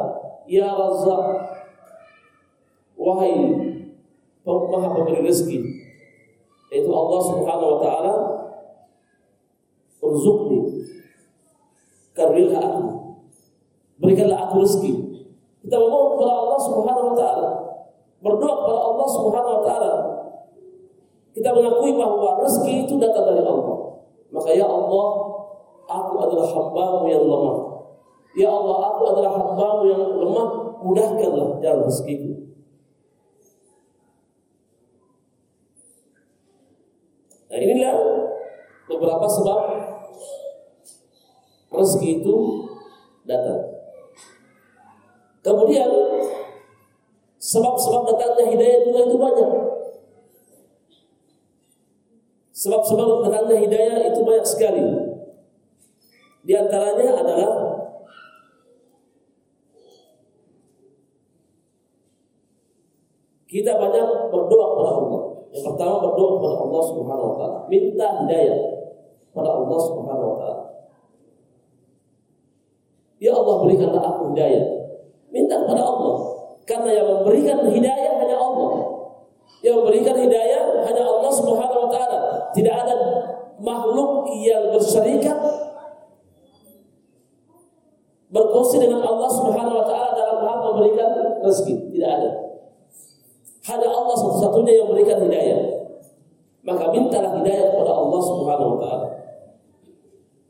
Ya 0.48 0.72
Razzaq. 0.72 1.24
Wahai 2.96 3.36
Maha 4.48 4.88
pemberi 4.96 5.28
rezeki. 5.28 5.88
Itu 6.68 6.92
Allah 6.92 7.20
Subhanahu 7.24 7.70
wa 7.76 7.80
taala 7.80 8.14
Urzuqni 10.04 10.84
Karilha 12.12 12.60
aku 12.60 12.84
Berikanlah 14.04 14.52
aku 14.52 14.68
rezeki 14.68 14.92
Kita 15.64 15.76
memohon 15.80 16.20
kepada 16.20 16.34
Allah 16.44 16.60
Subhanahu 16.60 17.08
wa 17.14 17.16
taala 17.16 17.50
Berdoa 18.20 18.54
kepada 18.60 18.80
Allah 18.84 19.08
Subhanahu 19.08 19.56
wa 19.56 19.64
taala 19.64 19.92
Kita 21.32 21.50
mengakui 21.56 21.96
bahwa 21.96 22.44
rezeki 22.44 22.74
itu 22.84 22.94
datang 23.00 23.32
dari 23.32 23.48
Allah 23.48 23.80
Maka 24.36 24.50
ya 24.52 24.68
Allah 24.68 25.08
aku 25.88 26.14
adalah 26.20 26.48
hambamu 26.52 27.08
yang 27.08 27.24
lemah. 27.24 27.58
Ya 28.38 28.52
Allah, 28.54 28.78
aku 28.94 29.02
adalah 29.16 29.32
hambamu 29.34 29.84
yang 29.90 30.04
lemah, 30.20 30.48
mudahkanlah 30.84 31.50
jalan 31.64 31.84
rezekiku. 31.88 32.48
Nah 37.48 37.58
inilah 37.64 37.96
beberapa 38.92 39.26
sebab 39.26 39.60
rezeki 41.72 42.22
itu 42.22 42.36
datang. 43.24 43.64
Kemudian 45.42 45.88
sebab-sebab 47.40 48.02
datangnya 48.12 48.52
hidayah 48.52 48.80
juga 48.84 49.00
itu 49.08 49.16
banyak. 49.16 49.52
Sebab-sebab 52.52 53.10
datangnya 53.24 53.58
hidayah 53.64 54.00
itu 54.12 54.20
banyak 54.28 54.44
sekali. 54.44 55.07
Di 56.48 56.56
antaranya 56.56 57.12
adalah 57.12 57.52
kita 63.52 63.76
banyak 63.76 64.08
berdoa 64.32 64.66
kepada 64.72 64.92
Allah. 64.96 65.22
Yang 65.52 65.64
pertama 65.68 65.96
berdoa 66.08 66.30
kepada 66.40 66.56
Allah 66.64 66.82
Subhanahu 66.88 67.28
wa 67.28 67.36
taala, 67.36 67.58
minta 67.68 68.08
hidayah 68.24 68.60
kepada 69.28 69.50
Allah 69.60 69.80
Subhanahu 69.92 70.30
wa 70.32 70.38
taala. 70.40 70.64
Ya 73.20 73.32
Allah 73.36 73.56
berikanlah 73.68 74.04
aku 74.08 74.32
hidayah. 74.32 74.66
Minta 75.28 75.68
kepada 75.68 75.84
Allah. 75.84 76.16
Karena 76.64 76.90
yang 76.96 77.08
memberikan 77.12 77.68
hidayah 77.68 78.24
hanya 78.24 78.38
Allah. 78.40 78.72
Yang 79.60 79.76
memberikan 79.84 80.16
hidayah 80.16 80.64
hanya 80.88 81.04
Allah 81.04 81.32
Subhanahu 81.36 81.82
wa 81.88 81.92
taala. 81.92 82.20
Tidak 82.56 82.72
ada 82.72 82.96
makhluk 83.60 84.32
yang 84.32 84.72
berserikat 84.72 85.67
berkongsi 88.28 88.84
dengan 88.84 89.04
Allah 89.04 89.30
Subhanahu 89.32 89.80
wa 89.80 89.86
taala 89.88 90.12
dalam 90.16 90.38
hal 90.44 90.58
memberikan 90.72 91.10
rezeki. 91.44 91.96
Tidak 91.96 92.10
ada. 92.10 92.32
Hanya 93.68 93.88
Allah 93.92 94.16
satu-satunya 94.16 94.84
yang 94.84 94.86
memberikan 94.92 95.20
hidayah. 95.28 95.60
Maka 96.64 96.92
mintalah 96.92 97.32
hidayah 97.40 97.72
kepada 97.72 97.92
Allah 97.96 98.22
Subhanahu 98.24 98.70
wa 98.76 98.80
taala. 98.84 99.08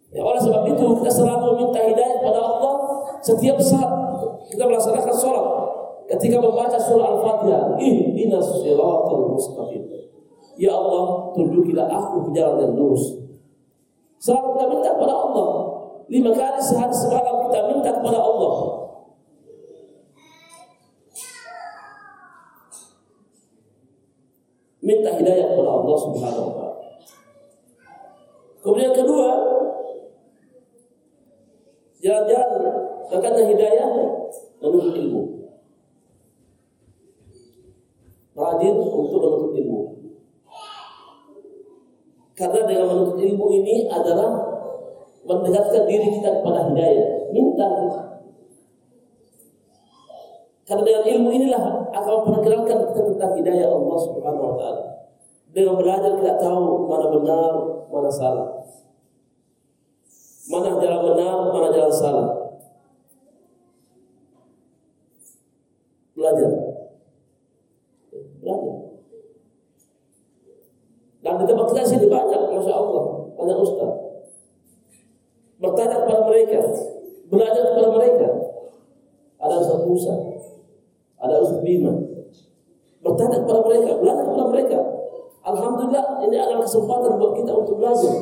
Ya, 0.10 0.22
oleh 0.24 0.42
sebab 0.42 0.64
itu 0.66 0.86
kita 1.04 1.12
selalu 1.12 1.46
meminta 1.54 1.80
hidayah 1.84 2.18
kepada 2.24 2.40
Allah 2.42 2.74
setiap 3.22 3.58
saat 3.62 3.92
kita 4.48 4.64
melaksanakan 4.64 5.16
sholat. 5.18 5.48
Ketika 6.08 6.40
membaca 6.40 6.80
surah 6.80 7.20
Al-Fatihah, 7.20 7.76
ihdinas 7.84 8.64
siratal 8.64 9.36
mustaqim. 9.36 9.84
Ya 10.56 10.72
Allah, 10.74 11.36
tunjukilah 11.36 11.86
aku 11.92 12.32
ke 12.32 12.40
jalan 12.40 12.64
yang 12.64 12.74
lurus. 12.80 13.20
Selalu 14.18 14.56
kita 14.56 14.66
minta 14.72 14.90
kepada 14.96 15.14
Allah. 15.14 15.48
Lima 16.08 16.32
kali 16.32 16.60
sehari 16.64 16.96
semalam 16.96 17.36
kita 17.48 17.60
minta 17.68 17.92
kepada 17.92 18.20
Allah. 18.24 18.56
Minta 24.80 25.10
hidayah 25.20 25.52
kepada 25.52 25.72
Allah 25.84 25.98
Subhanahu 26.00 26.48
wa 26.48 26.54
taala. 26.56 26.76
Kemudian 28.64 28.92
kedua, 28.96 29.30
jalan-jalan 32.00 32.52
dekatnya 33.12 33.44
hidayah 33.52 33.90
menuntut 34.64 34.96
ilmu. 34.96 35.24
Rajin 38.32 38.76
untuk 38.80 39.20
menuntut 39.20 39.52
ilmu. 39.60 39.82
Karena 42.32 42.64
dengan 42.64 42.86
menuntut 42.96 43.20
ilmu 43.20 43.46
ini 43.60 43.92
adalah 43.92 44.47
mendekatkan 45.28 45.84
diri 45.84 46.08
kita 46.18 46.40
kepada 46.40 46.72
hidayah. 46.72 47.28
Minta. 47.36 47.68
Karena 50.68 50.84
dengan 50.84 51.04
ilmu 51.04 51.30
inilah 51.32 51.64
akan 51.96 52.14
memperkenalkan 52.24 52.92
kita 52.92 53.02
tentang 53.14 53.32
hidayah 53.40 53.68
Allah 53.72 53.98
Subhanahu 54.00 54.48
wa 54.52 54.56
taala. 54.56 54.84
Dengan 55.52 55.76
belajar 55.80 56.12
kita 56.20 56.34
tahu 56.40 56.88
mana 56.88 57.08
benar, 57.12 57.52
mana 57.88 58.12
salah. 58.12 58.48
Mana 60.48 60.80
jalan 60.80 61.02
benar, 61.12 61.36
mana 61.52 61.68
jalan 61.72 61.92
salah. 61.92 62.30
Belajar. 66.16 66.52
Belajar. 68.44 68.76
Dan 71.24 71.34
di 71.42 71.46
tempat 71.48 71.66
kita 71.76 71.84
sini 71.84 72.08
banyak, 72.08 72.42
Masya 72.48 72.74
Allah, 72.76 73.04
banyak 73.36 73.58
ustaz. 73.60 73.92
Bertanya 75.58 76.06
kepada 76.06 76.22
mereka, 76.30 76.60
belajar 77.34 77.64
kepada 77.74 77.90
mereka. 77.98 78.28
Ada 79.38 79.56
Ustaz 79.58 79.82
Musa, 79.86 80.14
ada 81.18 81.42
Ustaz 81.42 81.62
Bima. 81.66 81.94
Bertanya 83.02 83.42
kepada 83.42 83.62
mereka, 83.66 83.92
belajar 83.98 84.24
kepada 84.26 84.46
mereka. 84.54 84.80
Alhamdulillah 85.48 86.06
ini 86.28 86.38
adalah 86.38 86.62
kesempatan 86.66 87.12
buat 87.18 87.34
kita 87.42 87.52
untuk 87.56 87.76
belajar. 87.82 88.16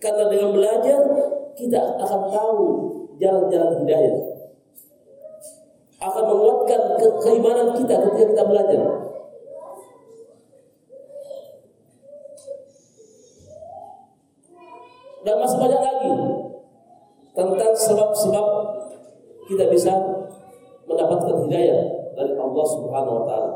Karena 0.00 0.24
dengan 0.32 0.50
belajar 0.56 1.00
kita 1.54 1.80
akan 2.00 2.20
tahu 2.32 2.62
jalan-jalan 3.20 3.84
hidayah. 3.84 4.16
Akan 6.00 6.24
menguatkan 6.24 6.96
ke 6.96 7.06
keimanan 7.20 7.76
kita 7.76 7.94
ketika 8.08 8.26
kita 8.32 8.44
belajar. 8.48 8.82
Dan 15.20 15.36
masih 15.36 15.58
banyak 15.60 15.82
lagi 15.84 16.12
tentang 17.36 17.72
sebab-sebab 17.76 18.46
kita 19.50 19.66
bisa 19.66 19.90
mendapatkan 20.86 21.42
hidayah 21.46 22.14
dari 22.14 22.38
Allah 22.38 22.66
Subhanahu 22.70 23.16
wa 23.18 23.24
taala. 23.26 23.50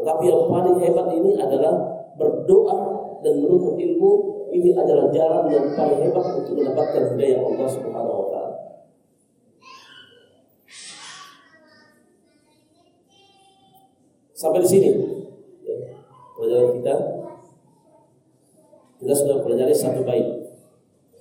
Tetapi 0.00 0.24
yang 0.24 0.48
paling 0.48 0.76
hebat 0.80 1.06
ini 1.12 1.36
adalah 1.36 1.74
berdoa 2.16 2.80
dan 3.20 3.44
menuntut 3.44 3.76
ilmu 3.76 4.12
ini 4.56 4.72
adalah 4.72 5.12
jalan 5.12 5.52
yang 5.52 5.76
paling 5.76 6.00
hebat 6.00 6.24
untuk 6.40 6.56
mendapatkan 6.56 7.12
hidayah 7.12 7.44
Allah 7.44 7.68
Subhanahu 7.68 8.16
wa 8.16 8.28
taala. 8.32 8.52
Sampai 14.36 14.60
di 14.64 14.68
sini 14.68 14.90
pelajaran 16.36 16.80
kita 16.80 16.94
kita 18.96 19.12
sudah 19.12 19.36
pelajari 19.44 19.76
satu 19.76 20.00
bait 20.04 20.24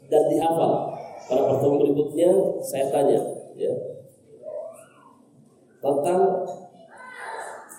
dan 0.07 0.24
dihafal. 0.32 0.95
Pada 1.26 1.41
pertemuan 1.49 1.82
berikutnya 1.82 2.61
saya 2.61 2.91
tanya 2.93 3.18
ya 3.57 3.95
tentang 5.86 6.21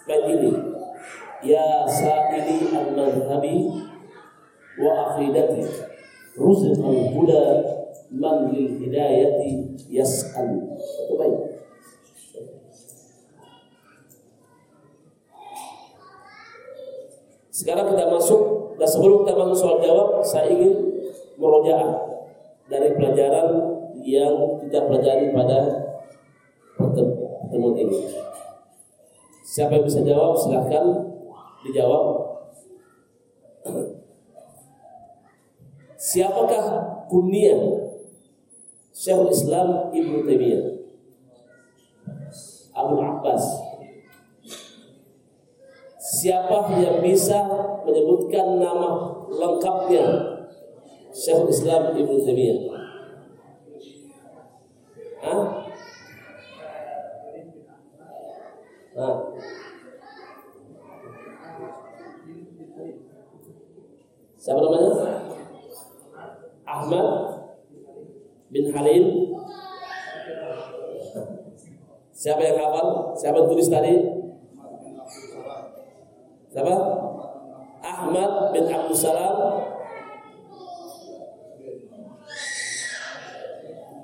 ini. 0.06 0.52
Ya 1.42 1.82
sa'ili 1.84 2.70
al-madhhabi 2.70 3.70
wa 4.78 4.90
aqidati 5.10 5.66
ruzqal 6.38 7.12
huda 7.12 7.44
man 8.14 8.54
lil 8.54 8.70
hidayati 8.78 9.74
yas'al. 9.90 10.54
Itu 10.78 11.14
baik. 11.18 11.38
Sekarang 17.50 17.88
kita 17.90 18.06
masuk 18.12 18.76
dan 18.76 18.88
sebelum 18.88 19.24
kita 19.24 19.32
masuk 19.34 19.56
soal 19.56 19.78
jawab, 19.80 20.20
saya 20.20 20.52
ingin 20.52 20.76
merojaah 21.40 22.04
dari 22.68 22.92
pelajaran 22.94 23.48
yang 24.04 24.60
kita 24.60 24.84
pelajari 24.84 25.32
pada 25.32 25.58
pertemuan 26.76 27.15
ini. 27.60 28.00
Siapa 29.46 29.78
yang 29.78 29.86
bisa 29.86 30.02
jawab 30.02 30.34
silahkan 30.34 30.84
dijawab. 31.62 32.04
Siapakah 35.96 36.66
kunyah 37.10 37.86
Syekhul 38.96 39.32
Islam 39.32 39.90
Ibnu 39.90 40.22
Taimiyah? 40.22 40.64
Abu 42.76 43.00
Abbas. 43.00 43.44
Siapa 45.98 46.70
yang 46.78 47.02
bisa 47.02 47.42
menyebutkan 47.82 48.62
nama 48.62 49.14
lengkapnya 49.30 50.04
Syekhul 51.10 51.50
Islam 51.50 51.96
Ibnu 51.96 52.16
Taimiyah? 52.22 52.58
Hah? 55.26 55.32
Nah. 55.32 55.66
Siapa 58.96 59.28
namanya? 64.56 65.20
Ahmad 66.64 67.08
bin 68.48 68.72
Halil. 68.72 69.36
Siapa 72.16 72.40
yang 72.40 72.56
hafal? 72.56 73.12
Siapa 73.20 73.44
yang 73.44 73.52
tulis 73.52 73.68
tadi? 73.68 74.00
Siapa? 76.48 76.74
Ahmad 77.84 78.56
bin 78.56 78.64
Abdul 78.64 78.96
Salam. 78.96 79.60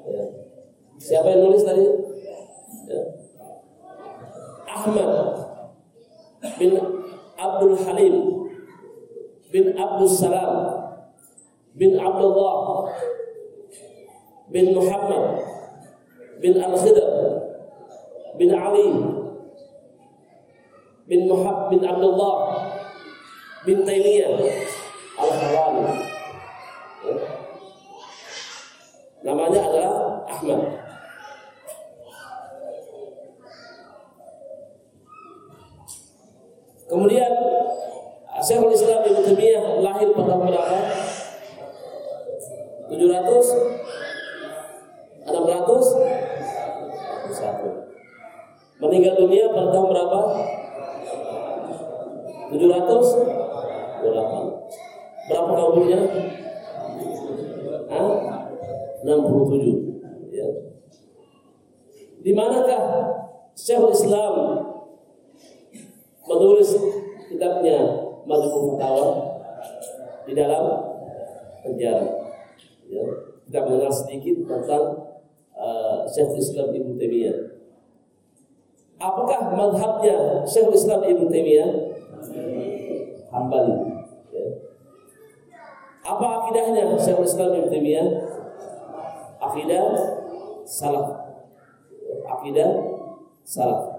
Ya. 0.05 0.25
Siapa 1.01 1.33
yang 1.33 1.49
nulis 1.49 1.65
tadi? 1.65 2.12
Ahmad 4.83 5.15
bin 6.59 6.75
Abdul 7.39 7.79
Halim 7.87 8.17
bin 9.55 9.79
Abdul 9.79 10.11
Salam 10.11 10.55
bin 11.79 11.95
Abdullah 11.95 12.91
bin 14.51 14.75
Muhammad 14.75 15.39
bin 16.43 16.59
Al-Khidr 16.59 17.09
bin 18.43 18.51
Ali 18.51 18.91
bin 21.07 21.31
Muhammad 21.31 21.71
bin 21.71 21.83
Abdullah 21.87 22.37
bin 23.63 23.87
Taimiyah 23.87 24.35
Al-Harani 25.15 25.95
namanya 29.23 29.61
adalah 29.63 29.95
Ahmad 30.27 30.82
Kemudian 36.93 37.33
Syekhul 38.45 38.77
Islam 38.77 39.01
Ibnu 39.01 39.25
Taimiyah 39.25 39.81
lahir 39.81 40.13
pada 40.13 40.37
berapa? 40.37 40.77
700 42.93 45.25
600 45.25 47.33
satu. 47.33 47.97
Meninggal 48.77 49.25
dunia 49.25 49.49
pada 49.57 49.73
tahun 49.73 49.89
berapa? 49.89 50.21
700 52.61 54.13
Berapa 55.33 55.53
kaumnya? 55.57 55.97
Hah? 57.89 58.13
67 59.01 60.29
ya. 60.29 60.45
Di 62.21 62.37
manakah 62.37 62.85
Syekhul 63.57 63.97
Islam 63.97 64.72
menulis 66.33 66.71
kitabnya 67.29 67.79
Majmu 68.25 68.75
Fatawa 68.75 69.09
di 70.25 70.33
dalam 70.33 70.65
penjara. 71.61 72.07
Ya. 72.89 73.05
Kita 73.49 73.59
mengenal 73.69 73.93
sedikit 73.93 74.49
tentang 74.49 74.85
uh, 75.53 76.09
Syekhul 76.09 76.41
Islam 76.41 76.73
Ibnu 76.73 76.97
Taimiyah. 76.97 77.37
Apakah 79.03 79.53
madhabnya 79.53 80.47
Syekhul 80.47 80.79
Islam 80.79 81.05
Ibnu 81.05 81.27
Taimiyah? 81.29 81.71
Hambali. 83.33 83.77
Ya. 84.31 84.47
Apa 86.07 86.27
akidahnya 86.43 86.97
Syekhul 86.97 87.29
Islam 87.29 87.51
Ibnu 87.61 87.69
Taimiyah? 87.69 88.09
Akidah 89.43 89.87
salaf. 90.63 91.09
Akidah 92.25 92.71
salaf. 93.43 93.92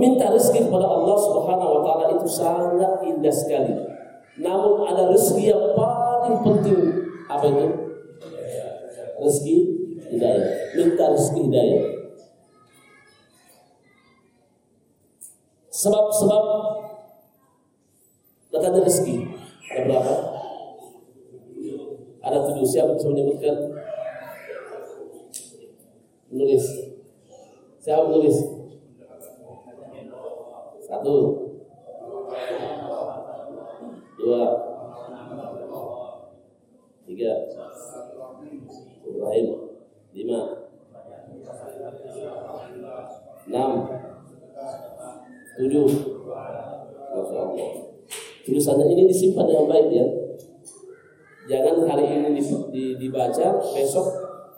Meminta 0.00 0.32
rezeki 0.32 0.72
kepada 0.72 0.88
Allah 0.88 1.12
Subhanahu 1.12 1.70
wa 1.76 1.82
taala 1.84 2.16
itu 2.16 2.24
sangat 2.24 3.04
indah 3.04 3.28
sekali. 3.28 3.76
Namun 4.40 4.88
ada 4.88 5.12
rezeki 5.12 5.52
yang 5.52 5.76
paling 5.76 6.40
penting 6.40 6.80
apa 7.28 7.44
itu? 7.44 7.68
Rezeki 9.20 9.56
hidayah. 10.08 10.72
Minta 10.72 11.04
rezeki 11.04 11.40
hidayah. 11.52 11.82
Sebab-sebab 15.68 16.44
datangnya 18.56 18.80
rezeki 18.80 19.16
ada 19.68 19.80
berapa? 19.84 20.14
Ada 22.24 22.36
tujuh. 22.48 22.64
Siapa 22.64 22.96
bisa 22.96 23.12
menyebutkan? 23.12 23.56
Menulis. 26.32 26.64
Siapa 27.84 28.08
menulis? 28.08 28.59
Satu. 30.90 31.16
Dua. 34.18 34.44
Tiga. 37.06 37.32
Ibrahim. 39.06 39.46
Lima. 40.10 40.40
Enam. 43.46 43.70
Tujuh. 45.54 45.86
Masya 47.10 47.38
Allah. 47.38 47.70
Tulisannya 48.42 48.86
ini 48.90 49.06
disimpan 49.06 49.46
dengan 49.46 49.70
baik 49.70 49.88
ya. 49.94 50.06
Jangan 51.46 51.86
hari 51.86 52.06
ini 52.06 52.42
dibaca, 52.98 53.58
besok 53.74 54.06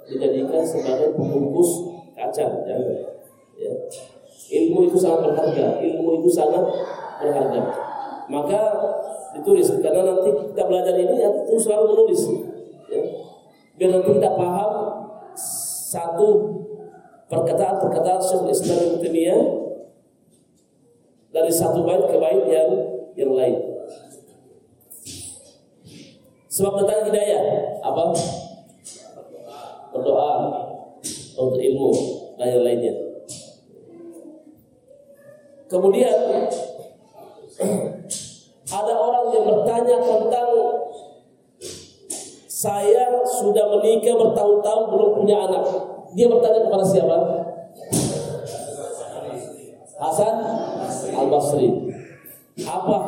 dijadikan 0.09 0.64
sebagai 0.64 1.12
pembungkus 1.12 1.93
kaca. 2.16 2.64
Jangan. 2.64 2.97
Ya. 3.57 3.72
Ilmu 4.53 4.84
itu 4.84 5.00
sangat 5.00 5.32
berharga, 5.32 5.80
ilmu 5.80 6.20
itu 6.20 6.28
sangat 6.28 6.61
berharga. 7.24 7.62
Maka 8.28 8.61
ditulis 9.32 9.64
karena 9.80 10.05
nanti 10.05 10.28
kita 10.28 10.62
belajar 10.68 10.92
ini 10.92 11.16
ya 11.16 11.32
terus 11.48 11.64
selalu 11.64 11.96
menulis. 11.96 12.20
Ya. 12.92 13.00
Biar 13.80 13.90
nanti 13.96 14.12
kita 14.12 14.30
paham 14.36 14.72
satu 15.92 16.28
perkataan-perkataan 17.32 18.20
Syekh 18.20 18.44
Islam 18.53 19.00
Ibnu 19.00 19.38
dari 21.32 21.53
satu 21.53 21.80
bait 21.88 22.05
ke 22.05 22.16
bait 22.20 22.44
yang 22.44 22.70
yang 23.16 23.32
lain. 23.32 23.57
Sebab 26.53 26.84
tentang 26.84 27.09
hidayah 27.09 27.42
apa? 27.80 28.12
Berdoa 29.96 30.32
untuk 31.40 31.57
ilmu 31.57 31.90
dan 32.36 32.53
yang 32.53 32.64
lainnya. 32.68 33.01
Kemudian 35.72 36.16
ada 38.68 38.92
orang 38.92 39.26
yang 39.32 39.44
bertanya 39.48 39.96
tentang 40.04 40.50
saya 42.44 43.24
sudah 43.24 43.72
menikah 43.72 44.12
bertahun-tahun 44.20 44.84
belum 44.92 45.10
punya 45.16 45.48
anak. 45.48 45.64
Dia 46.12 46.28
bertanya 46.28 46.68
kepada 46.68 46.84
siapa? 46.84 47.16
Hasan 49.96 50.36
Al 51.16 51.28
Basri. 51.32 51.88
Apa 52.68 52.98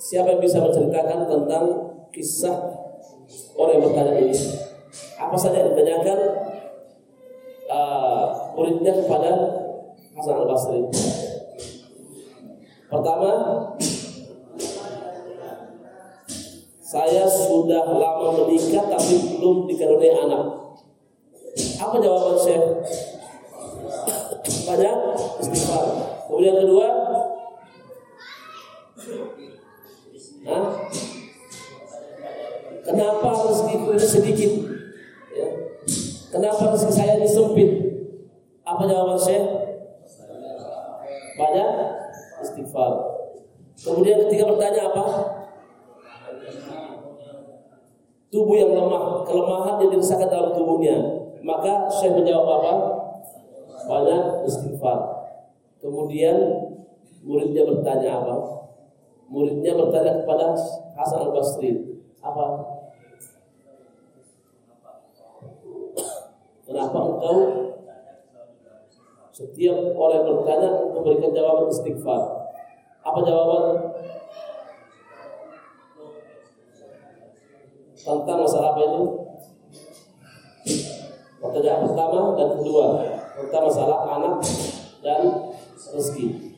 siapa 0.00 0.32
yang 0.32 0.40
bisa 0.40 0.64
menceritakan 0.64 1.28
tentang 1.28 1.64
kisah 2.08 2.56
orang 3.52 3.72
yang 3.76 3.84
bertanya 3.92 4.12
ini? 4.16 4.32
Apa 5.20 5.36
saja 5.36 5.60
yang 5.60 5.76
ditanyakan 5.76 6.18
uh, 7.68 8.24
muridnya 8.56 8.96
kepada 8.96 9.30
Hasan 10.16 10.40
Al 10.40 10.48
Basri? 10.48 10.80
Pertama, 12.92 13.32
saya 16.84 17.24
sudah 17.24 17.88
lama 17.88 18.44
menikah 18.44 18.84
tapi 18.84 19.40
belum 19.40 19.64
dikaruniai 19.64 20.28
anak. 20.28 20.76
Apa 21.80 21.96
jawaban 22.04 22.36
saya? 22.36 22.84
Banyak 24.68 24.96
istighfar. 25.40 25.84
Kemudian 26.28 26.60
kedua, 26.60 26.88
Hah? 30.42 30.66
Kenapa 32.82 33.28
rezeki 33.46 33.74
ini 33.88 34.04
sedikit? 34.04 34.52
Ya. 35.32 35.48
Kenapa 36.28 36.76
rezeki 36.76 36.92
saya 36.92 37.12
ini 37.16 37.24
sempit? 37.30 37.70
Apa 38.68 38.84
jawaban 38.84 39.16
saya? 39.16 39.48
Banyak 41.40 41.68
istighfar. 42.42 42.92
Kemudian 43.78 44.26
ketika 44.26 44.44
bertanya 44.52 44.92
apa? 44.92 45.04
Tubuh 48.32 48.56
yang 48.56 48.72
lemah, 48.72 49.24
kelemahan 49.28 49.76
yang 49.80 49.90
dirasakan 49.92 50.28
dalam 50.28 50.52
tubuhnya. 50.56 50.96
Maka 51.42 51.88
saya 51.88 52.16
menjawab 52.16 52.48
apa? 52.60 52.74
Banyak 53.88 54.46
istighfar. 54.46 54.98
Kemudian 55.82 56.36
muridnya 57.26 57.66
bertanya 57.66 58.22
apa? 58.22 58.36
Muridnya 59.32 59.72
bertanya 59.74 60.22
kepada 60.22 60.54
Hasan 60.92 61.24
al 61.24 61.32
Basri, 61.32 62.02
apa? 62.20 62.46
Kenapa 66.62 66.98
engkau 67.04 67.36
setiap 69.32 69.96
orang 69.96 70.28
bertanya 70.28 70.92
memberikan 70.92 71.32
jawaban 71.32 71.72
istighfar. 71.72 72.22
Apa 73.02 73.18
jawaban? 73.26 73.64
Tentang 78.02 78.38
masalah 78.42 78.74
apa 78.74 78.80
itu? 78.82 79.02
Pertanyaan 81.42 81.82
pertama 81.90 82.38
dan 82.38 82.48
kedua 82.54 82.86
tentang 83.34 83.62
masalah 83.66 83.98
anak 84.06 84.34
dan 85.02 85.20
rezeki. 85.74 86.54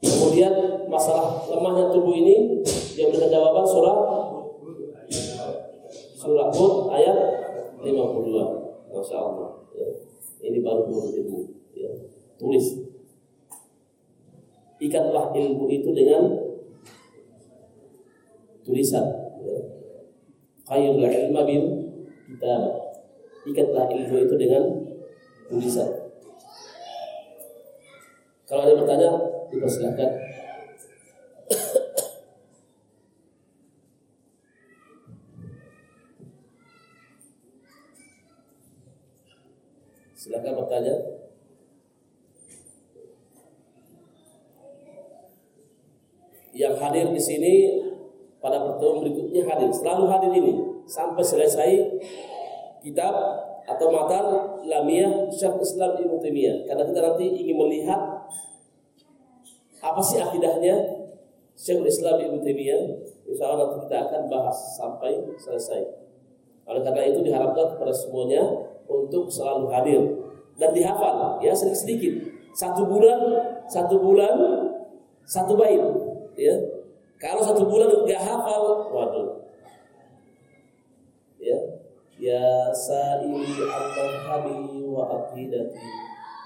Kemudian 0.00 0.86
masalah 0.86 1.44
lemahnya 1.50 1.90
tubuh 1.90 2.14
ini 2.14 2.62
dia 2.94 3.10
memberikan 3.10 3.30
jawaban 3.30 3.66
surah 3.66 3.96
surah 6.14 6.48
Hud 6.54 6.74
ayat 6.94 7.18
52. 7.82 8.90
Masya 8.90 9.16
Allah. 9.18 9.50
Ya. 9.74 9.88
Ini 10.40 10.58
baru 10.62 10.88
menurut 10.88 11.14
ilmu 11.14 11.40
tulis 12.40 12.89
ikatlah 14.80 15.30
ilmu 15.36 15.68
itu 15.68 15.92
dengan 15.92 16.24
tulisan 18.64 19.04
ya. 19.44 19.58
khairul 20.64 21.04
ilma 21.04 21.44
bil 21.44 21.64
kita 22.32 22.54
ikatlah 23.44 23.84
ilmu 23.92 24.16
itu 24.24 24.34
dengan 24.40 24.62
tulisan 25.52 25.88
kalau 28.48 28.66
ada 28.66 28.74
bertanya 28.74 29.10
dipersilahkan 29.52 30.30
Silakan 40.20 40.52
bertanya. 40.52 40.94
Yang 46.52 46.74
hadir 46.90 47.14
di 47.14 47.22
sini 47.22 47.54
pada 48.42 48.58
pertemuan 48.58 49.06
berikutnya 49.06 49.46
hadir, 49.46 49.70
selalu 49.70 50.04
hadir 50.10 50.32
ini 50.34 50.54
sampai 50.90 51.22
selesai 51.22 51.70
kitab 52.82 53.14
atau 53.68 53.86
matan 53.94 54.24
Lamiyah 54.66 55.30
Syekh 55.30 55.62
Islam 55.62 55.94
Ibnu 56.02 56.18
Taimiyah. 56.18 56.66
Karena 56.66 56.82
kita 56.82 57.00
nanti 57.00 57.26
ingin 57.30 57.54
melihat 57.54 58.26
apa 59.80 60.00
sih 60.02 60.18
akidahnya 60.18 61.06
Syekh 61.54 61.86
Islam 61.86 62.18
Ibnu 62.18 62.42
Taimiyah. 62.42 62.82
Insya 63.30 63.54
nanti 63.54 63.86
kita 63.86 63.96
akan 64.10 64.22
bahas 64.26 64.58
sampai 64.74 65.14
selesai. 65.38 65.86
Oleh 66.66 66.82
karena 66.82 67.06
itu 67.06 67.22
diharapkan 67.22 67.78
kepada 67.78 67.94
semuanya 67.94 68.42
untuk 68.90 69.30
selalu 69.30 69.70
hadir 69.70 70.02
dan 70.58 70.74
dihafal 70.74 71.38
ya 71.38 71.54
sedikit-sedikit. 71.54 72.14
Satu 72.50 72.82
bulan, 72.90 73.20
satu 73.70 74.02
bulan, 74.02 74.34
satu 75.22 75.54
bait. 75.54 75.78
Ya, 76.34 76.54
kalau 77.20 77.44
satu 77.44 77.68
bulan 77.68 77.92
nggak 77.92 78.16
hafal, 78.16 78.88
waduh. 78.88 79.44
Ya, 81.36 81.56
Ya 82.20 82.68
sa'ili 82.68 83.64
al-madhabi 83.64 84.84
wa 84.84 85.08
aqidati 85.08 85.80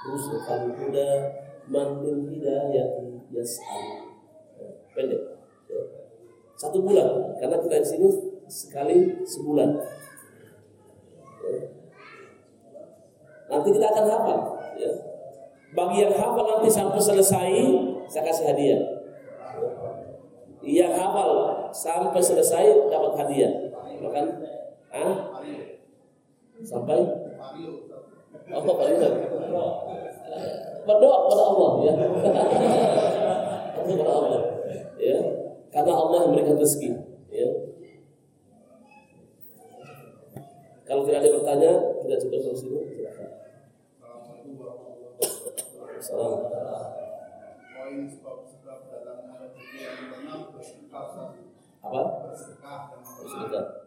Rusukal 0.06 0.70
huda 0.70 1.34
man 1.66 1.98
bil 1.98 2.30
hidayati 2.30 3.18
yas'al 3.34 4.06
Pendek 4.94 5.18
ya. 5.66 5.82
Satu 6.54 6.78
bulan 6.78 7.34
Karena 7.42 7.58
kita 7.58 7.82
di 7.82 7.88
sini 7.90 8.08
sekali 8.46 9.18
sebulan 9.26 9.74
ya. 11.42 11.58
Nanti 13.50 13.68
kita 13.74 13.86
akan 13.90 14.06
hafal 14.06 14.38
ya. 14.78 14.90
Bagi 15.74 16.06
yang 16.06 16.14
hafal 16.14 16.46
nanti 16.54 16.70
sampai 16.70 17.02
selesai 17.02 17.50
Saya 18.06 18.22
kasih 18.30 18.46
hadiah 18.46 19.03
Yang 20.64 20.92
hafal. 20.96 21.30
Sampai 21.74 22.22
selesai 22.22 22.88
dapat 22.88 23.12
hadiah. 23.20 23.52
Bahkan 24.00 24.26
ah, 24.94 25.14
sampai? 26.64 27.00
Allah 28.44 28.72
Pak 28.76 28.86
Yusuf 28.92 29.12
berdoa 30.84 31.16
kepada 31.24 31.42
Allah 31.48 31.70
ya. 31.80 31.92
Kepada 33.74 34.12
Allah 34.12 34.40
ya. 35.00 35.18
Karena 35.72 35.92
Allah 35.92 36.16
yang 36.22 36.30
memberikan 36.32 36.56
rezeki 36.60 36.90
ya. 37.32 37.48
Kalau 40.84 41.02
tidak 41.08 41.24
ada 41.24 41.30
bertanya 41.40 41.72
kita 42.04 42.14
cukup 42.20 42.40
sampai 42.44 42.60
sini. 42.60 42.80
Silakan. 42.92 43.30
Assalamualaikum 46.04 46.64
poin 47.94 48.10
sebab-sebab 48.10 48.53
apa? 51.84 52.00
Bersedekah 52.24 53.84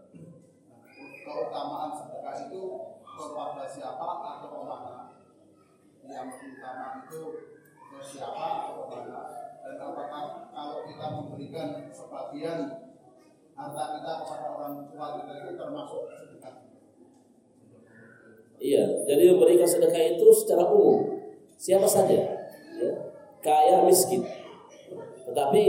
keutamaan 1.27 1.91
sedekah 1.91 2.35
itu 2.47 2.61
kepada 3.03 3.63
siapa 3.67 4.07
atau 4.23 4.47
ke 4.47 4.59
mana 4.63 4.95
yang 6.07 6.31
utama 6.31 7.03
itu 7.03 7.21
ke 7.75 7.99
siapa 7.99 8.45
atau 8.63 8.87
ke 8.87 8.95
mana 8.95 9.21
dan 9.59 9.75
apakah 9.83 10.23
kalau 10.55 10.87
kita 10.87 11.05
memberikan 11.11 11.67
sebagian 11.91 12.59
harta 13.57 13.83
kita 13.99 14.11
kepada 14.23 14.47
orang 14.55 14.73
tua 14.87 15.07
kita 15.19 15.31
itu 15.43 15.51
termasuk 15.59 16.01
sedekah? 16.15 16.55
Iya, 18.57 18.83
jadi 19.05 19.23
memberikan 19.35 19.69
sedekah 19.69 20.17
itu 20.17 20.25
secara 20.33 20.65
umum. 20.71 21.19
Siapa 21.57 21.85
saja, 21.85 22.17
ya, 22.77 22.91
kaya 23.41 23.85
miskin. 23.85 24.25
Tetapi 25.37 25.63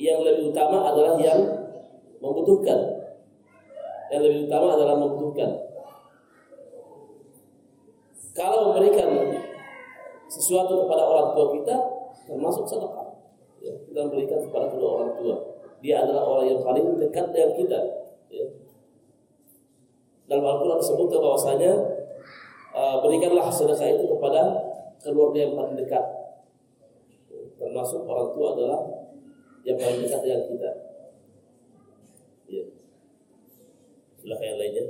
yang 0.00 0.24
lebih 0.24 0.56
utama 0.56 0.88
adalah 0.88 1.20
yang 1.20 1.36
membutuhkan. 2.16 2.80
Yang 4.08 4.22
lebih 4.24 4.40
utama 4.48 4.72
adalah 4.72 4.96
membutuhkan. 4.96 5.52
Kalau 8.32 8.72
memberikan 8.72 9.36
sesuatu 10.32 10.88
kepada 10.88 11.04
orang 11.04 11.36
tua 11.36 11.46
kita 11.60 11.76
termasuk 12.24 12.64
sedekah. 12.64 13.20
Ya, 13.60 13.76
kita 13.84 14.08
memberikan 14.08 14.48
kepada 14.48 14.72
kedua 14.72 15.04
orang 15.04 15.12
tua. 15.20 15.36
Dia 15.84 16.08
adalah 16.08 16.24
orang 16.24 16.46
yang 16.48 16.60
paling 16.64 16.96
dekat 16.96 17.36
dengan 17.36 17.52
kita. 17.52 17.80
Ya. 18.32 18.48
Dalam 20.24 20.40
Al-Quran 20.40 20.80
disebutkan 20.80 21.20
bahwasanya 21.20 21.72
uh, 22.72 22.96
berikanlah 23.04 23.52
sedekah 23.52 23.92
itu 23.92 24.08
kepada 24.08 24.56
keluarga 25.04 25.38
yang 25.44 25.52
paling 25.52 25.76
dekat. 25.76 26.00
Termasuk 27.60 28.08
orang 28.08 28.32
tua 28.32 28.56
adalah 28.56 29.01
yang 29.62 29.78
paling 29.78 30.02
dekat 30.02 30.20
dengan 30.26 30.42
kita. 30.50 30.72
Ya. 32.50 32.64
Silakan 34.18 34.46
yang 34.46 34.58
lainnya. 34.58 34.84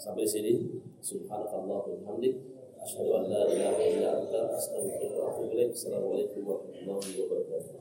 Sampai 0.00 0.28
sini 0.28 0.84
subhanakallah 1.00 1.80
wa 1.80 1.88
bihamdik 1.88 2.36
asyhadu 2.76 3.24
an 3.24 3.32
la 3.32 3.48
ilaha 3.48 3.80
illa 3.88 4.20
anta 4.20 4.52
astaghfiruka 4.52 5.16
wa 5.16 5.32
atubu 5.32 5.56
ilaik. 5.56 5.72
Assalamualaikum 5.72 6.44
warahmatullahi 6.44 7.24
wabarakatuh. 7.24 7.72